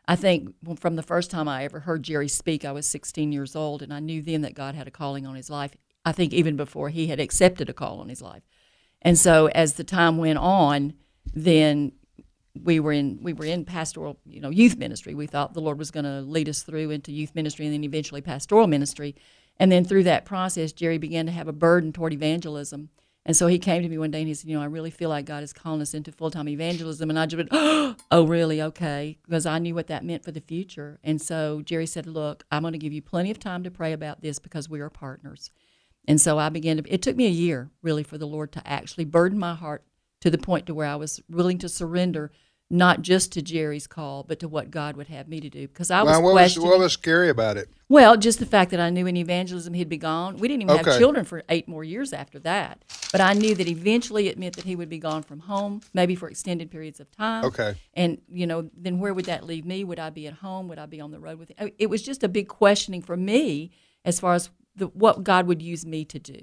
I 0.07 0.17
think 0.17 0.55
from 0.81 0.97
the 0.97 1.03
first 1.03 1.31
time 1.31 1.47
I 1.47 1.65
ever 1.65 1.81
heard 1.81 2.03
Jerry 2.03 2.29
speak, 2.29 2.65
I 2.65 2.73
was 2.73 2.87
16 2.87 3.31
years 3.31 3.55
old, 3.55 3.83
and 3.83 3.93
I 3.93 4.01
knew 4.01 4.23
then 4.23 4.41
that 4.41 4.55
God 4.55 4.75
had 4.75 4.89
a 4.89 4.91
calling 4.91 5.27
on 5.27 5.35
his 5.37 5.51
life. 5.51 5.73
I 6.05 6.13
think 6.13 6.33
even 6.33 6.57
before 6.57 6.89
he 6.89 7.09
had 7.09 7.21
accepted 7.21 7.69
a 7.69 7.75
call 7.75 8.01
on 8.01 8.09
his 8.09 8.23
life. 8.23 8.43
And 9.03 9.19
so 9.19 9.49
as 9.49 9.75
the 9.75 9.85
time 9.85 10.17
went 10.17 10.39
on, 10.39 10.95
then 11.35 11.93
we 12.65 12.81
were 12.81 12.93
in 12.93 13.19
we 13.23 13.33
were 13.33 13.45
in 13.45 13.65
pastoral, 13.65 14.19
you 14.27 14.41
know, 14.41 14.51
youth 14.51 14.77
ministry. 14.77 15.15
We 15.15 15.27
thought 15.27 15.55
the 15.55 15.61
Lord 15.61 15.79
was 15.79 15.91
going 15.91 16.05
to 16.05 16.21
lead 16.21 16.49
us 16.49 16.63
through 16.63 16.91
into 16.91 17.13
youth 17.13 17.35
ministry 17.35 17.67
and 17.67 17.75
then 17.75 17.85
eventually 17.85 18.21
pastoral 18.21 18.67
ministry. 18.67 19.15
And 19.59 19.73
then 19.73 19.85
through 19.85 20.05
that 20.05 20.25
process, 20.25 20.73
Jerry 20.73 20.99
began 20.99 21.27
to 21.27 21.33
have 21.33 21.49
a 21.49 21.53
burden 21.53 21.93
toward 21.93 22.13
evangelism. 22.13 22.91
And 23.27 23.37
so 23.37 23.47
he 23.47 23.59
came 23.59 23.83
to 23.83 23.89
me 23.89 23.99
one 23.99 24.11
day 24.11 24.21
and 24.21 24.29
he 24.29 24.35
said, 24.35 24.49
You 24.49 24.57
know, 24.57 24.63
I 24.63 24.67
really 24.67 24.91
feel 24.91 25.11
like 25.11 25.27
God 25.27 25.43
is 25.43 25.53
calling 25.53 25.83
us 25.83 25.93
into 25.93 26.13
full 26.13 26.31
time 26.31 26.49
evangelism. 26.49 27.11
And 27.11 27.19
I 27.19 27.27
just 27.27 27.37
went, 27.37 27.97
Oh, 28.11 28.25
really? 28.27 28.63
Okay. 28.63 29.19
Because 29.25 29.45
I 29.45 29.59
knew 29.59 29.75
what 29.75 29.89
that 29.89 30.05
meant 30.05 30.25
for 30.25 30.33
the 30.33 30.41
future. 30.41 30.99
And 31.05 31.21
so 31.21 31.61
Jerry 31.63 31.87
said, 31.87 32.07
Look, 32.07 32.45
I'm 32.51 32.63
going 32.63 32.73
to 32.73 32.79
give 32.79 32.93
you 32.93 33.03
plenty 33.03 33.31
of 33.31 33.39
time 33.39 33.65
to 33.65 33.71
pray 33.71 33.93
about 33.93 34.23
this 34.23 34.39
because 34.39 34.69
we 34.69 34.81
are 34.81 34.91
partners. 34.91 35.51
And 36.07 36.19
so 36.19 36.39
I 36.39 36.49
began 36.49 36.79
to, 36.79 36.93
it 36.93 37.03
took 37.03 37.17
me 37.17 37.27
a 37.27 37.31
year 37.31 37.71
really 37.83 38.03
for 38.03 38.17
the 38.17 38.27
Lord 38.27 38.51
to 38.53 38.67
actually 38.67 39.05
burden 39.05 39.39
my 39.39 39.55
heart 39.55 39.85
to 40.23 40.31
the 40.31 40.39
point 40.39 40.67
to 40.67 40.75
where 40.75 40.87
I 40.87 40.97
was 40.97 41.21
willing 41.29 41.59
to 41.59 41.69
surrender 41.69 42.33
not 42.71 43.01
just 43.01 43.33
to 43.33 43.41
Jerry's 43.43 43.87
call, 43.87 44.25
but 44.25 44.39
to 44.41 44.49
what 44.49 44.71
God 44.71 44.97
would 44.97 45.09
have 45.09 45.27
me 45.27 45.41
to 45.41 45.49
do. 45.49 45.67
Because 45.69 45.91
I 45.91 46.03
was 46.03 46.13
Well, 46.13 46.23
what 46.23 46.35
was 46.35 46.59
what 46.59 46.79
was 46.79 46.93
scary 46.93 47.31
about 47.31 47.57
it? 47.57 47.69
Well, 47.89 48.19
just 48.19 48.39
the 48.39 48.47
fact 48.47 48.71
that 48.73 48.81
I 48.81 48.91
knew 48.91 49.07
in 49.07 49.17
evangelism 49.17 49.73
he'd 49.73 49.89
be 49.89 49.97
gone. 49.97 50.37
We 50.37 50.49
didn't 50.49 50.63
even 50.63 50.75
Okay. 50.81 50.91
have 50.91 50.99
children 50.99 51.25
for 51.25 51.43
eight 51.49 51.67
more 51.67 51.83
years 51.83 52.13
after 52.13 52.39
that. 52.41 52.85
But 53.11 53.23
I 53.23 53.33
knew 53.33 53.55
that 53.55 53.67
eventually 53.67 54.29
it 54.29 54.39
meant 54.39 54.57
that 54.57 54.67
he 54.67 54.77
would 54.77 54.91
be 54.91 54.99
gone 54.99 55.23
from 55.23 55.41
home, 55.41 55.81
maybe 55.95 56.15
for 56.15 56.29
extended 56.29 56.71
periods 56.71 57.01
of 57.01 57.11
time. 57.11 57.47
Okay. 57.47 57.75
And, 57.95 58.21
you 58.31 58.47
know, 58.47 58.69
then 58.77 58.99
where 58.99 59.15
would 59.15 59.25
that 59.25 59.45
leave 59.47 59.65
me? 59.65 59.83
Would 59.85 59.99
I 59.99 60.11
be 60.11 60.27
at 60.27 60.35
home? 60.35 60.69
Would 60.69 60.79
I 60.79 60.85
be 60.85 61.01
on 61.01 61.11
the 61.11 61.19
road 61.19 61.39
with 61.39 61.51
him? 61.57 61.71
It 61.79 61.89
was 61.89 62.03
just 62.03 62.23
a 62.23 62.29
big 62.29 62.49
questioning 62.49 63.01
for 63.01 63.17
me 63.17 63.71
as 64.05 64.21
far 64.21 64.35
as 64.35 64.51
the, 64.77 64.89
what 64.89 65.25
God 65.25 65.47
would 65.47 65.63
use 65.63 65.87
me 65.87 66.05
to 66.05 66.19
do. 66.19 66.39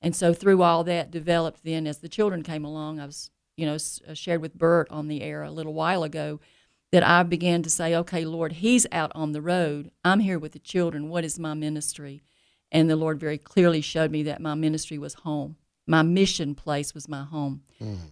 And 0.00 0.16
so 0.16 0.32
through 0.32 0.62
all 0.62 0.82
that 0.84 1.10
developed 1.10 1.62
then 1.64 1.86
as 1.86 1.98
the 1.98 2.08
children 2.08 2.42
came 2.42 2.64
along, 2.64 2.98
I 3.00 3.04
was, 3.06 3.30
you 3.58 3.66
know, 3.66 3.74
uh, 3.74 4.14
shared 4.14 4.40
with 4.40 4.56
Bert 4.56 4.88
on 4.90 5.08
the 5.08 5.20
air 5.20 5.42
a 5.42 5.50
little 5.50 5.74
while 5.74 6.04
ago 6.04 6.40
that 6.92 7.02
I 7.02 7.22
began 7.22 7.62
to 7.62 7.70
say, 7.70 7.94
okay, 7.94 8.24
Lord, 8.24 8.52
he's 8.52 8.86
out 8.92 9.12
on 9.14 9.32
the 9.32 9.42
road. 9.42 9.90
I'm 10.04 10.20
here 10.20 10.38
with 10.38 10.52
the 10.52 10.58
children. 10.58 11.08
What 11.08 11.24
is 11.24 11.38
my 11.38 11.54
ministry? 11.54 12.22
And 12.70 12.88
the 12.88 12.96
Lord 12.96 13.18
very 13.18 13.36
clearly 13.36 13.80
showed 13.80 14.10
me 14.10 14.22
that 14.22 14.40
my 14.40 14.54
ministry 14.54 14.96
was 14.96 15.14
home. 15.14 15.56
My 15.86 16.02
mission 16.02 16.54
place 16.54 16.94
was 16.94 17.08
my 17.08 17.24
home. 17.24 17.62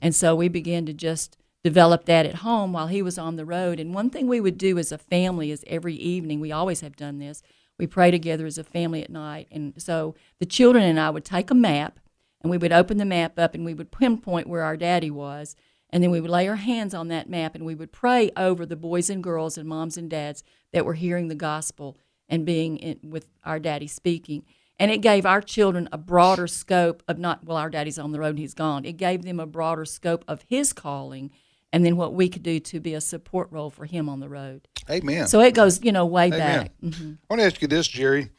And 0.03 0.15
so 0.15 0.35
we 0.35 0.49
began 0.49 0.85
to 0.87 0.93
just 0.93 1.37
develop 1.63 2.05
that 2.07 2.27
at 2.27 2.37
home 2.37 2.73
while 2.73 2.89
he 2.89 3.03
was 3.03 3.19
on 3.19 3.37
the 3.37 3.45
road. 3.45 3.79
And 3.81 3.95
one 3.95 4.11
thing 4.11 4.27
we 4.27 4.41
would 4.41 4.59
do 4.59 4.79
as 4.79 4.93
a 4.93 4.99
family 4.99 5.51
is 5.51 5.65
every 5.67 5.95
evening, 5.95 6.41
we 6.41 6.53
always 6.53 6.81
have 6.81 6.97
done 6.97 7.19
this, 7.19 7.43
we 7.79 7.87
pray 7.87 8.11
together 8.11 8.47
as 8.47 8.59
a 8.59 8.65
family 8.65 9.03
at 9.03 9.11
night. 9.11 9.49
And 9.51 9.75
so 9.77 10.15
the 10.39 10.47
children 10.47 10.85
and 10.85 10.99
I 10.99 11.11
would 11.11 11.25
take 11.25 11.51
a 11.51 11.55
map 11.55 12.01
and 12.47 12.51
we 12.53 12.59
would 12.59 12.73
open 12.73 12.97
the 12.97 13.05
map 13.05 13.41
up 13.41 13.57
and 13.57 13.65
we 13.65 13.75
would 13.75 13.91
pinpoint 13.91 14.47
where 14.47 14.63
our 14.63 14.77
daddy 14.77 15.11
was. 15.11 15.57
And 15.91 16.01
then 16.01 16.13
we 16.13 16.21
would 16.21 16.31
lay 16.31 16.47
our 16.47 16.55
hands 16.55 16.95
on 16.95 17.09
that 17.09 17.29
map 17.29 17.57
and 17.57 17.67
we 17.67 17.75
would 17.75 17.91
pray 17.91 18.31
over 18.37 18.65
the 18.65 18.77
boys 18.77 19.11
and 19.11 19.21
girls 19.21 19.59
and 19.59 19.69
moms 19.69 19.97
and 19.97 20.09
dads 20.09 20.45
that 20.73 20.85
were 20.85 20.95
hearing 20.95 21.27
the 21.27 21.35
gospel 21.35 21.99
and 22.29 22.47
being 22.47 22.77
in, 22.77 23.11
with 23.11 23.27
our 23.45 23.59
daddy 23.59 23.89
speaking. 23.89 24.45
And 24.79 24.93
it 24.93 24.99
gave 24.99 25.27
our 25.27 25.41
children 25.41 25.89
a 25.91 25.99
broader 25.99 26.47
scope 26.47 27.03
of 27.09 27.19
not, 27.19 27.45
well, 27.45 27.57
our 27.57 27.69
daddy's 27.69 27.99
on 27.99 28.13
the 28.13 28.21
road 28.21 28.31
and 28.31 28.39
he's 28.39 28.55
gone. 28.55 28.85
It 28.85 28.97
gave 28.97 29.23
them 29.23 29.41
a 29.41 29.47
broader 29.47 29.85
scope 29.85 30.25
of 30.29 30.45
his 30.49 30.73
calling 30.73 31.33
and 31.73 31.85
then 31.85 31.97
what 31.97 32.15
we 32.15 32.29
could 32.29 32.45
do 32.45 32.61
to 32.61 32.79
be 32.79 32.95
a 32.95 33.01
support 33.01 33.51
role 33.51 33.71
for 33.71 33.87
him 33.87 34.09
on 34.09 34.21
the 34.21 34.29
road. 34.29 34.69
Amen. 34.89 35.27
So 35.27 35.41
it 35.41 35.53
goes, 35.53 35.83
you 35.83 35.91
know, 35.91 36.07
way 36.07 36.27
Amen. 36.27 36.39
back. 36.39 36.73
hmm 36.81 37.15
I 37.29 37.35
want 37.35 37.41
to 37.41 37.47
ask 37.47 37.61
you 37.61 37.67
this, 37.67 37.89
Jerry. 37.89 38.31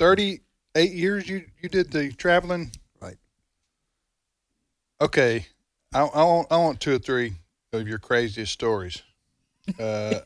Thirty-eight 0.00 0.90
years 0.90 1.28
you 1.28 1.44
you 1.60 1.68
did 1.68 1.92
the 1.92 2.10
traveling. 2.10 2.72
Right. 5.02 5.06
Okay, 5.06 5.46
I, 5.92 6.00
I 6.00 6.24
want 6.24 6.48
I 6.50 6.56
want 6.56 6.80
two 6.80 6.94
or 6.94 6.98
three 6.98 7.32
of 7.72 7.88
your 7.88 7.98
craziest 7.98 8.52
stories. 8.52 9.02
Uh, 9.78 10.20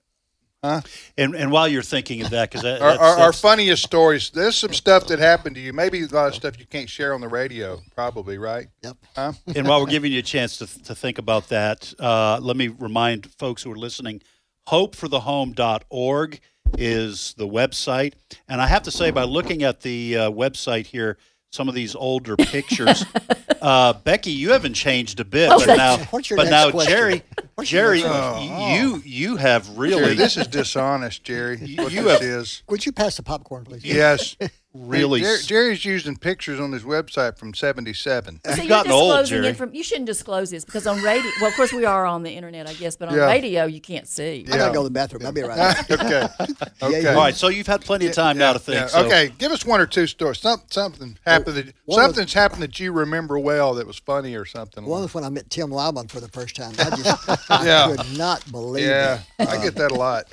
huh? 0.64 0.80
And 1.16 1.34
and 1.34 1.50
while 1.50 1.66
you're 1.66 1.82
thinking 1.82 2.22
of 2.22 2.30
that, 2.30 2.50
because 2.50 2.62
that, 2.62 2.80
Our, 2.82 2.98
our, 2.98 3.18
our 3.18 3.32
funniest 3.32 3.82
stories. 3.82 4.30
There's 4.30 4.56
some 4.56 4.72
stuff 4.72 5.06
that 5.08 5.18
happened 5.18 5.56
to 5.56 5.60
you. 5.60 5.72
Maybe 5.72 6.02
a 6.02 6.06
lot 6.06 6.28
of 6.28 6.34
stuff 6.34 6.58
you 6.58 6.66
can't 6.66 6.90
share 6.90 7.14
on 7.14 7.20
the 7.20 7.28
radio. 7.28 7.80
Probably 7.94 8.38
right. 8.38 8.68
Yep. 8.82 8.96
Huh? 9.16 9.32
and 9.56 9.66
while 9.66 9.80
we're 9.80 9.86
giving 9.86 10.12
you 10.12 10.18
a 10.18 10.22
chance 10.22 10.58
to, 10.58 10.66
to 10.84 10.94
think 10.94 11.18
about 11.18 11.48
that, 11.48 11.92
uh, 11.98 12.38
let 12.42 12.56
me 12.56 12.68
remind 12.68 13.32
folks 13.32 13.62
who 13.62 13.72
are 13.72 13.76
listening 13.76 14.22
hopeforthehome.org 14.68 16.40
is 16.76 17.34
the 17.38 17.48
website. 17.48 18.12
And 18.48 18.60
I 18.60 18.66
have 18.66 18.82
to 18.82 18.90
say, 18.90 19.10
by 19.10 19.24
looking 19.24 19.62
at 19.62 19.80
the 19.80 20.16
uh, 20.18 20.30
website 20.30 20.86
here, 20.86 21.16
some 21.50 21.68
of 21.68 21.74
these 21.74 21.94
older 21.94 22.36
pictures, 22.36 23.04
uh, 23.62 23.92
Becky, 23.94 24.30
you 24.30 24.52
haven't 24.52 24.74
changed 24.74 25.20
a 25.20 25.24
bit. 25.24 25.50
Oh, 25.52 25.58
but 25.64 25.76
now. 25.76 25.96
But 26.36 26.50
now 26.50 26.70
question? 26.70 26.92
Jerry, 26.92 27.22
Jerry, 27.62 28.02
next 28.02 28.08
question? 28.10 28.52
Oh. 28.52 28.74
you 28.76 29.02
you 29.04 29.36
have 29.36 29.76
really 29.78 30.00
Jerry, 30.02 30.14
this 30.14 30.36
is 30.36 30.46
dishonest, 30.46 31.24
Jerry. 31.24 31.56
What 31.78 31.92
you 31.92 32.02
this 32.02 32.12
have- 32.12 32.22
is. 32.22 32.62
Would 32.68 32.86
you 32.86 32.92
pass 32.92 33.16
the 33.16 33.22
popcorn, 33.22 33.64
please? 33.64 33.84
Yes. 33.84 34.36
really. 34.74 35.20
Jer- 35.20 35.38
Jerry's 35.42 35.84
using 35.84 36.16
pictures 36.16 36.60
on 36.60 36.70
his 36.72 36.82
website 36.84 37.36
from 37.38 37.54
'77. 37.54 38.40
So 38.44 38.62
you're 38.62 38.82
disclosing 38.84 39.44
it 39.44 39.56
from. 39.56 39.74
You 39.74 39.82
shouldn't 39.82 40.06
disclose 40.06 40.50
this 40.50 40.64
because 40.64 40.86
on 40.86 41.02
radio. 41.02 41.30
Well, 41.40 41.50
of 41.50 41.56
course 41.56 41.72
we 41.72 41.84
are 41.84 42.06
on 42.06 42.22
the 42.22 42.30
internet, 42.30 42.68
I 42.68 42.74
guess, 42.74 42.96
but 42.96 43.08
on 43.08 43.16
Yeah. 43.16 43.26
radio 43.26 43.64
you 43.64 43.80
can't 43.80 44.06
see. 44.06 44.44
I 44.52 44.56
gotta 44.56 44.72
go 44.74 44.80
to 44.82 44.84
the 44.84 44.90
bathroom. 44.90 45.24
I'll 45.26 45.32
be 45.32 45.42
right 45.42 45.56
back. 45.88 45.90
okay. 45.90 46.28
Okay. 46.80 47.08
All 47.08 47.16
right, 47.16 47.34
so 47.34 47.48
you've 47.48 47.66
had 47.66 47.80
plenty 47.80 48.06
of 48.06 48.14
time 48.14 48.38
now 48.38 48.52
to 48.52 48.58
think. 48.58 48.76
Yeah. 48.80 48.86
so- 48.86 49.04
Okay, 49.06 49.32
give 49.38 49.50
us 49.52 49.64
one 49.64 49.80
or 49.80 49.86
two 49.86 50.06
stories. 50.06 50.38
Some, 50.38 50.60
something 50.70 51.18
happened. 51.26 51.56
That, 51.56 51.64
one 51.86 51.96
was- 51.98 52.04
something's 52.04 52.32
happened 52.34 52.62
that 52.62 52.78
you 52.78 52.92
remember 52.92 53.38
well 53.38 53.74
that 53.74 53.86
was 53.86 53.98
funny 53.98 54.34
or 54.36 54.44
something. 54.44 54.84
One 54.84 55.02
was 55.02 55.12
when 55.14 55.24
I 55.24 55.28
met 55.28 55.50
Tim 55.50 55.70
Lyman 55.70 56.06
for 56.08 56.20
the 56.20 56.28
first 56.28 56.54
time. 56.56 56.72
I 56.78 56.90
just 56.96 57.47
I 57.50 57.64
Yeah. 57.66 57.94
could 57.96 58.18
not 58.18 58.50
believe 58.50 58.84
yeah, 58.86 59.20
it. 59.38 59.48
I 59.48 59.62
get 59.62 59.74
that 59.76 59.90
a 59.90 59.94
lot. 59.94 60.26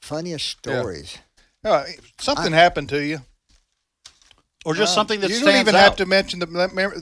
Funniest 0.00 0.58
Yeah. 0.66 0.80
stories. 0.80 1.18
Uh, 1.64 1.84
something 2.20 2.52
happened 2.52 2.90
to 2.90 3.02
you, 3.04 3.20
or 4.66 4.74
just 4.74 4.92
Uh, 4.92 4.94
something 4.96 5.20
that 5.20 5.30
you 5.30 5.36
stands 5.36 5.52
don't 5.54 5.60
even 5.62 5.74
out. 5.74 5.80
have 5.80 5.96
to 5.96 6.06
mention 6.06 6.38
the 6.40 6.46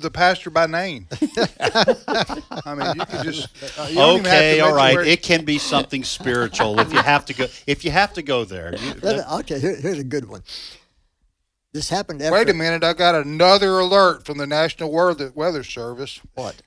the 0.01 0.11
pastor 0.11 0.51
by 0.51 0.67
name. 0.67 1.09
I 1.61 2.75
mean, 2.77 2.95
you 2.97 3.05
can 3.07 3.25
just 3.25 3.49
uh, 3.79 3.87
you 3.89 3.97
don't 3.97 4.19
even 4.21 4.25
have 4.27 4.39
to 4.41 4.47
okay, 4.47 4.61
all 4.61 4.73
right. 4.75 4.95
where- 4.95 5.05
It 5.05 5.23
can 5.23 5.45
be 5.45 5.59
something 5.59 6.05
spiritual 6.05 6.79
if 6.79 6.93
you 6.93 7.01
have 7.01 7.25
to 7.27 7.35
go. 7.35 7.47
If 7.67 7.85
you 7.85 7.91
have 7.91 8.13
to 8.15 8.23
go 8.23 8.45
there. 8.45 8.75
You- 8.77 8.95
Let 9.03 9.17
me- 9.17 9.35
okay, 9.41 9.59
here, 9.59 9.75
here's 9.77 9.99
a 9.99 10.05
good 10.05 10.29
one. 10.29 10.43
This 11.73 11.89
happened 11.89 12.21
after. 12.23 12.35
Wait 12.35 12.49
a 12.51 12.55
minute, 12.55 12.85
I 12.85 12.93
got 12.93 13.15
another 13.15 13.79
alert 13.81 14.27
from 14.27 14.39
the 14.39 14.47
National 14.47 14.93
Weather 14.93 15.33
Weather 15.35 15.65
Service. 15.65 16.21
What? 16.35 16.63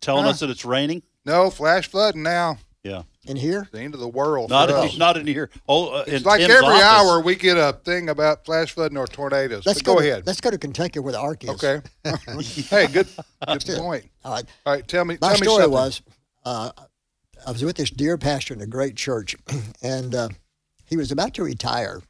telling 0.00 0.24
Huh? 0.24 0.30
us 0.30 0.40
that 0.40 0.50
it's 0.50 0.64
raining. 0.64 1.02
No, 1.24 1.50
flash 1.50 1.88
flooding 1.88 2.22
now. 2.22 2.58
Yeah. 2.82 3.02
In 3.26 3.36
here? 3.36 3.68
The 3.70 3.80
end 3.80 3.92
of 3.92 4.00
the 4.00 4.08
world. 4.08 4.48
Not 4.48 4.70
in, 4.70 4.98
not 4.98 5.18
in 5.18 5.26
here. 5.26 5.50
Oh, 5.68 5.90
uh, 5.90 6.04
It's 6.06 6.22
in 6.22 6.22
like 6.22 6.40
Tim's 6.40 6.54
every 6.54 6.68
office. 6.68 6.82
hour 6.82 7.20
we 7.20 7.36
get 7.36 7.58
a 7.58 7.74
thing 7.84 8.08
about 8.08 8.46
flash 8.46 8.72
flooding 8.72 8.96
or 8.96 9.06
tornadoes. 9.06 9.66
Let's 9.66 9.82
but 9.82 9.86
go, 9.86 10.00
to, 10.00 10.08
ahead. 10.08 10.26
Let's 10.26 10.40
go 10.40 10.50
to 10.50 10.56
Kentucky 10.56 10.98
where 11.00 11.12
the 11.12 11.20
ark 11.20 11.44
is. 11.44 11.50
Okay. 11.50 11.82
hey, 12.70 12.86
good, 12.86 13.06
good 13.46 13.78
point. 13.78 14.06
All 14.24 14.32
right. 14.32 14.44
All 14.64 14.72
right, 14.72 14.88
tell 14.88 15.04
me. 15.04 15.18
My 15.20 15.28
tell 15.28 15.40
me 15.40 15.46
story 15.46 15.62
something. 15.62 15.70
was, 15.72 16.02
uh, 16.44 16.70
I 17.46 17.52
was 17.52 17.62
with 17.62 17.76
this 17.76 17.90
dear 17.90 18.16
pastor 18.16 18.54
in 18.54 18.62
a 18.62 18.66
great 18.66 18.96
church, 18.96 19.36
and 19.82 20.14
uh, 20.14 20.28
he 20.86 20.96
was 20.96 21.12
about 21.12 21.34
to 21.34 21.44
retire. 21.44 22.02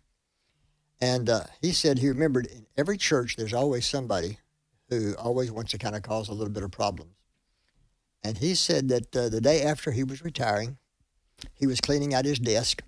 And 1.00 1.28
uh, 1.28 1.44
he 1.60 1.72
said 1.72 1.98
he 1.98 2.08
remembered 2.08 2.46
in 2.46 2.66
every 2.76 2.98
church 2.98 3.36
there's 3.36 3.54
always 3.54 3.86
somebody 3.86 4.38
who 4.90 5.14
always 5.14 5.50
wants 5.50 5.72
to 5.72 5.78
kind 5.78 5.96
of 5.96 6.02
cause 6.02 6.28
a 6.28 6.32
little 6.32 6.52
bit 6.52 6.62
of 6.62 6.70
problems. 6.70 7.12
And 8.22 8.38
he 8.38 8.54
said 8.54 8.88
that 8.88 9.16
uh, 9.16 9.28
the 9.28 9.40
day 9.40 9.62
after 9.62 9.92
he 9.92 10.04
was 10.04 10.22
retiring, 10.22 10.76
he 11.54 11.66
was 11.66 11.80
cleaning 11.80 12.12
out 12.14 12.24
his 12.26 12.38
desk, 12.38 12.82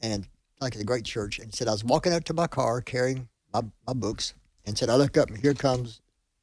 and 0.00 0.26
like 0.60 0.74
a 0.74 0.84
great 0.84 1.04
church, 1.04 1.38
and 1.38 1.54
said 1.54 1.68
I 1.68 1.72
was 1.72 1.84
walking 1.84 2.12
out 2.12 2.24
to 2.26 2.34
my 2.34 2.46
car 2.46 2.80
carrying 2.80 3.28
my, 3.52 3.62
my 3.86 3.94
books, 3.94 4.34
and 4.66 4.76
said 4.76 4.90
I 4.90 4.96
look 4.96 5.16
up 5.16 5.28
and 5.30 5.38
here 5.38 5.54
comes 5.54 6.00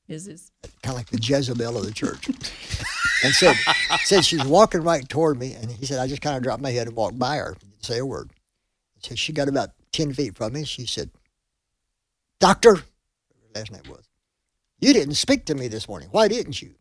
Is 0.07 0.25
this? 0.25 0.51
kind 0.81 0.93
of 0.93 0.95
like 0.95 1.09
the 1.09 1.19
Jezebel 1.21 1.77
of 1.77 1.85
the 1.85 1.91
church. 1.91 2.27
and 3.23 3.33
said, 3.33 3.55
said 4.03 4.25
she's 4.25 4.43
walking 4.45 4.81
right 4.81 5.07
toward 5.07 5.39
me. 5.39 5.53
And 5.53 5.71
he 5.71 5.85
said, 5.85 5.99
I 5.99 6.07
just 6.07 6.21
kind 6.21 6.35
of 6.35 6.43
dropped 6.43 6.61
my 6.61 6.71
head 6.71 6.87
and 6.87 6.95
walked 6.95 7.19
by 7.19 7.37
her, 7.37 7.55
didn't 7.59 7.85
say 7.85 7.99
a 7.99 8.05
word. 8.05 8.31
So 8.99 9.15
she 9.15 9.31
got 9.33 9.47
about 9.47 9.69
10 9.91 10.13
feet 10.13 10.35
from 10.35 10.53
me. 10.53 10.63
She 10.65 10.85
said, 10.85 11.11
Doctor, 12.39 12.75
her 12.77 12.83
last 13.55 13.71
name 13.71 13.81
was, 13.89 14.03
you 14.79 14.91
didn't 14.93 15.15
speak 15.15 15.45
to 15.45 15.55
me 15.55 15.67
this 15.67 15.87
morning. 15.87 16.09
Why 16.11 16.27
didn't 16.27 16.61
you? 16.61 16.73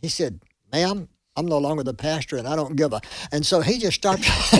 He 0.00 0.08
said, 0.08 0.42
Ma'am, 0.72 1.08
I'm 1.36 1.46
no 1.46 1.58
longer 1.58 1.82
the 1.82 1.94
pastor 1.94 2.36
and 2.36 2.48
I 2.48 2.56
don't 2.56 2.76
give 2.76 2.92
a. 2.92 3.00
And 3.30 3.44
so 3.44 3.60
he 3.60 3.78
just 3.78 3.96
started. 3.96 4.24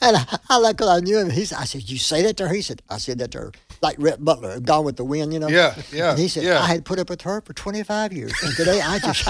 and 0.00 0.16
I, 0.16 0.38
I 0.48 0.56
like, 0.58 0.76
because 0.76 0.88
I 0.88 1.00
knew 1.00 1.18
him. 1.18 1.30
He 1.30 1.44
said, 1.44 1.58
I 1.58 1.64
said, 1.64 1.88
You 1.88 1.98
say 1.98 2.22
that 2.22 2.36
to 2.38 2.48
her? 2.48 2.54
He 2.54 2.62
said, 2.62 2.82
I 2.88 2.98
said 2.98 3.18
that 3.18 3.30
to 3.32 3.38
her. 3.38 3.52
Like 3.82 3.96
Rhett 3.98 4.22
Butler, 4.24 4.60
Gone 4.60 4.84
with 4.84 4.96
the 4.96 5.04
Wind, 5.04 5.32
you 5.32 5.38
know? 5.38 5.48
Yeah, 5.48 5.74
yeah, 5.90 6.10
And 6.10 6.18
he 6.18 6.28
said, 6.28 6.42
yeah. 6.42 6.60
I 6.60 6.66
had 6.66 6.84
put 6.84 6.98
up 6.98 7.08
with 7.08 7.22
her 7.22 7.40
for 7.40 7.54
25 7.54 8.12
years. 8.12 8.32
And 8.42 8.54
today 8.54 8.80
I 8.80 8.98
just. 8.98 9.26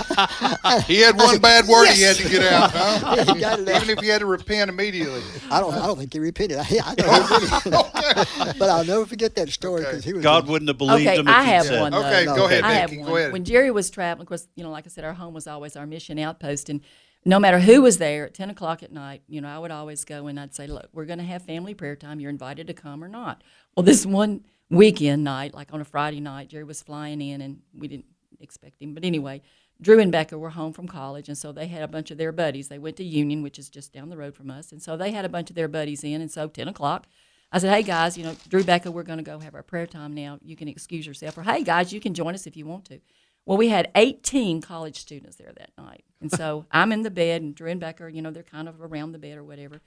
He 0.86 1.00
had 1.00 1.16
one 1.16 1.34
said, 1.34 1.42
bad 1.42 1.66
word 1.66 1.88
he 1.88 2.02
had 2.02 2.16
to 2.16 2.28
get 2.28 2.52
out, 2.52 2.70
huh? 2.74 3.14
Yeah, 3.16 3.34
he 3.34 3.40
got 3.40 3.60
it 3.60 3.68
out. 3.68 3.82
Even 3.82 3.96
if 3.96 4.02
he 4.02 4.08
had 4.08 4.20
to 4.20 4.26
repent 4.26 4.70
immediately. 4.70 5.22
I 5.50 5.60
don't, 5.60 5.74
I 5.74 5.86
don't 5.86 5.98
think 5.98 6.12
he 6.12 6.18
repented. 6.18 6.58
I, 6.58 6.64
I 6.84 6.94
know 6.96 7.60
he 7.60 8.58
but 8.58 8.68
I'll 8.68 8.84
never 8.84 9.06
forget 9.06 9.34
that 9.36 9.50
story 9.50 9.82
because 9.82 10.04
he 10.04 10.12
was. 10.12 10.22
God 10.22 10.48
wouldn't 10.48 10.68
have 10.68 10.78
believed 10.78 11.06
okay, 11.06 11.18
him 11.18 11.28
if 11.28 11.34
I 11.34 11.42
have 11.42 11.66
said. 11.66 11.80
one. 11.80 11.92
Though. 11.92 11.98
Okay, 12.00 12.24
go 12.24 12.46
ahead, 12.46 12.64
I 12.64 12.72
have 12.74 12.90
one. 12.90 13.04
go 13.04 13.16
ahead. 13.16 13.32
When 13.32 13.44
Jerry 13.44 13.70
was 13.70 13.90
traveling, 13.90 14.22
of 14.22 14.28
course, 14.28 14.48
you 14.56 14.64
know, 14.64 14.70
like 14.70 14.86
I 14.86 14.88
said, 14.88 15.04
our 15.04 15.12
home 15.14 15.34
was 15.34 15.46
always 15.46 15.76
our 15.76 15.86
mission 15.86 16.18
outpost, 16.22 16.68
and 16.68 16.80
no 17.24 17.38
matter 17.38 17.60
who 17.60 17.82
was 17.82 17.98
there 17.98 18.26
at 18.26 18.34
ten 18.34 18.50
o'clock 18.50 18.82
at 18.82 18.92
night, 18.92 19.22
you 19.28 19.40
know, 19.40 19.48
I 19.48 19.58
would 19.58 19.70
always 19.70 20.04
go 20.04 20.26
and 20.26 20.40
I'd 20.40 20.54
say, 20.54 20.66
"Look, 20.66 20.88
we're 20.92 21.04
going 21.04 21.18
to 21.18 21.24
have 21.24 21.42
family 21.42 21.74
prayer 21.74 21.96
time. 21.96 22.20
You're 22.20 22.30
invited 22.30 22.66
to 22.66 22.74
come 22.74 23.04
or 23.04 23.08
not." 23.08 23.42
Well, 23.76 23.84
this 23.84 24.06
one 24.06 24.44
weekend 24.70 25.24
night, 25.24 25.54
like 25.54 25.72
on 25.72 25.80
a 25.80 25.84
Friday 25.84 26.20
night, 26.20 26.48
Jerry 26.48 26.64
was 26.64 26.82
flying 26.82 27.20
in, 27.20 27.40
and 27.40 27.60
we 27.74 27.88
didn't 27.88 28.06
expect 28.40 28.80
him, 28.82 28.94
but 28.94 29.04
anyway. 29.04 29.42
Drew 29.82 29.98
and 29.98 30.12
Becca 30.12 30.36
were 30.36 30.50
home 30.50 30.74
from 30.74 30.86
college, 30.86 31.28
and 31.28 31.38
so 31.38 31.52
they 31.52 31.66
had 31.66 31.82
a 31.82 31.88
bunch 31.88 32.10
of 32.10 32.18
their 32.18 32.32
buddies. 32.32 32.68
They 32.68 32.78
went 32.78 32.98
to 32.98 33.04
Union, 33.04 33.42
which 33.42 33.58
is 33.58 33.70
just 33.70 33.94
down 33.94 34.10
the 34.10 34.16
road 34.18 34.34
from 34.34 34.50
us, 34.50 34.72
and 34.72 34.82
so 34.82 34.94
they 34.94 35.10
had 35.10 35.24
a 35.24 35.28
bunch 35.30 35.48
of 35.48 35.56
their 35.56 35.68
buddies 35.68 36.04
in. 36.04 36.20
And 36.20 36.30
so, 36.30 36.48
ten 36.48 36.68
o'clock, 36.68 37.06
I 37.50 37.58
said, 37.58 37.74
"Hey 37.74 37.82
guys, 37.82 38.18
you 38.18 38.24
know, 38.24 38.36
Drew, 38.46 38.62
Becca, 38.62 38.90
we're 38.90 39.04
going 39.04 39.18
to 39.18 39.24
go 39.24 39.38
have 39.38 39.54
our 39.54 39.62
prayer 39.62 39.86
time 39.86 40.12
now. 40.12 40.38
You 40.42 40.54
can 40.54 40.68
excuse 40.68 41.06
yourself, 41.06 41.38
or 41.38 41.44
hey 41.44 41.64
guys, 41.64 41.94
you 41.94 42.00
can 42.00 42.12
join 42.12 42.34
us 42.34 42.46
if 42.46 42.58
you 42.58 42.66
want 42.66 42.84
to." 42.86 43.00
Well, 43.46 43.58
we 43.58 43.68
had 43.68 43.90
18 43.94 44.60
college 44.60 44.98
students 45.00 45.36
there 45.36 45.52
that 45.56 45.70
night, 45.76 46.04
and 46.20 46.30
so 46.30 46.66
I'm 46.70 46.92
in 46.92 47.02
the 47.02 47.10
bed, 47.10 47.42
and 47.42 47.54
Drew 47.54 47.70
and 47.70 47.80
Becca, 47.80 48.04
are, 48.04 48.08
you 48.08 48.22
know, 48.22 48.30
they're 48.30 48.42
kind 48.42 48.68
of 48.68 48.80
around 48.80 49.12
the 49.12 49.18
bed 49.18 49.38
or 49.38 49.44
whatever. 49.44 49.80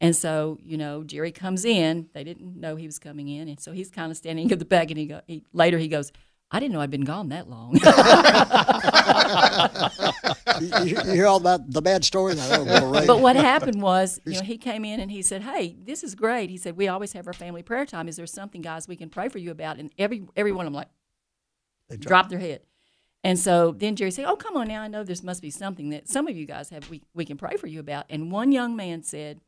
And 0.00 0.16
so, 0.16 0.58
you 0.62 0.78
know, 0.78 1.04
Jerry 1.04 1.30
comes 1.30 1.64
in. 1.66 2.08
They 2.14 2.24
didn't 2.24 2.58
know 2.58 2.76
he 2.76 2.86
was 2.86 2.98
coming 2.98 3.28
in, 3.28 3.48
and 3.48 3.60
so 3.60 3.72
he's 3.72 3.90
kind 3.90 4.10
of 4.10 4.16
standing 4.16 4.50
at 4.50 4.58
the 4.58 4.64
back. 4.64 4.90
And 4.90 4.98
he 4.98 5.06
go 5.06 5.20
he, 5.26 5.44
later 5.52 5.76
he 5.76 5.88
goes, 5.88 6.10
"I 6.50 6.58
didn't 6.58 6.72
know 6.72 6.80
I'd 6.80 6.90
been 6.90 7.04
gone 7.04 7.28
that 7.28 7.50
long." 7.50 7.74
you, 10.60 10.84
you- 10.84 11.02
you 11.04 11.12
hear 11.12 11.26
all 11.26 11.36
about 11.36 11.70
the 11.70 11.82
bad 11.82 12.02
stories? 12.02 12.40
I 12.40 12.56
oh, 12.56 12.64
know, 12.64 12.72
well, 12.72 12.92
right. 12.92 13.06
But 13.06 13.20
what 13.20 13.36
happened 13.36 13.82
was, 13.82 14.18
you 14.24 14.34
know, 14.34 14.40
he 14.42 14.56
came 14.56 14.86
in 14.86 15.00
and 15.00 15.10
he 15.10 15.20
said, 15.20 15.42
"Hey, 15.42 15.76
this 15.84 16.02
is 16.02 16.14
great." 16.14 16.48
He 16.48 16.56
said, 16.56 16.78
"We 16.78 16.88
always 16.88 17.12
have 17.12 17.26
our 17.26 17.34
family 17.34 17.62
prayer 17.62 17.84
time. 17.84 18.08
Is 18.08 18.16
there 18.16 18.26
something, 18.26 18.62
guys, 18.62 18.88
we 18.88 18.96
can 18.96 19.10
pray 19.10 19.28
for 19.28 19.36
you 19.36 19.50
about?" 19.50 19.78
And 19.78 19.90
every 19.98 20.26
every 20.34 20.52
one 20.52 20.64
of 20.66 20.72
them 20.72 20.78
like 20.78 20.88
dropped 22.00 22.30
their 22.30 22.38
head. 22.38 22.60
And 23.22 23.38
so 23.38 23.72
then 23.72 23.96
Jerry 23.96 24.10
said, 24.10 24.24
"Oh, 24.24 24.36
come 24.36 24.56
on 24.56 24.68
now. 24.68 24.82
I 24.82 24.88
know 24.88 25.04
there 25.04 25.16
must 25.22 25.42
be 25.42 25.50
something 25.50 25.90
that 25.90 26.08
some 26.08 26.26
of 26.26 26.36
you 26.36 26.46
guys 26.46 26.70
have 26.70 26.88
we 26.88 27.02
we 27.14 27.24
can 27.24 27.36
pray 27.36 27.56
for 27.56 27.66
you 27.66 27.80
about." 27.80 28.06
And 28.08 28.32
one 28.32 28.50
young 28.50 28.74
man 28.76 29.02
said, 29.02 29.40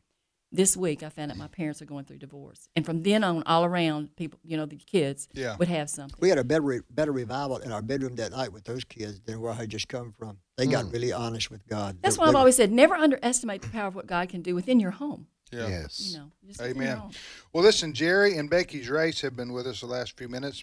"This 0.50 0.76
week 0.76 1.02
I 1.02 1.08
found 1.08 1.30
out 1.30 1.38
my 1.38 1.48
parents 1.48 1.80
are 1.80 1.86
going 1.86 2.04
through 2.04 2.18
divorce." 2.18 2.68
And 2.76 2.84
from 2.84 3.02
then 3.02 3.24
on, 3.24 3.42
all 3.44 3.64
around 3.64 4.14
people, 4.16 4.38
you 4.44 4.58
know, 4.58 4.66
the 4.66 4.76
kids 4.76 5.26
Yeah. 5.32 5.56
would 5.56 5.68
have 5.68 5.88
something. 5.88 6.18
We 6.20 6.28
had 6.28 6.36
a 6.36 6.44
better, 6.44 6.60
re- 6.60 6.80
better 6.90 7.12
revival 7.12 7.56
in 7.58 7.72
our 7.72 7.80
bedroom 7.80 8.16
that 8.16 8.32
night 8.32 8.52
with 8.52 8.64
those 8.64 8.84
kids 8.84 9.20
than 9.22 9.40
where 9.40 9.52
I 9.52 9.54
had 9.54 9.70
just 9.70 9.88
come 9.88 10.12
from. 10.12 10.38
They 10.58 10.66
got 10.66 10.84
Mm. 10.86 10.92
really 10.92 11.12
honest 11.12 11.50
with 11.50 11.66
God. 11.66 11.96
That's 12.02 12.16
They- 12.16 12.20
why 12.20 12.26
I've 12.26 12.32
they- 12.34 12.38
always 12.40 12.56
said, 12.56 12.70
never 12.72 12.94
underestimate 12.94 13.62
the 13.62 13.68
power 13.70 13.88
of 13.88 13.94
what 13.94 14.06
God 14.06 14.28
can 14.28 14.42
do 14.42 14.54
within 14.54 14.80
your 14.80 14.90
home. 14.90 15.28
Yeah. 15.50 15.68
Yes. 15.68 15.98
You 16.12 16.18
know, 16.18 16.32
just 16.46 16.60
within 16.60 16.76
your 16.76 16.84
Amen. 16.92 17.10
Well, 17.54 17.64
listen, 17.64 17.94
Jerry 17.94 18.36
and 18.36 18.50
Becky 18.50 18.82
Drace 18.84 19.20
have 19.22 19.34
been 19.34 19.52
with 19.54 19.66
us 19.66 19.80
the 19.80 19.86
last 19.86 20.16
few 20.18 20.28
minutes. 20.28 20.62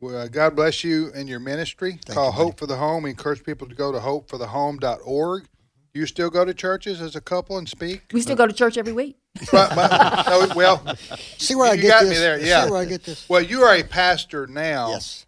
Well, 0.00 0.16
uh, 0.22 0.28
God 0.28 0.56
bless 0.56 0.84
you 0.84 1.10
and 1.14 1.28
your 1.28 1.40
ministry. 1.40 1.92
Thank 2.04 2.14
Call 2.16 2.32
Hope 2.32 2.58
for 2.58 2.66
the 2.66 2.76
Home. 2.76 3.04
We 3.04 3.10
encourage 3.10 3.42
people 3.44 3.68
to 3.68 3.74
go 3.74 3.92
to 3.92 3.98
hopeforthehome.org. 3.98 5.44
Do 5.94 6.00
you 6.00 6.06
still 6.06 6.28
go 6.28 6.44
to 6.44 6.52
churches 6.52 7.00
as 7.00 7.14
a 7.14 7.20
couple 7.20 7.56
and 7.56 7.68
speak? 7.68 8.02
We 8.12 8.20
still 8.20 8.34
go 8.36 8.46
to 8.46 8.52
church 8.52 8.76
every 8.76 8.92
week. 8.92 9.16
But- 9.52 9.74
but- 9.74 10.26
no, 10.28 10.48
well, 10.54 10.96
See 11.38 11.54
where 11.54 11.70
I 11.70 11.74
you 11.74 11.82
get 11.82 11.88
got 11.88 12.00
this? 12.02 12.10
me 12.10 12.16
there. 12.18 12.40
See 12.40 12.48
Yeah. 12.48 12.68
where 12.68 12.80
I 12.80 12.84
get 12.84 13.04
this? 13.04 13.28
Well, 13.28 13.42
you 13.42 13.62
are 13.62 13.74
a 13.76 13.82
pastor 13.84 14.46
now. 14.46 14.90
Yes. 14.90 15.26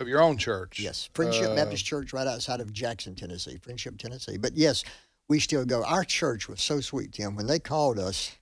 Of 0.00 0.08
your 0.08 0.20
own 0.20 0.36
church. 0.36 0.80
Yes. 0.80 1.08
Friendship 1.14 1.50
Uh, 1.50 1.54
Baptist 1.54 1.84
Church 1.84 2.12
right 2.12 2.26
outside 2.26 2.58
of 2.60 2.72
Jackson, 2.72 3.14
Tennessee. 3.14 3.58
Friendship, 3.62 3.98
Tennessee. 3.98 4.36
But 4.36 4.56
yes, 4.56 4.82
we 5.28 5.38
still 5.38 5.64
go. 5.64 5.84
Our 5.84 6.02
church 6.02 6.48
was 6.48 6.60
so 6.60 6.80
sweet, 6.80 7.12
Tim. 7.12 7.36
When 7.36 7.46
they 7.46 7.60
called 7.60 8.00
us, 8.00 8.32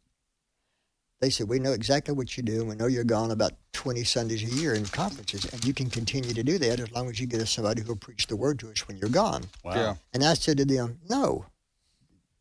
they 1.21 1.31
said, 1.31 1.49
We 1.49 1.59
know 1.59 1.73
exactly 1.73 2.14
what 2.14 2.37
you 2.37 2.43
do, 2.43 2.61
and 2.61 2.68
we 2.68 2.75
know 2.77 2.87
you're 2.87 3.05
gone 3.05 3.31
about 3.31 3.53
20 3.73 4.05
Sundays 4.05 4.43
a 4.43 4.55
year 4.61 4.75
in 4.75 4.85
conferences, 4.87 5.45
and 5.53 5.64
you 5.64 5.73
can 5.75 5.91
continue 5.91 6.33
to 6.33 6.43
do 6.43 6.59
that 6.59 6.81
as 6.81 6.91
long 6.93 7.09
as 7.09 7.21
you 7.21 7.27
get 7.27 7.41
us 7.41 7.51
somebody 7.51 7.83
who 7.83 7.89
will 7.89 7.97
preach 7.97 8.27
the 8.27 8.37
word 8.37 8.59
to 8.61 8.71
us 8.71 8.87
when 8.89 8.97
you're 8.99 9.11
gone. 9.11 9.45
Wow. 9.64 9.75
Yeah. 9.75 9.95
And 10.14 10.25
I 10.25 10.35
said 10.35 10.57
to 10.59 10.64
them, 10.64 10.99
No, 11.09 11.45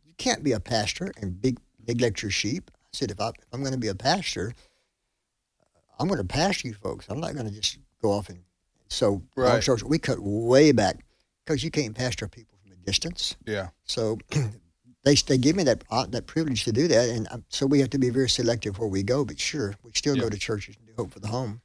you 0.06 0.14
can't 0.18 0.44
be 0.44 0.54
a 0.54 0.60
pastor 0.60 1.12
and 1.22 1.42
big, 1.42 1.60
neglect 1.88 2.22
your 2.22 2.32
sheep. 2.32 2.72
I 2.74 2.80
said, 2.94 3.12
If, 3.12 3.20
I, 3.20 3.30
if 3.30 3.46
I'm 3.54 3.62
going 3.62 3.74
to 3.74 3.80
be 3.80 3.90
a 3.90 3.96
pastor, 3.96 4.54
I'm 6.00 6.08
going 6.08 6.20
to 6.20 6.24
pastor 6.26 6.68
you 6.70 6.74
folks. 6.74 7.06
I'm 7.10 7.20
not 7.20 7.34
going 7.34 7.46
to 7.48 7.52
just 7.54 7.78
go 8.02 8.12
off 8.12 8.30
and. 8.30 8.40
So, 8.92 9.12
long 9.12 9.22
Right. 9.36 9.64
short, 9.64 9.84
we 9.84 10.00
cut 10.00 10.18
way 10.20 10.72
back 10.72 11.06
because 11.46 11.64
you 11.64 11.70
can't 11.70 11.94
pastor 11.96 12.28
people 12.28 12.58
from 12.64 12.72
a 12.72 12.76
distance. 12.78 13.36
Yeah. 13.46 13.68
So 13.84 14.18
they 15.10 15.16
they 15.28 15.38
give 15.38 15.56
me 15.56 15.64
that 15.64 15.84
uh, 15.90 16.06
that 16.08 16.28
privilege 16.28 16.64
to 16.66 16.72
do 16.72 16.88
that, 16.88 17.10
and 17.10 17.28
um, 17.32 17.44
so 17.50 17.66
we 17.66 17.80
have 17.80 17.90
to 17.92 17.98
be 18.00 18.10
very 18.10 18.30
selective 18.30 18.78
where 18.80 18.88
we 18.90 19.04
go. 19.04 19.26
But 19.26 19.40
sure, 19.40 19.76
we 19.84 19.92
still 19.94 20.16
Yeah. 20.16 20.24
go 20.24 20.30
to 20.30 20.38
churches 20.38 20.76
and 20.78 20.88
do 20.88 20.94
hope 20.98 21.12
for 21.14 21.20
the 21.20 21.28
home. 21.28 21.62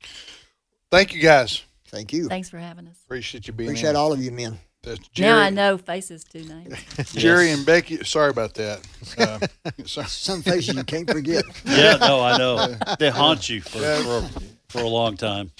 Thank 0.90 1.14
you, 1.14 1.20
guys. 1.20 1.62
Thank 1.88 2.12
you. 2.12 2.28
Thanks 2.28 2.48
for 2.50 2.58
having 2.58 2.86
us. 2.88 2.96
Appreciate 3.04 3.46
you 3.46 3.52
being 3.52 3.70
Appreciate 3.70 3.90
in. 3.90 3.96
all 3.96 4.12
of 4.12 4.20
you 4.22 4.30
men. 4.32 4.58
That's 4.82 5.00
Now 5.18 5.38
I 5.38 5.48
know 5.50 5.78
faces 5.78 6.24
too 6.24 6.44
names. 6.44 6.74
Jerry 7.14 7.50
and 7.50 7.64
Becky. 7.64 8.04
Sorry 8.04 8.30
about 8.30 8.54
that. 8.54 8.80
Uh, 9.18 9.38
sorry. 9.86 10.06
Some 10.08 10.42
faces 10.42 10.74
you 10.74 10.84
can't 10.84 11.08
forget. 11.10 11.44
Yeah, 11.64 11.96
no, 11.96 12.20
I 12.20 12.36
know. 12.36 12.76
They 12.98 13.10
haunt 13.10 13.48
you 13.48 13.60
for, 13.60 13.78
Yeah. 13.78 14.28
For 14.74 14.80
for 14.80 14.84
a 14.84 14.88
long 14.88 15.16
time. 15.16 15.52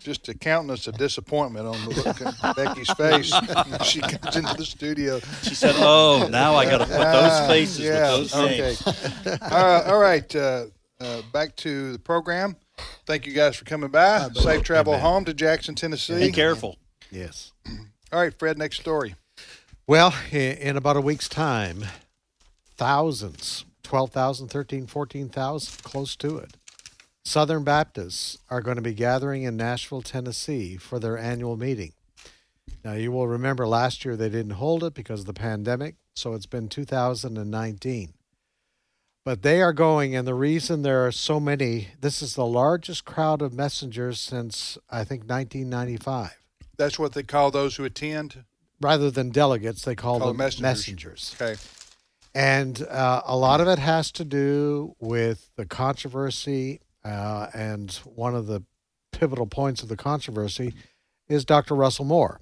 Just 0.00 0.28
a 0.28 0.34
countenance 0.34 0.86
of 0.86 0.96
disappointment 0.96 1.66
on 1.66 1.84
the 1.84 1.90
look 1.90 2.44
on 2.44 2.54
Becky's 2.54 2.90
face 2.92 3.32
when 3.32 3.80
she 3.80 4.00
comes 4.00 4.36
into 4.36 4.54
the 4.54 4.64
studio. 4.64 5.20
She 5.42 5.54
said, 5.54 5.74
"Oh, 5.78 6.28
now 6.30 6.54
I 6.54 6.64
got 6.64 6.78
to 6.78 6.86
put 6.86 6.98
those 6.98 7.46
faces 7.46 7.80
yeah, 7.80 8.18
with 8.18 8.30
those 8.30 8.86
okay. 8.86 9.38
uh, 9.42 9.82
all 9.86 9.98
right, 9.98 10.34
uh, 10.34 10.66
uh, 11.00 11.22
back 11.32 11.56
to 11.56 11.92
the 11.92 11.98
program. 11.98 12.56
Thank 13.06 13.26
you 13.26 13.32
guys 13.32 13.56
for 13.56 13.64
coming 13.64 13.90
by. 13.90 14.28
Safe 14.34 14.62
travel 14.62 14.98
home 14.98 15.24
to 15.26 15.34
Jackson, 15.34 15.74
Tennessee. 15.74 16.18
Be 16.18 16.32
careful. 16.32 16.78
Yes. 17.10 17.52
All 18.12 18.18
right, 18.18 18.34
Fred. 18.36 18.58
Next 18.58 18.80
story. 18.80 19.14
Well, 19.86 20.14
in 20.32 20.76
about 20.76 20.96
a 20.96 21.00
week's 21.00 21.28
time, 21.28 21.84
thousands, 22.76 23.66
12,000, 23.82 24.48
13, 24.48 24.86
14,000, 24.86 25.82
close 25.82 26.16
to 26.16 26.38
it, 26.38 26.56
Southern 27.24 27.64
Baptists 27.64 28.38
are 28.50 28.60
going 28.60 28.76
to 28.76 28.82
be 28.82 28.92
gathering 28.92 29.44
in 29.44 29.56
Nashville, 29.56 30.02
Tennessee 30.02 30.76
for 30.76 30.98
their 30.98 31.16
annual 31.16 31.56
meeting. 31.56 31.92
Now, 32.84 32.92
you 32.92 33.10
will 33.12 33.26
remember 33.26 33.66
last 33.66 34.04
year 34.04 34.14
they 34.14 34.28
didn't 34.28 34.52
hold 34.52 34.84
it 34.84 34.92
because 34.92 35.20
of 35.20 35.26
the 35.26 35.32
pandemic, 35.32 35.94
so 36.14 36.34
it's 36.34 36.46
been 36.46 36.68
2019. 36.68 38.12
But 39.24 39.40
they 39.40 39.62
are 39.62 39.72
going, 39.72 40.14
and 40.14 40.28
the 40.28 40.34
reason 40.34 40.82
there 40.82 41.06
are 41.06 41.12
so 41.12 41.40
many, 41.40 41.88
this 41.98 42.20
is 42.20 42.34
the 42.34 42.44
largest 42.44 43.06
crowd 43.06 43.40
of 43.40 43.54
messengers 43.54 44.20
since, 44.20 44.76
I 44.90 45.02
think, 45.04 45.22
1995 45.22 46.36
That's 46.76 46.98
what 46.98 47.14
they 47.14 47.22
call 47.22 47.50
those 47.50 47.76
who 47.76 47.84
attend. 47.84 48.44
rather 48.82 49.10
than 49.10 49.30
delegates, 49.30 49.82
they 49.82 49.94
call, 49.94 50.18
Call 50.18 50.28
them 50.28 50.36
them 50.36 50.52
messengers. 50.60 51.34
Okay. 51.40 51.58
And 52.34 52.82
uh, 52.82 53.22
a 53.24 53.36
lot 53.36 53.62
of 53.62 53.68
it 53.68 53.78
has 53.78 54.10
to 54.12 54.24
do 54.24 54.94
with 54.98 55.48
the 55.56 55.64
controversy. 55.64 56.80
Uh, 57.04 57.48
and 57.54 57.92
one 58.14 58.34
of 58.34 58.46
the 58.46 58.62
pivotal 59.12 59.46
points 59.46 59.82
of 59.82 59.88
the 59.88 59.96
controversy 59.96 60.74
is 61.28 61.44
Dr. 61.44 61.74
Russell 61.74 62.04
Moore, 62.04 62.40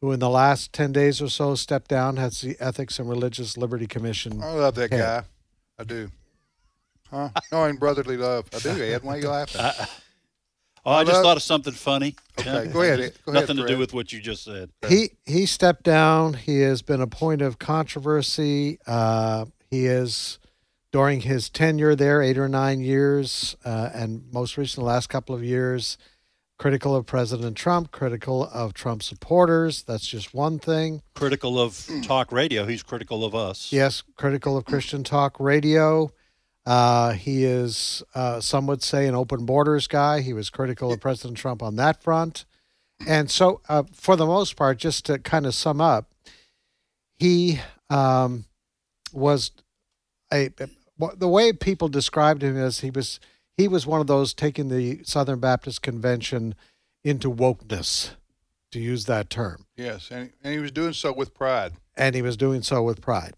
who 0.00 0.12
in 0.12 0.20
the 0.20 0.28
last 0.30 0.72
10 0.72 0.92
days 0.92 1.22
or 1.22 1.28
so 1.28 1.54
stepped 1.54 1.88
down 1.88 2.18
as 2.18 2.40
the 2.40 2.56
Ethics 2.60 2.98
and 2.98 3.08
Religious 3.08 3.56
Liberty 3.56 3.86
Commission. 3.86 4.42
I 4.42 4.52
love 4.52 4.74
that 4.74 4.90
head. 4.92 4.98
guy. 5.00 5.22
I 5.78 5.84
do. 5.84 6.10
Huh? 7.10 7.28
Knowing 7.52 7.76
brotherly 7.76 8.16
love. 8.16 8.46
I 8.54 8.58
do, 8.58 8.70
Ed. 8.82 9.02
Why 9.02 9.14
are 9.16 9.18
you 9.18 9.28
laughing? 9.28 9.60
Oh, 10.86 10.92
I 10.92 11.04
just 11.04 11.14
love- 11.14 11.22
thought 11.24 11.36
of 11.36 11.42
something 11.42 11.72
funny. 11.72 12.14
Okay, 12.38 12.66
go 12.72 12.82
ahead, 12.82 12.98
Go 13.24 13.32
ahead, 13.32 13.48
Nothing 13.48 13.56
to 13.56 13.66
do 13.66 13.78
with 13.78 13.94
what 13.94 14.12
you 14.12 14.20
just 14.20 14.44
said. 14.44 14.70
He 14.88 15.10
he 15.24 15.46
stepped 15.46 15.82
down. 15.84 16.34
He 16.34 16.60
has 16.60 16.82
been 16.82 17.00
a 17.00 17.06
point 17.06 17.40
of 17.40 17.58
controversy. 17.58 18.78
Uh, 18.86 19.46
he 19.70 19.86
is 19.86 20.38
during 20.94 21.22
his 21.22 21.50
tenure 21.50 21.96
there, 21.96 22.22
eight 22.22 22.38
or 22.38 22.48
nine 22.48 22.80
years, 22.80 23.56
uh, 23.64 23.90
and 23.92 24.22
most 24.32 24.56
recently, 24.56 24.84
the 24.84 24.92
last 24.94 25.08
couple 25.08 25.34
of 25.34 25.42
years, 25.42 25.98
critical 26.56 26.94
of 26.94 27.04
President 27.04 27.56
Trump, 27.56 27.90
critical 27.90 28.44
of 28.54 28.74
Trump 28.74 29.02
supporters. 29.02 29.82
That's 29.82 30.06
just 30.06 30.32
one 30.32 30.60
thing. 30.60 31.02
Critical 31.16 31.58
of 31.58 31.90
talk 32.04 32.30
radio. 32.30 32.64
He's 32.64 32.84
critical 32.84 33.24
of 33.24 33.34
us. 33.34 33.72
Yes, 33.72 34.04
critical 34.16 34.56
of 34.56 34.66
Christian 34.66 35.02
talk 35.02 35.40
radio. 35.40 36.12
Uh, 36.64 37.10
he 37.14 37.42
is, 37.42 38.04
uh, 38.14 38.38
some 38.38 38.68
would 38.68 38.84
say, 38.84 39.08
an 39.08 39.16
open 39.16 39.44
borders 39.44 39.88
guy. 39.88 40.20
He 40.20 40.32
was 40.32 40.48
critical 40.48 40.92
of 40.92 41.00
President 41.00 41.36
Trump 41.36 41.60
on 41.60 41.74
that 41.74 42.04
front. 42.04 42.44
And 43.04 43.28
so, 43.28 43.62
uh, 43.68 43.82
for 43.92 44.14
the 44.14 44.26
most 44.26 44.54
part, 44.54 44.78
just 44.78 45.06
to 45.06 45.18
kind 45.18 45.44
of 45.44 45.56
sum 45.56 45.80
up, 45.80 46.14
he 47.18 47.58
um, 47.90 48.44
was 49.12 49.50
a, 50.32 50.50
the 51.16 51.28
way 51.28 51.52
people 51.52 51.88
described 51.88 52.42
him 52.42 52.56
is 52.56 52.80
he 52.80 52.90
was 52.90 53.20
he 53.56 53.68
was 53.68 53.86
one 53.86 54.00
of 54.00 54.06
those 54.06 54.34
taking 54.34 54.68
the 54.68 55.00
Southern 55.04 55.38
Baptist 55.38 55.82
Convention 55.82 56.54
into 57.04 57.30
wokeness, 57.32 58.10
to 58.72 58.80
use 58.80 59.04
that 59.06 59.30
term 59.30 59.66
Yes, 59.76 60.10
and, 60.10 60.32
and 60.42 60.52
he 60.52 60.58
was 60.58 60.70
doing 60.72 60.92
so 60.92 61.12
with 61.12 61.34
pride. 61.34 61.72
and 61.96 62.14
he 62.14 62.22
was 62.22 62.36
doing 62.36 62.62
so 62.62 62.82
with 62.82 63.00
pride. 63.00 63.34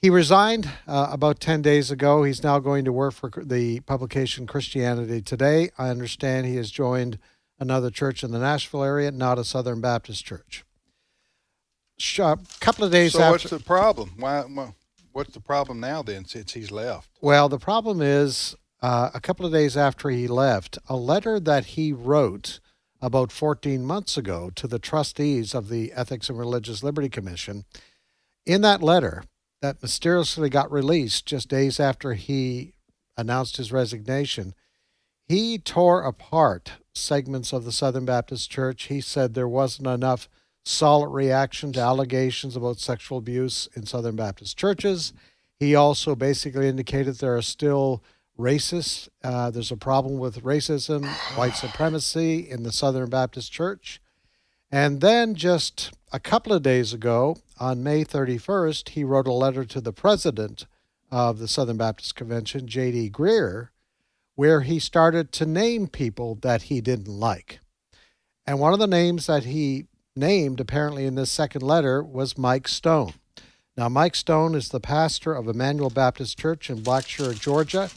He 0.00 0.10
resigned 0.10 0.68
uh, 0.86 1.08
about 1.10 1.40
10 1.40 1.60
days 1.62 1.90
ago. 1.90 2.22
He's 2.22 2.44
now 2.44 2.60
going 2.60 2.84
to 2.84 2.92
work 2.92 3.14
for 3.14 3.30
the 3.36 3.80
publication 3.80 4.46
Christianity 4.46 5.20
Today. 5.20 5.70
I 5.76 5.88
understand 5.88 6.46
he 6.46 6.54
has 6.56 6.70
joined 6.70 7.18
another 7.58 7.90
church 7.90 8.22
in 8.22 8.30
the 8.30 8.38
Nashville 8.38 8.84
area, 8.84 9.10
not 9.10 9.40
a 9.40 9.44
Southern 9.44 9.80
Baptist 9.80 10.24
church. 10.24 10.62
A 12.18 12.38
couple 12.60 12.84
of 12.84 12.92
days 12.92 13.12
so 13.12 13.20
after. 13.22 13.30
what's 13.32 13.50
the 13.50 13.58
problem? 13.58 14.12
Why, 14.18 14.42
why? 14.42 14.74
What's 15.12 15.34
the 15.34 15.40
problem 15.40 15.80
now 15.80 16.02
then? 16.02 16.24
Since 16.24 16.54
he's 16.54 16.70
left. 16.70 17.10
Well, 17.20 17.48
the 17.48 17.58
problem 17.58 18.00
is 18.00 18.54
uh, 18.80 19.10
a 19.14 19.20
couple 19.20 19.46
of 19.46 19.52
days 19.52 19.76
after 19.76 20.10
he 20.10 20.26
left, 20.26 20.78
a 20.88 20.96
letter 20.96 21.38
that 21.38 21.66
he 21.66 21.92
wrote 21.92 22.60
about 23.00 23.32
14 23.32 23.84
months 23.84 24.16
ago 24.16 24.50
to 24.54 24.66
the 24.66 24.78
trustees 24.78 25.54
of 25.54 25.68
the 25.68 25.92
Ethics 25.92 26.28
and 26.28 26.38
Religious 26.38 26.82
Liberty 26.82 27.08
Commission. 27.08 27.64
In 28.46 28.62
that 28.62 28.82
letter, 28.82 29.24
that 29.60 29.82
mysteriously 29.82 30.48
got 30.48 30.70
released 30.70 31.26
just 31.26 31.48
days 31.48 31.78
after 31.78 32.14
he 32.14 32.74
announced 33.16 33.56
his 33.56 33.72
resignation, 33.72 34.54
he 35.28 35.58
tore 35.58 36.02
apart 36.02 36.72
segments 36.94 37.52
of 37.52 37.64
the 37.64 37.72
Southern 37.72 38.04
Baptist 38.04 38.50
Church. 38.50 38.84
He 38.84 39.00
said 39.00 39.34
there 39.34 39.48
wasn't 39.48 39.88
enough 39.88 40.28
solid 40.64 41.08
reaction 41.08 41.72
to 41.72 41.80
allegations 41.80 42.56
about 42.56 42.78
sexual 42.78 43.18
abuse 43.18 43.68
in 43.74 43.86
Southern 43.86 44.16
Baptist 44.16 44.56
churches. 44.56 45.12
He 45.58 45.74
also 45.74 46.14
basically 46.14 46.68
indicated 46.68 47.16
there 47.16 47.36
are 47.36 47.42
still 47.42 48.02
racists. 48.38 49.08
Uh, 49.22 49.50
there's 49.50 49.70
a 49.70 49.76
problem 49.76 50.18
with 50.18 50.42
racism, 50.42 51.06
white 51.36 51.54
supremacy 51.54 52.48
in 52.48 52.62
the 52.62 52.72
Southern 52.72 53.10
Baptist 53.10 53.52
Church. 53.52 54.00
And 54.70 55.00
then 55.00 55.34
just 55.34 55.92
a 56.12 56.20
couple 56.20 56.52
of 56.52 56.62
days 56.62 56.92
ago, 56.92 57.36
on 57.58 57.82
May 57.82 58.04
31st, 58.04 58.90
he 58.90 59.04
wrote 59.04 59.28
a 59.28 59.32
letter 59.32 59.64
to 59.64 59.80
the 59.80 59.92
president 59.92 60.66
of 61.10 61.38
the 61.38 61.46
Southern 61.46 61.76
Baptist 61.76 62.16
Convention, 62.16 62.66
J.D. 62.66 63.10
Greear, 63.10 63.68
where 64.34 64.62
he 64.62 64.78
started 64.78 65.30
to 65.32 65.46
name 65.46 65.86
people 65.86 66.36
that 66.36 66.62
he 66.62 66.80
didn't 66.80 67.08
like. 67.08 67.60
And 68.46 68.58
one 68.58 68.72
of 68.72 68.78
the 68.78 68.86
names 68.86 69.26
that 69.26 69.44
he 69.44 69.86
named, 70.14 70.60
apparently 70.60 71.06
in 71.06 71.14
this 71.14 71.30
second 71.30 71.62
letter, 71.62 72.02
was 72.02 72.38
Mike 72.38 72.68
Stone. 72.68 73.14
Now, 73.76 73.88
Mike 73.88 74.14
Stone 74.14 74.54
is 74.54 74.68
the 74.68 74.80
pastor 74.80 75.32
of 75.34 75.48
Emmanuel 75.48 75.90
Baptist 75.90 76.38
Church 76.38 76.68
in 76.68 76.82
Blackshear, 76.82 77.38
Georgia. 77.38 77.90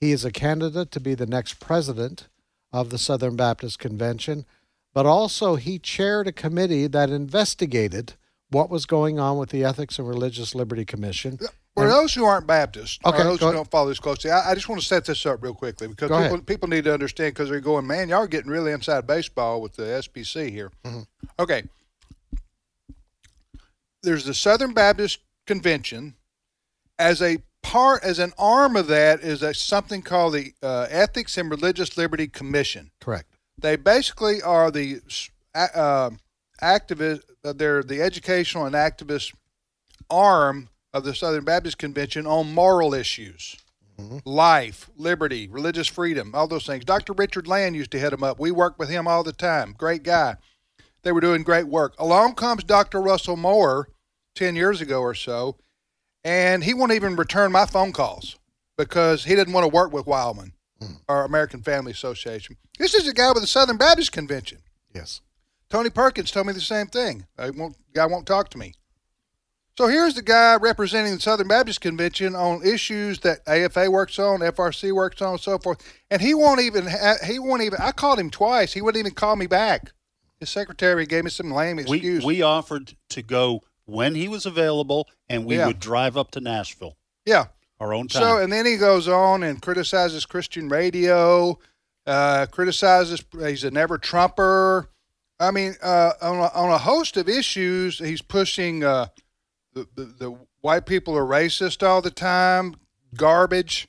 He 0.00 0.10
is 0.10 0.24
a 0.24 0.32
candidate 0.32 0.90
to 0.90 1.00
be 1.00 1.14
the 1.14 1.26
next 1.26 1.60
president 1.60 2.28
of 2.72 2.90
the 2.90 2.98
Southern 2.98 3.36
Baptist 3.36 3.78
Convention, 3.78 4.44
but 4.92 5.06
also 5.06 5.54
he 5.54 5.78
chaired 5.78 6.26
a 6.26 6.32
committee 6.32 6.88
that 6.88 7.10
investigated 7.10 8.14
what 8.50 8.68
was 8.68 8.86
going 8.86 9.18
on 9.20 9.38
with 9.38 9.50
the 9.50 9.64
Ethics 9.64 9.98
and 9.98 10.08
Religious 10.08 10.54
Liberty 10.54 10.84
Commission. 10.84 11.38
For 11.74 11.88
those 11.88 12.14
who 12.14 12.24
aren't 12.24 12.46
Baptist, 12.46 13.00
Okay, 13.04 13.20
or 13.20 13.24
those 13.24 13.40
who 13.40 13.52
don't 13.52 13.68
follow 13.68 13.88
this 13.88 13.98
closely, 13.98 14.30
I, 14.30 14.52
I 14.52 14.54
just 14.54 14.68
want 14.68 14.80
to 14.80 14.86
set 14.86 15.04
this 15.04 15.26
up 15.26 15.42
real 15.42 15.54
quickly 15.54 15.88
because 15.88 16.08
people, 16.08 16.40
people 16.42 16.68
need 16.68 16.84
to 16.84 16.94
understand 16.94 17.34
because 17.34 17.50
they're 17.50 17.60
going, 17.60 17.86
man, 17.86 18.08
y'all 18.08 18.20
are 18.20 18.28
getting 18.28 18.50
really 18.50 18.70
inside 18.70 19.06
baseball 19.08 19.60
with 19.60 19.74
the 19.74 19.82
SBC 19.82 20.50
here. 20.50 20.70
Mm-hmm. 20.84 21.00
Okay. 21.40 21.64
There's 24.04 24.24
the 24.24 24.34
Southern 24.34 24.72
Baptist 24.72 25.18
Convention. 25.46 26.14
As 26.96 27.20
a 27.20 27.38
part, 27.62 28.04
as 28.04 28.20
an 28.20 28.32
arm 28.38 28.76
of 28.76 28.86
that, 28.86 29.20
is 29.20 29.42
a, 29.42 29.52
something 29.52 30.00
called 30.00 30.34
the 30.34 30.52
uh, 30.62 30.86
Ethics 30.90 31.36
and 31.36 31.50
Religious 31.50 31.96
Liberty 31.96 32.28
Commission. 32.28 32.92
Correct. 33.00 33.28
They 33.58 33.74
basically 33.74 34.40
are 34.42 34.70
the 34.70 35.00
uh, 35.56 36.10
activist. 36.62 37.22
They're 37.42 37.82
the 37.82 38.00
educational 38.00 38.64
and 38.64 38.76
activist 38.76 39.34
arm 40.08 40.68
of 40.94 41.04
the 41.04 41.14
Southern 41.14 41.44
Baptist 41.44 41.76
Convention 41.76 42.24
on 42.24 42.54
moral 42.54 42.94
issues, 42.94 43.56
mm-hmm. 44.00 44.18
life, 44.24 44.88
liberty, 44.96 45.48
religious 45.48 45.88
freedom, 45.88 46.30
all 46.32 46.46
those 46.46 46.64
things. 46.64 46.84
Dr. 46.84 47.12
Richard 47.12 47.48
Land 47.48 47.74
used 47.74 47.90
to 47.90 47.98
head 47.98 48.12
them 48.12 48.22
up. 48.22 48.38
We 48.38 48.52
worked 48.52 48.78
with 48.78 48.88
him 48.88 49.08
all 49.08 49.24
the 49.24 49.32
time. 49.32 49.74
Great 49.76 50.04
guy. 50.04 50.36
They 51.02 51.12
were 51.12 51.20
doing 51.20 51.42
great 51.42 51.66
work. 51.66 51.94
Along 51.98 52.34
comes 52.34 52.64
Dr. 52.64 53.02
Russell 53.02 53.36
Moore, 53.36 53.88
ten 54.34 54.54
years 54.54 54.80
ago 54.80 55.00
or 55.00 55.14
so, 55.14 55.56
and 56.22 56.64
he 56.64 56.72
won't 56.72 56.92
even 56.92 57.16
return 57.16 57.52
my 57.52 57.66
phone 57.66 57.92
calls 57.92 58.38
because 58.78 59.24
he 59.24 59.34
didn't 59.34 59.52
want 59.52 59.64
to 59.64 59.74
work 59.74 59.92
with 59.92 60.06
Wildmon 60.06 60.52
mm. 60.80 60.96
or 61.08 61.24
American 61.24 61.60
Family 61.60 61.90
Association. 61.92 62.56
This 62.78 62.94
is 62.94 63.06
a 63.08 63.12
guy 63.12 63.32
with 63.32 63.42
the 63.42 63.48
Southern 63.48 63.76
Baptist 63.76 64.12
Convention. 64.12 64.58
Yes. 64.94 65.20
Tony 65.68 65.90
Perkins 65.90 66.30
told 66.30 66.46
me 66.46 66.52
the 66.52 66.60
same 66.60 66.86
thing. 66.86 67.26
Uh, 67.36 67.42
I 67.42 67.50
won't, 67.50 67.76
guy 67.92 68.06
won't 68.06 68.26
talk 68.26 68.48
to 68.50 68.58
me. 68.58 68.74
So 69.76 69.88
here's 69.88 70.14
the 70.14 70.22
guy 70.22 70.54
representing 70.56 71.14
the 71.14 71.20
Southern 71.20 71.48
Baptist 71.48 71.80
Convention 71.80 72.36
on 72.36 72.64
issues 72.64 73.18
that 73.20 73.40
AFA 73.48 73.90
works 73.90 74.20
on, 74.20 74.38
FRC 74.40 74.92
works 74.92 75.20
on, 75.20 75.32
and 75.32 75.40
so 75.40 75.58
forth. 75.58 75.80
And 76.10 76.22
he 76.22 76.32
won't 76.32 76.60
even. 76.60 76.86
Ha- 76.86 77.16
he 77.26 77.40
won't 77.40 77.62
even. 77.62 77.80
I 77.82 77.90
called 77.90 78.20
him 78.20 78.30
twice. 78.30 78.72
He 78.72 78.80
wouldn't 78.80 79.00
even 79.00 79.14
call 79.14 79.34
me 79.34 79.48
back. 79.48 79.92
His 80.38 80.50
secretary 80.50 81.06
gave 81.06 81.24
me 81.24 81.30
some 81.30 81.50
lame 81.50 81.76
We 81.76 81.82
excuse. 81.96 82.24
we 82.24 82.42
offered 82.42 82.94
to 83.10 83.22
go 83.22 83.62
when 83.86 84.14
he 84.14 84.28
was 84.28 84.46
available, 84.46 85.08
and 85.28 85.44
we 85.44 85.56
Yeah. 85.56 85.66
would 85.66 85.80
drive 85.80 86.16
up 86.16 86.30
to 86.32 86.40
Nashville. 86.40 86.96
yeah. 87.26 87.46
Our 87.80 87.92
own 87.92 88.06
time. 88.06 88.22
So 88.22 88.38
and 88.38 88.52
then 88.52 88.64
he 88.66 88.76
goes 88.76 89.08
on 89.08 89.42
and 89.42 89.60
criticizes 89.60 90.24
Christian 90.24 90.68
radio, 90.68 91.58
uh, 92.06 92.46
criticizes. 92.50 93.24
He's 93.32 93.64
a 93.64 93.70
never 93.72 93.98
Trumper. 93.98 94.88
I 95.40 95.50
mean, 95.50 95.74
uh, 95.82 96.12
on, 96.22 96.36
a, 96.38 96.48
on 96.54 96.70
a 96.70 96.78
host 96.78 97.16
of 97.16 97.28
issues, 97.28 97.98
he's 97.98 98.22
pushing 98.22 98.84
uh, 98.84 99.08
the, 99.74 100.04
the, 100.04 100.38
white 100.60 100.86
people 100.86 101.16
are 101.16 101.26
racist 101.26 101.86
all 101.86 102.00
the 102.00 102.10
time, 102.10 102.76
garbage. 103.14 103.88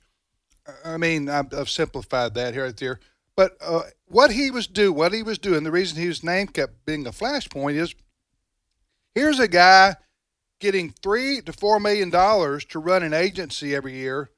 I 0.84 0.98
mean, 0.98 1.30
I've, 1.30 1.54
I've 1.54 1.70
simplified 1.70 2.34
that 2.34 2.54
here 2.54 2.66
right 2.66 2.76
there. 2.76 3.00
But 3.36 3.58
uh, 3.62 3.84
what 4.06 4.32
he 4.32 4.52
was 4.52 4.68
do, 4.68 4.92
what 4.92 5.14
he 5.14 5.24
was 5.24 5.38
doing, 5.38 5.64
the 5.64 5.72
reason 5.72 5.98
his 5.98 6.24
name 6.24 6.48
kept 6.48 6.86
being 6.86 7.06
a 7.06 7.12
flashpoint 7.12 7.76
is 7.76 7.96
here's 9.14 9.40
a 9.40 9.48
guy 9.48 9.96
getting 10.60 10.92
three 11.04 11.42
to 11.42 11.54
four 11.54 11.80
million 11.80 12.10
dollars 12.10 12.66
to 12.66 12.80
run 12.80 13.04
an 13.04 13.14
agency 13.14 13.76
every 13.76 13.94
year 13.94 14.30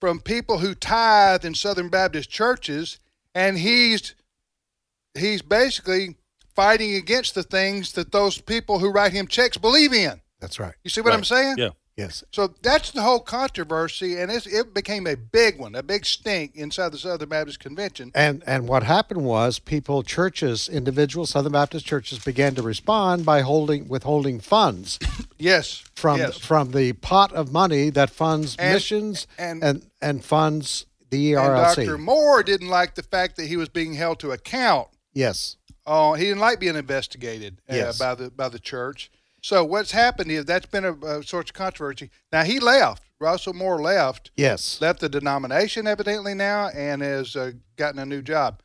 from 0.00 0.20
people 0.20 0.58
who 0.58 0.74
tithe 0.74 1.44
in 1.44 1.54
Southern 1.54 1.88
Baptist 1.88 2.30
churches, 2.30 2.98
and 3.34 3.58
he's 3.58 4.14
he's 5.14 5.42
basically 5.42 6.16
fighting 6.54 6.94
against 6.94 7.34
the 7.34 7.42
things 7.42 7.92
that 7.92 8.12
those 8.12 8.40
people 8.40 8.80
who 8.80 8.90
write 8.90 9.12
him 9.12 9.26
checks 9.26 9.56
believe 9.56 9.92
in. 9.92 10.20
That's 10.40 10.58
right. 10.58 10.74
You 10.84 10.90
see 10.90 11.00
what 11.00 11.12
I'm 11.12 11.24
saying? 11.24 11.56
Yeah. 11.58 11.70
Yes. 11.96 12.24
So 12.32 12.54
that's 12.62 12.92
the 12.92 13.02
whole 13.02 13.20
controversy, 13.20 14.16
and 14.16 14.32
it's, 14.32 14.46
it 14.46 14.72
became 14.72 15.06
a 15.06 15.16
big 15.16 15.58
one, 15.58 15.74
a 15.74 15.82
big 15.82 16.06
stink 16.06 16.54
inside 16.54 16.92
the 16.92 16.98
Southern 16.98 17.28
Baptist 17.28 17.60
Convention. 17.60 18.10
And 18.14 18.42
and 18.46 18.66
what 18.66 18.84
happened 18.84 19.22
was 19.24 19.58
people, 19.58 20.02
churches, 20.02 20.66
individual 20.66 21.26
Southern 21.26 21.52
Baptist 21.52 21.84
churches 21.84 22.18
began 22.18 22.54
to 22.54 22.62
respond 22.62 23.26
by 23.26 23.42
holding 23.42 23.86
withholding 23.86 24.40
funds 24.40 24.98
Yes. 25.38 25.84
from 25.94 26.18
yes. 26.20 26.38
from 26.38 26.70
the 26.70 26.94
pot 26.94 27.32
of 27.34 27.52
money 27.52 27.90
that 27.90 28.08
funds 28.08 28.56
And- 28.58 28.72
missions 28.72 29.26
and- 29.36 29.62
and 29.62 29.86
and 30.00 30.24
funds 30.24 30.86
the 31.10 31.18
E 31.20 31.32
And 31.34 31.42
ERLC. 31.50 31.84
Dr. 31.84 31.98
Moore 31.98 32.42
didn't 32.42 32.68
like 32.68 32.94
the 32.94 33.02
fact 33.02 33.36
that 33.36 33.46
he 33.46 33.56
was 33.58 33.68
being 33.68 33.94
held 33.94 34.20
to 34.20 34.30
account. 34.30 34.88
yes. 35.12 35.56
Oh, 35.86 36.12
he 36.14 36.24
didn't 36.24 36.40
like 36.40 36.60
being 36.60 36.76
investigated 36.76 37.58
uh, 37.68 37.74
Yes. 37.74 37.98
by 37.98 38.14
the 38.14 38.30
by 38.30 38.48
the 38.48 38.58
church. 38.60 39.10
So 39.42 39.64
what's 39.64 39.92
happened 39.92 40.30
is 40.30 40.44
that's 40.44 40.66
been 40.66 40.84
a, 40.84 40.92
a 40.92 41.22
source 41.22 41.50
of 41.50 41.54
controversy. 41.54 42.10
Now 42.32 42.42
he 42.44 42.60
left. 42.60 43.02
Russell 43.20 43.52
Moore 43.54 43.80
left. 43.82 44.30
Yes. 44.36 44.80
Left 44.80 45.00
the 45.00 45.08
denomination 45.08 45.86
evidently 45.86 46.34
now 46.34 46.68
and 46.68 47.02
has 47.02 47.36
uh, 47.36 47.52
gotten 47.76 47.98
a 47.98 48.06
new 48.06 48.22
job. 48.22 48.62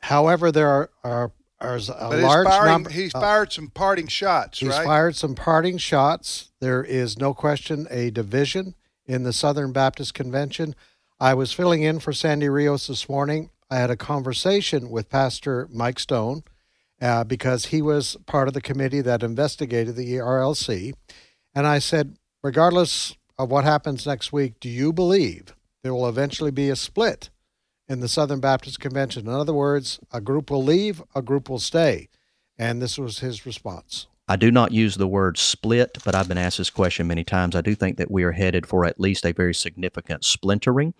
However, 0.00 0.50
there 0.50 0.68
are 0.68 0.90
are, 1.04 1.32
are 1.60 1.76
a 1.76 1.80
But 2.10 2.18
large 2.18 2.46
he's, 2.46 2.54
firing, 2.56 2.72
number. 2.72 2.90
he's 2.90 3.14
uh, 3.14 3.20
fired 3.20 3.52
some 3.52 3.68
parting 3.68 4.08
shots, 4.08 4.58
He's 4.58 4.70
right? 4.70 4.84
fired 4.84 5.14
some 5.16 5.34
parting 5.36 5.78
shots. 5.78 6.50
There 6.60 6.82
is 6.82 7.18
no 7.18 7.32
question 7.34 7.86
a 7.90 8.10
division 8.10 8.74
in 9.06 9.22
the 9.22 9.32
Southern 9.32 9.72
Baptist 9.72 10.14
Convention. 10.14 10.74
I 11.20 11.34
was 11.34 11.52
filling 11.52 11.82
in 11.82 12.00
for 12.00 12.12
Sandy 12.12 12.48
Rios 12.48 12.88
this 12.88 13.08
morning. 13.08 13.50
I 13.70 13.76
had 13.76 13.90
a 13.90 13.96
conversation 13.96 14.90
with 14.90 15.08
Pastor 15.08 15.68
Mike 15.72 16.00
Stone 16.00 16.42
uh, 17.02 17.24
because 17.24 17.66
he 17.66 17.82
was 17.82 18.16
part 18.26 18.46
of 18.46 18.54
the 18.54 18.60
committee 18.60 19.00
that 19.00 19.24
investigated 19.24 19.96
the 19.96 20.14
ERLC. 20.14 20.92
And 21.54 21.66
I 21.66 21.80
said, 21.80 22.16
regardless 22.42 23.16
of 23.38 23.50
what 23.50 23.64
happens 23.64 24.06
next 24.06 24.32
week, 24.32 24.60
do 24.60 24.68
you 24.68 24.92
believe 24.92 25.54
there 25.82 25.92
will 25.92 26.08
eventually 26.08 26.52
be 26.52 26.70
a 26.70 26.76
split 26.76 27.28
in 27.88 27.98
the 27.98 28.08
Southern 28.08 28.38
Baptist 28.38 28.78
Convention? 28.78 29.26
In 29.26 29.32
other 29.34 29.52
words, 29.52 29.98
a 30.12 30.20
group 30.20 30.50
will 30.50 30.62
leave, 30.62 31.02
a 31.14 31.22
group 31.22 31.50
will 31.50 31.58
stay. 31.58 32.08
And 32.56 32.80
this 32.80 32.96
was 32.96 33.18
his 33.18 33.44
response. 33.44 34.06
I 34.28 34.36
do 34.36 34.52
not 34.52 34.70
use 34.70 34.94
the 34.94 35.08
word 35.08 35.36
split, 35.36 35.98
but 36.04 36.14
I've 36.14 36.28
been 36.28 36.38
asked 36.38 36.58
this 36.58 36.70
question 36.70 37.08
many 37.08 37.24
times. 37.24 37.56
I 37.56 37.60
do 37.60 37.74
think 37.74 37.96
that 37.96 38.10
we 38.10 38.22
are 38.22 38.32
headed 38.32 38.66
for 38.66 38.84
at 38.84 39.00
least 39.00 39.26
a 39.26 39.32
very 39.32 39.52
significant 39.52 40.24
splintering 40.24 40.94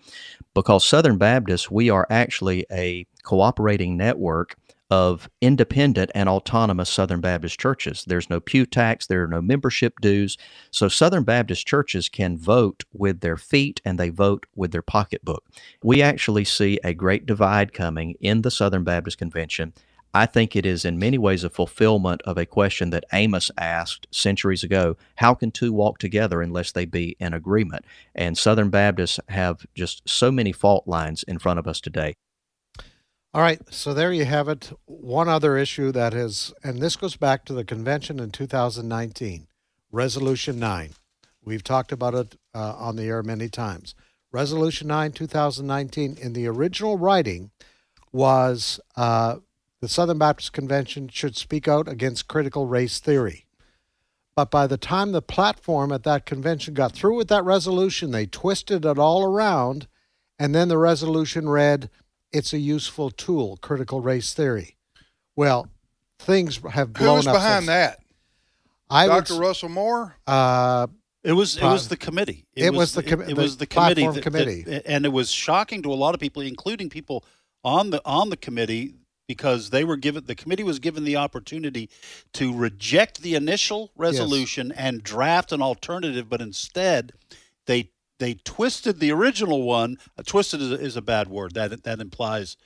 because 0.53 0.85
Southern 0.85 1.17
Baptists, 1.17 1.71
we 1.71 1.89
are 1.89 2.05
actually 2.09 2.65
a 2.69 3.07
cooperating 3.23 3.95
network 3.95 4.57
of 4.93 5.27
independent 5.41 6.11
and 6.13 6.29
autonomous 6.29 6.87
Southern 6.87 7.19
Baptist 7.19 7.59
churches. 7.59 8.05
There's 8.05 8.29
no 8.29 8.39
pew 8.39 8.63
tax, 8.63 9.07
there 9.07 9.23
are 9.23 9.27
no 9.27 9.41
membership 9.41 9.99
dues. 9.99 10.37
So 10.69 10.87
Southern 10.87 11.23
Baptist 11.23 11.65
churches 11.65 12.09
can 12.09 12.37
vote 12.37 12.83
with 12.93 13.21
their 13.21 13.35
feet 13.35 13.81
and 13.83 13.99
they 13.99 14.09
vote 14.09 14.45
with 14.55 14.71
their 14.71 14.83
pocketbook. 14.83 15.43
We 15.83 16.03
actually 16.03 16.45
see 16.45 16.79
a 16.83 16.93
great 16.93 17.25
divide 17.25 17.73
coming 17.73 18.13
in 18.21 18.43
the 18.43 18.51
Southern 18.51 18.83
Baptist 18.83 19.17
Convention. 19.17 19.73
I 20.13 20.27
think 20.27 20.55
it 20.55 20.63
is 20.63 20.85
in 20.85 20.99
many 20.99 21.17
ways 21.17 21.43
a 21.43 21.49
fulfillment 21.49 22.21
of 22.21 22.37
a 22.37 22.45
question 22.45 22.91
that 22.91 23.05
Amos 23.11 23.49
asked 23.57 24.05
centuries 24.11 24.63
ago 24.63 24.95
How 25.15 25.33
can 25.33 25.49
two 25.49 25.73
walk 25.73 25.97
together 25.97 26.39
unless 26.39 26.71
they 26.71 26.85
be 26.85 27.17
in 27.19 27.33
agreement? 27.33 27.83
And 28.13 28.37
Southern 28.37 28.69
Baptists 28.69 29.19
have 29.29 29.65
just 29.73 30.07
so 30.07 30.31
many 30.31 30.51
fault 30.51 30.87
lines 30.87 31.23
in 31.23 31.39
front 31.39 31.57
of 31.57 31.67
us 31.67 31.81
today. 31.81 32.13
All 33.35 33.41
right, 33.41 33.59
so 33.73 33.95
there 33.95 34.13
you 34.13 34.25
have 34.25 34.47
it. 34.47 34.71
One 34.85 35.27
other 35.27 35.57
issue 35.57 35.91
that 35.91 36.13
is, 36.13 36.53
and 36.63 36.79
this 36.79 36.95
goes 36.95 37.15
back 37.15 37.45
to 37.45 37.53
the 37.53 37.65
convention 37.65 38.19
in 38.19 38.29
2019, 38.29 39.47
Resolution 39.91 40.59
9. 40.59 40.91
We've 41.43 41.63
talked 41.63 41.91
about 41.91 42.13
it 42.13 42.35
uh, 42.53 42.75
on 42.77 42.95
the 42.95 43.05
air 43.05 43.23
many 43.23 43.49
times. 43.49 43.95
Resolution 44.31 44.87
9, 44.87 45.13
2019, 45.13 46.15
in 46.21 46.33
the 46.33 46.45
original 46.45 46.99
writing, 46.99 47.49
was 48.11 48.79
uh, 48.95 49.37
the 49.81 49.87
Southern 49.87 50.19
Baptist 50.19 50.53
Convention 50.53 51.07
should 51.07 51.35
speak 51.35 51.67
out 51.67 51.87
against 51.87 52.27
critical 52.27 52.67
race 52.67 52.99
theory. 52.99 53.47
But 54.35 54.51
by 54.51 54.67
the 54.67 54.77
time 54.77 55.11
the 55.11 55.23
platform 55.23 55.91
at 55.91 56.03
that 56.03 56.27
convention 56.27 56.75
got 56.75 56.91
through 56.91 57.17
with 57.17 57.29
that 57.29 57.45
resolution, 57.45 58.11
they 58.11 58.27
twisted 58.27 58.85
it 58.85 58.99
all 58.99 59.23
around, 59.25 59.87
and 60.37 60.53
then 60.53 60.67
the 60.67 60.77
resolution 60.77 61.49
read, 61.49 61.89
it's 62.33 62.51
a 62.53 62.57
useful 62.59 63.11
tool, 63.11 63.57
critical 63.57 64.01
race 64.01 64.33
theory. 64.33 64.75
Well, 65.35 65.67
things 66.19 66.57
have 66.71 66.93
blown 66.93 67.17
Who's 67.17 67.27
up. 67.27 67.35
behind 67.35 67.65
since. 67.65 67.67
that? 67.67 67.99
I 68.89 69.07
would 69.07 69.25
Dr. 69.25 69.33
s- 69.33 69.39
Russell 69.39 69.69
Moore? 69.69 70.15
Uh, 70.27 70.87
It 71.23 71.33
was 71.33 71.55
it 71.57 71.63
was 71.63 71.87
the 71.87 71.95
committee. 71.97 72.45
It 72.55 72.73
was 72.73 72.93
the 72.93 73.03
com- 73.03 73.21
it, 73.21 73.29
it 73.29 73.35
the 73.35 73.41
was 73.41 73.57
the 73.57 73.65
committee, 73.65 74.01
platform 74.01 74.15
that- 74.15 74.23
committee. 74.23 74.61
that- 74.63 74.85
and 74.85 75.05
it 75.05 75.09
was 75.13 75.31
shocking 75.31 75.81
to 75.83 75.93
a 75.93 75.95
lot 75.95 76.13
of 76.13 76.19
people, 76.19 76.41
including 76.41 76.89
people 76.89 77.23
on 77.63 77.91
the 77.91 78.01
on 78.05 78.29
the 78.29 78.35
committee, 78.37 78.95
because 79.27 79.69
they 79.69 79.83
were 79.85 79.95
given 79.95 80.25
the 80.25 80.35
committee 80.35 80.63
was 80.63 80.79
given 80.79 81.05
the 81.05 81.15
opportunity 81.15 81.89
to 82.33 82.53
reject 82.53 83.21
the 83.21 83.35
initial 83.35 83.91
resolution 83.95 84.71
and 84.73 85.01
draft 85.01 85.51
an 85.53 85.61
alternative, 85.61 86.27
but 86.29 86.41
instead 86.41 87.13
they 87.67 87.89
they 88.19 88.35
twisted 88.35 88.99
the 88.99 89.11
original 89.11 89.63
one. 89.63 89.97
Uh, 90.17 90.23
twisted 90.25 90.61
is 90.61 90.71
a, 90.71 90.75
is 90.75 90.97
a 90.97 91.01
bad 91.01 91.27
word 91.27 91.53
that 91.55 91.83
that 91.83 91.99
implies 91.99 92.57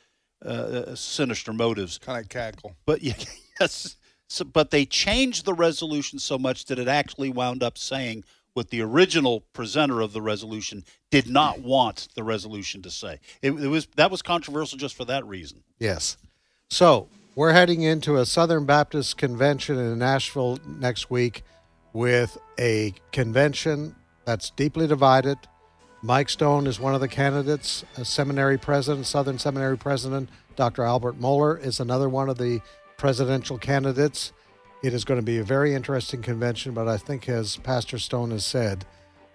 uh, 0.45 0.95
sinister 0.95 1.53
motives. 1.53 1.97
Kind 1.97 2.23
of 2.23 2.29
cackle. 2.29 2.75
But 2.85 3.01
yeah, 3.01 3.13
yes, 3.59 3.95
so, 4.27 4.45
but 4.45 4.71
they 4.71 4.85
changed 4.85 5.45
the 5.45 5.53
resolution 5.53 6.19
so 6.19 6.37
much 6.37 6.65
that 6.65 6.79
it 6.79 6.87
actually 6.87 7.29
wound 7.29 7.63
up 7.63 7.77
saying 7.77 8.23
what 8.53 8.69
the 8.69 8.81
original 8.81 9.41
presenter 9.53 10.01
of 10.01 10.13
the 10.13 10.21
resolution 10.21 10.83
did 11.11 11.29
not 11.29 11.61
want 11.61 12.07
the 12.15 12.23
resolution 12.23 12.81
to 12.81 12.89
say. 12.89 13.19
It, 13.41 13.51
it 13.51 13.67
was 13.67 13.87
that 13.95 14.11
was 14.11 14.21
controversial 14.21 14.77
just 14.77 14.95
for 14.95 15.05
that 15.05 15.25
reason. 15.25 15.63
Yes. 15.79 16.17
So 16.69 17.07
we're 17.35 17.53
heading 17.53 17.83
into 17.83 18.17
a 18.17 18.25
Southern 18.25 18.65
Baptist 18.65 19.17
convention 19.17 19.77
in 19.77 19.99
Nashville 19.99 20.59
next 20.65 21.09
week 21.09 21.43
with 21.93 22.37
a 22.59 22.93
convention 23.11 23.95
that's 24.27 24.49
deeply 24.49 24.85
divided. 24.87 25.37
Mike 26.03 26.27
Stone 26.27 26.67
is 26.67 26.81
one 26.81 26.93
of 26.93 26.99
the 26.99 27.07
candidates, 27.07 27.85
a 27.95 28.03
seminary 28.03 28.57
president, 28.57 29.07
Southern 29.07 29.39
Seminary 29.39 29.77
president. 29.77 30.29
Dr. 30.57 30.83
Albert 30.83 31.17
Mohler 31.17 31.63
is 31.65 31.79
another 31.79 32.09
one 32.09 32.27
of 32.29 32.37
the 32.37 32.59
presidential 32.97 33.57
candidates. 33.57 34.33
It 34.83 34.93
is 34.93 35.05
going 35.05 35.19
to 35.19 35.25
be 35.25 35.37
a 35.37 35.43
very 35.43 35.73
interesting 35.73 36.21
convention, 36.21 36.73
but 36.73 36.89
I 36.89 36.97
think, 36.97 37.29
as 37.29 37.55
Pastor 37.57 37.97
Stone 37.97 38.31
has 38.31 38.43
said, 38.43 38.85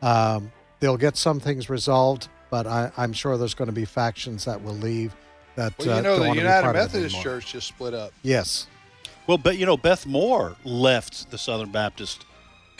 um, 0.02 0.52
they'll 0.78 0.98
get 0.98 1.16
some 1.16 1.40
things 1.40 1.70
resolved, 1.70 2.28
but 2.50 2.66
I, 2.66 2.92
I'm 2.98 3.14
sure 3.14 3.38
there's 3.38 3.54
going 3.54 3.70
to 3.70 3.72
be 3.72 3.86
factions 3.86 4.44
that 4.44 4.62
will 4.62 4.74
leave 4.74 5.16
that 5.56 5.72
Well, 5.78 5.90
uh, 5.90 5.96
you 5.96 6.02
know, 6.02 6.10
don't 6.10 6.20
the 6.20 6.26
want 6.26 6.36
to 6.36 6.42
be 6.42 6.46
United 6.46 6.64
part 6.64 6.76
of 6.76 6.82
it 6.82 6.98
Methodist. 6.98 7.22
Church 7.22 7.52
just 7.52 7.66
split 7.66 7.94
up. 7.94 8.12
Yes. 8.22 8.66
Well, 9.26 9.38
but 9.38 9.56
you 9.56 9.64
know, 9.64 9.78
Beth 9.78 10.04
Moore 10.04 10.54
left 10.64 11.30
the 11.30 11.38
Southern 11.38 11.72
Baptist 11.72 12.26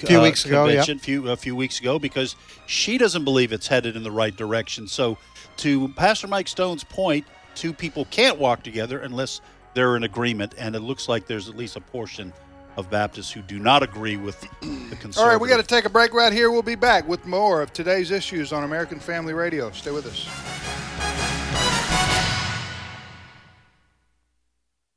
A 0.02 0.06
few 0.06 0.18
uh, 0.18 0.22
weeks 0.22 0.44
ago, 0.44 0.66
yeah. 0.66 0.82
few, 0.82 1.30
a 1.30 1.36
few 1.36 1.54
weeks 1.54 1.80
ago 1.80 1.98
because 1.98 2.36
she 2.66 2.98
doesn't 2.98 3.24
believe 3.24 3.52
it's 3.52 3.66
headed 3.66 3.96
in 3.96 4.02
the 4.02 4.10
right 4.10 4.34
direction. 4.34 4.86
So, 4.86 5.18
to 5.58 5.88
Pastor 5.90 6.28
Mike 6.28 6.48
Stone's 6.48 6.84
point, 6.84 7.26
two 7.54 7.72
people 7.72 8.06
can't 8.06 8.38
walk 8.38 8.62
together 8.62 9.00
unless 9.00 9.40
they're 9.74 9.96
in 9.96 10.04
agreement, 10.04 10.54
and 10.58 10.74
it 10.74 10.80
looks 10.80 11.08
like 11.08 11.26
there's 11.26 11.48
at 11.48 11.56
least 11.56 11.76
a 11.76 11.80
portion 11.80 12.32
of 12.76 12.90
Baptists 12.90 13.30
who 13.30 13.42
do 13.42 13.58
not 13.58 13.82
agree 13.82 14.16
with 14.16 14.40
the 14.40 14.46
conservative. 14.96 15.18
All 15.18 15.28
right, 15.28 15.40
we 15.40 15.48
got 15.48 15.58
to 15.58 15.62
take 15.62 15.84
a 15.84 15.90
break 15.90 16.14
right 16.14 16.32
here. 16.32 16.50
We'll 16.50 16.62
be 16.62 16.74
back 16.74 17.06
with 17.06 17.26
more 17.26 17.60
of 17.60 17.72
today's 17.72 18.10
issues 18.10 18.52
on 18.52 18.64
American 18.64 18.98
Family 18.98 19.34
Radio. 19.34 19.70
Stay 19.72 19.90
with 19.90 20.06
us. 20.06 20.91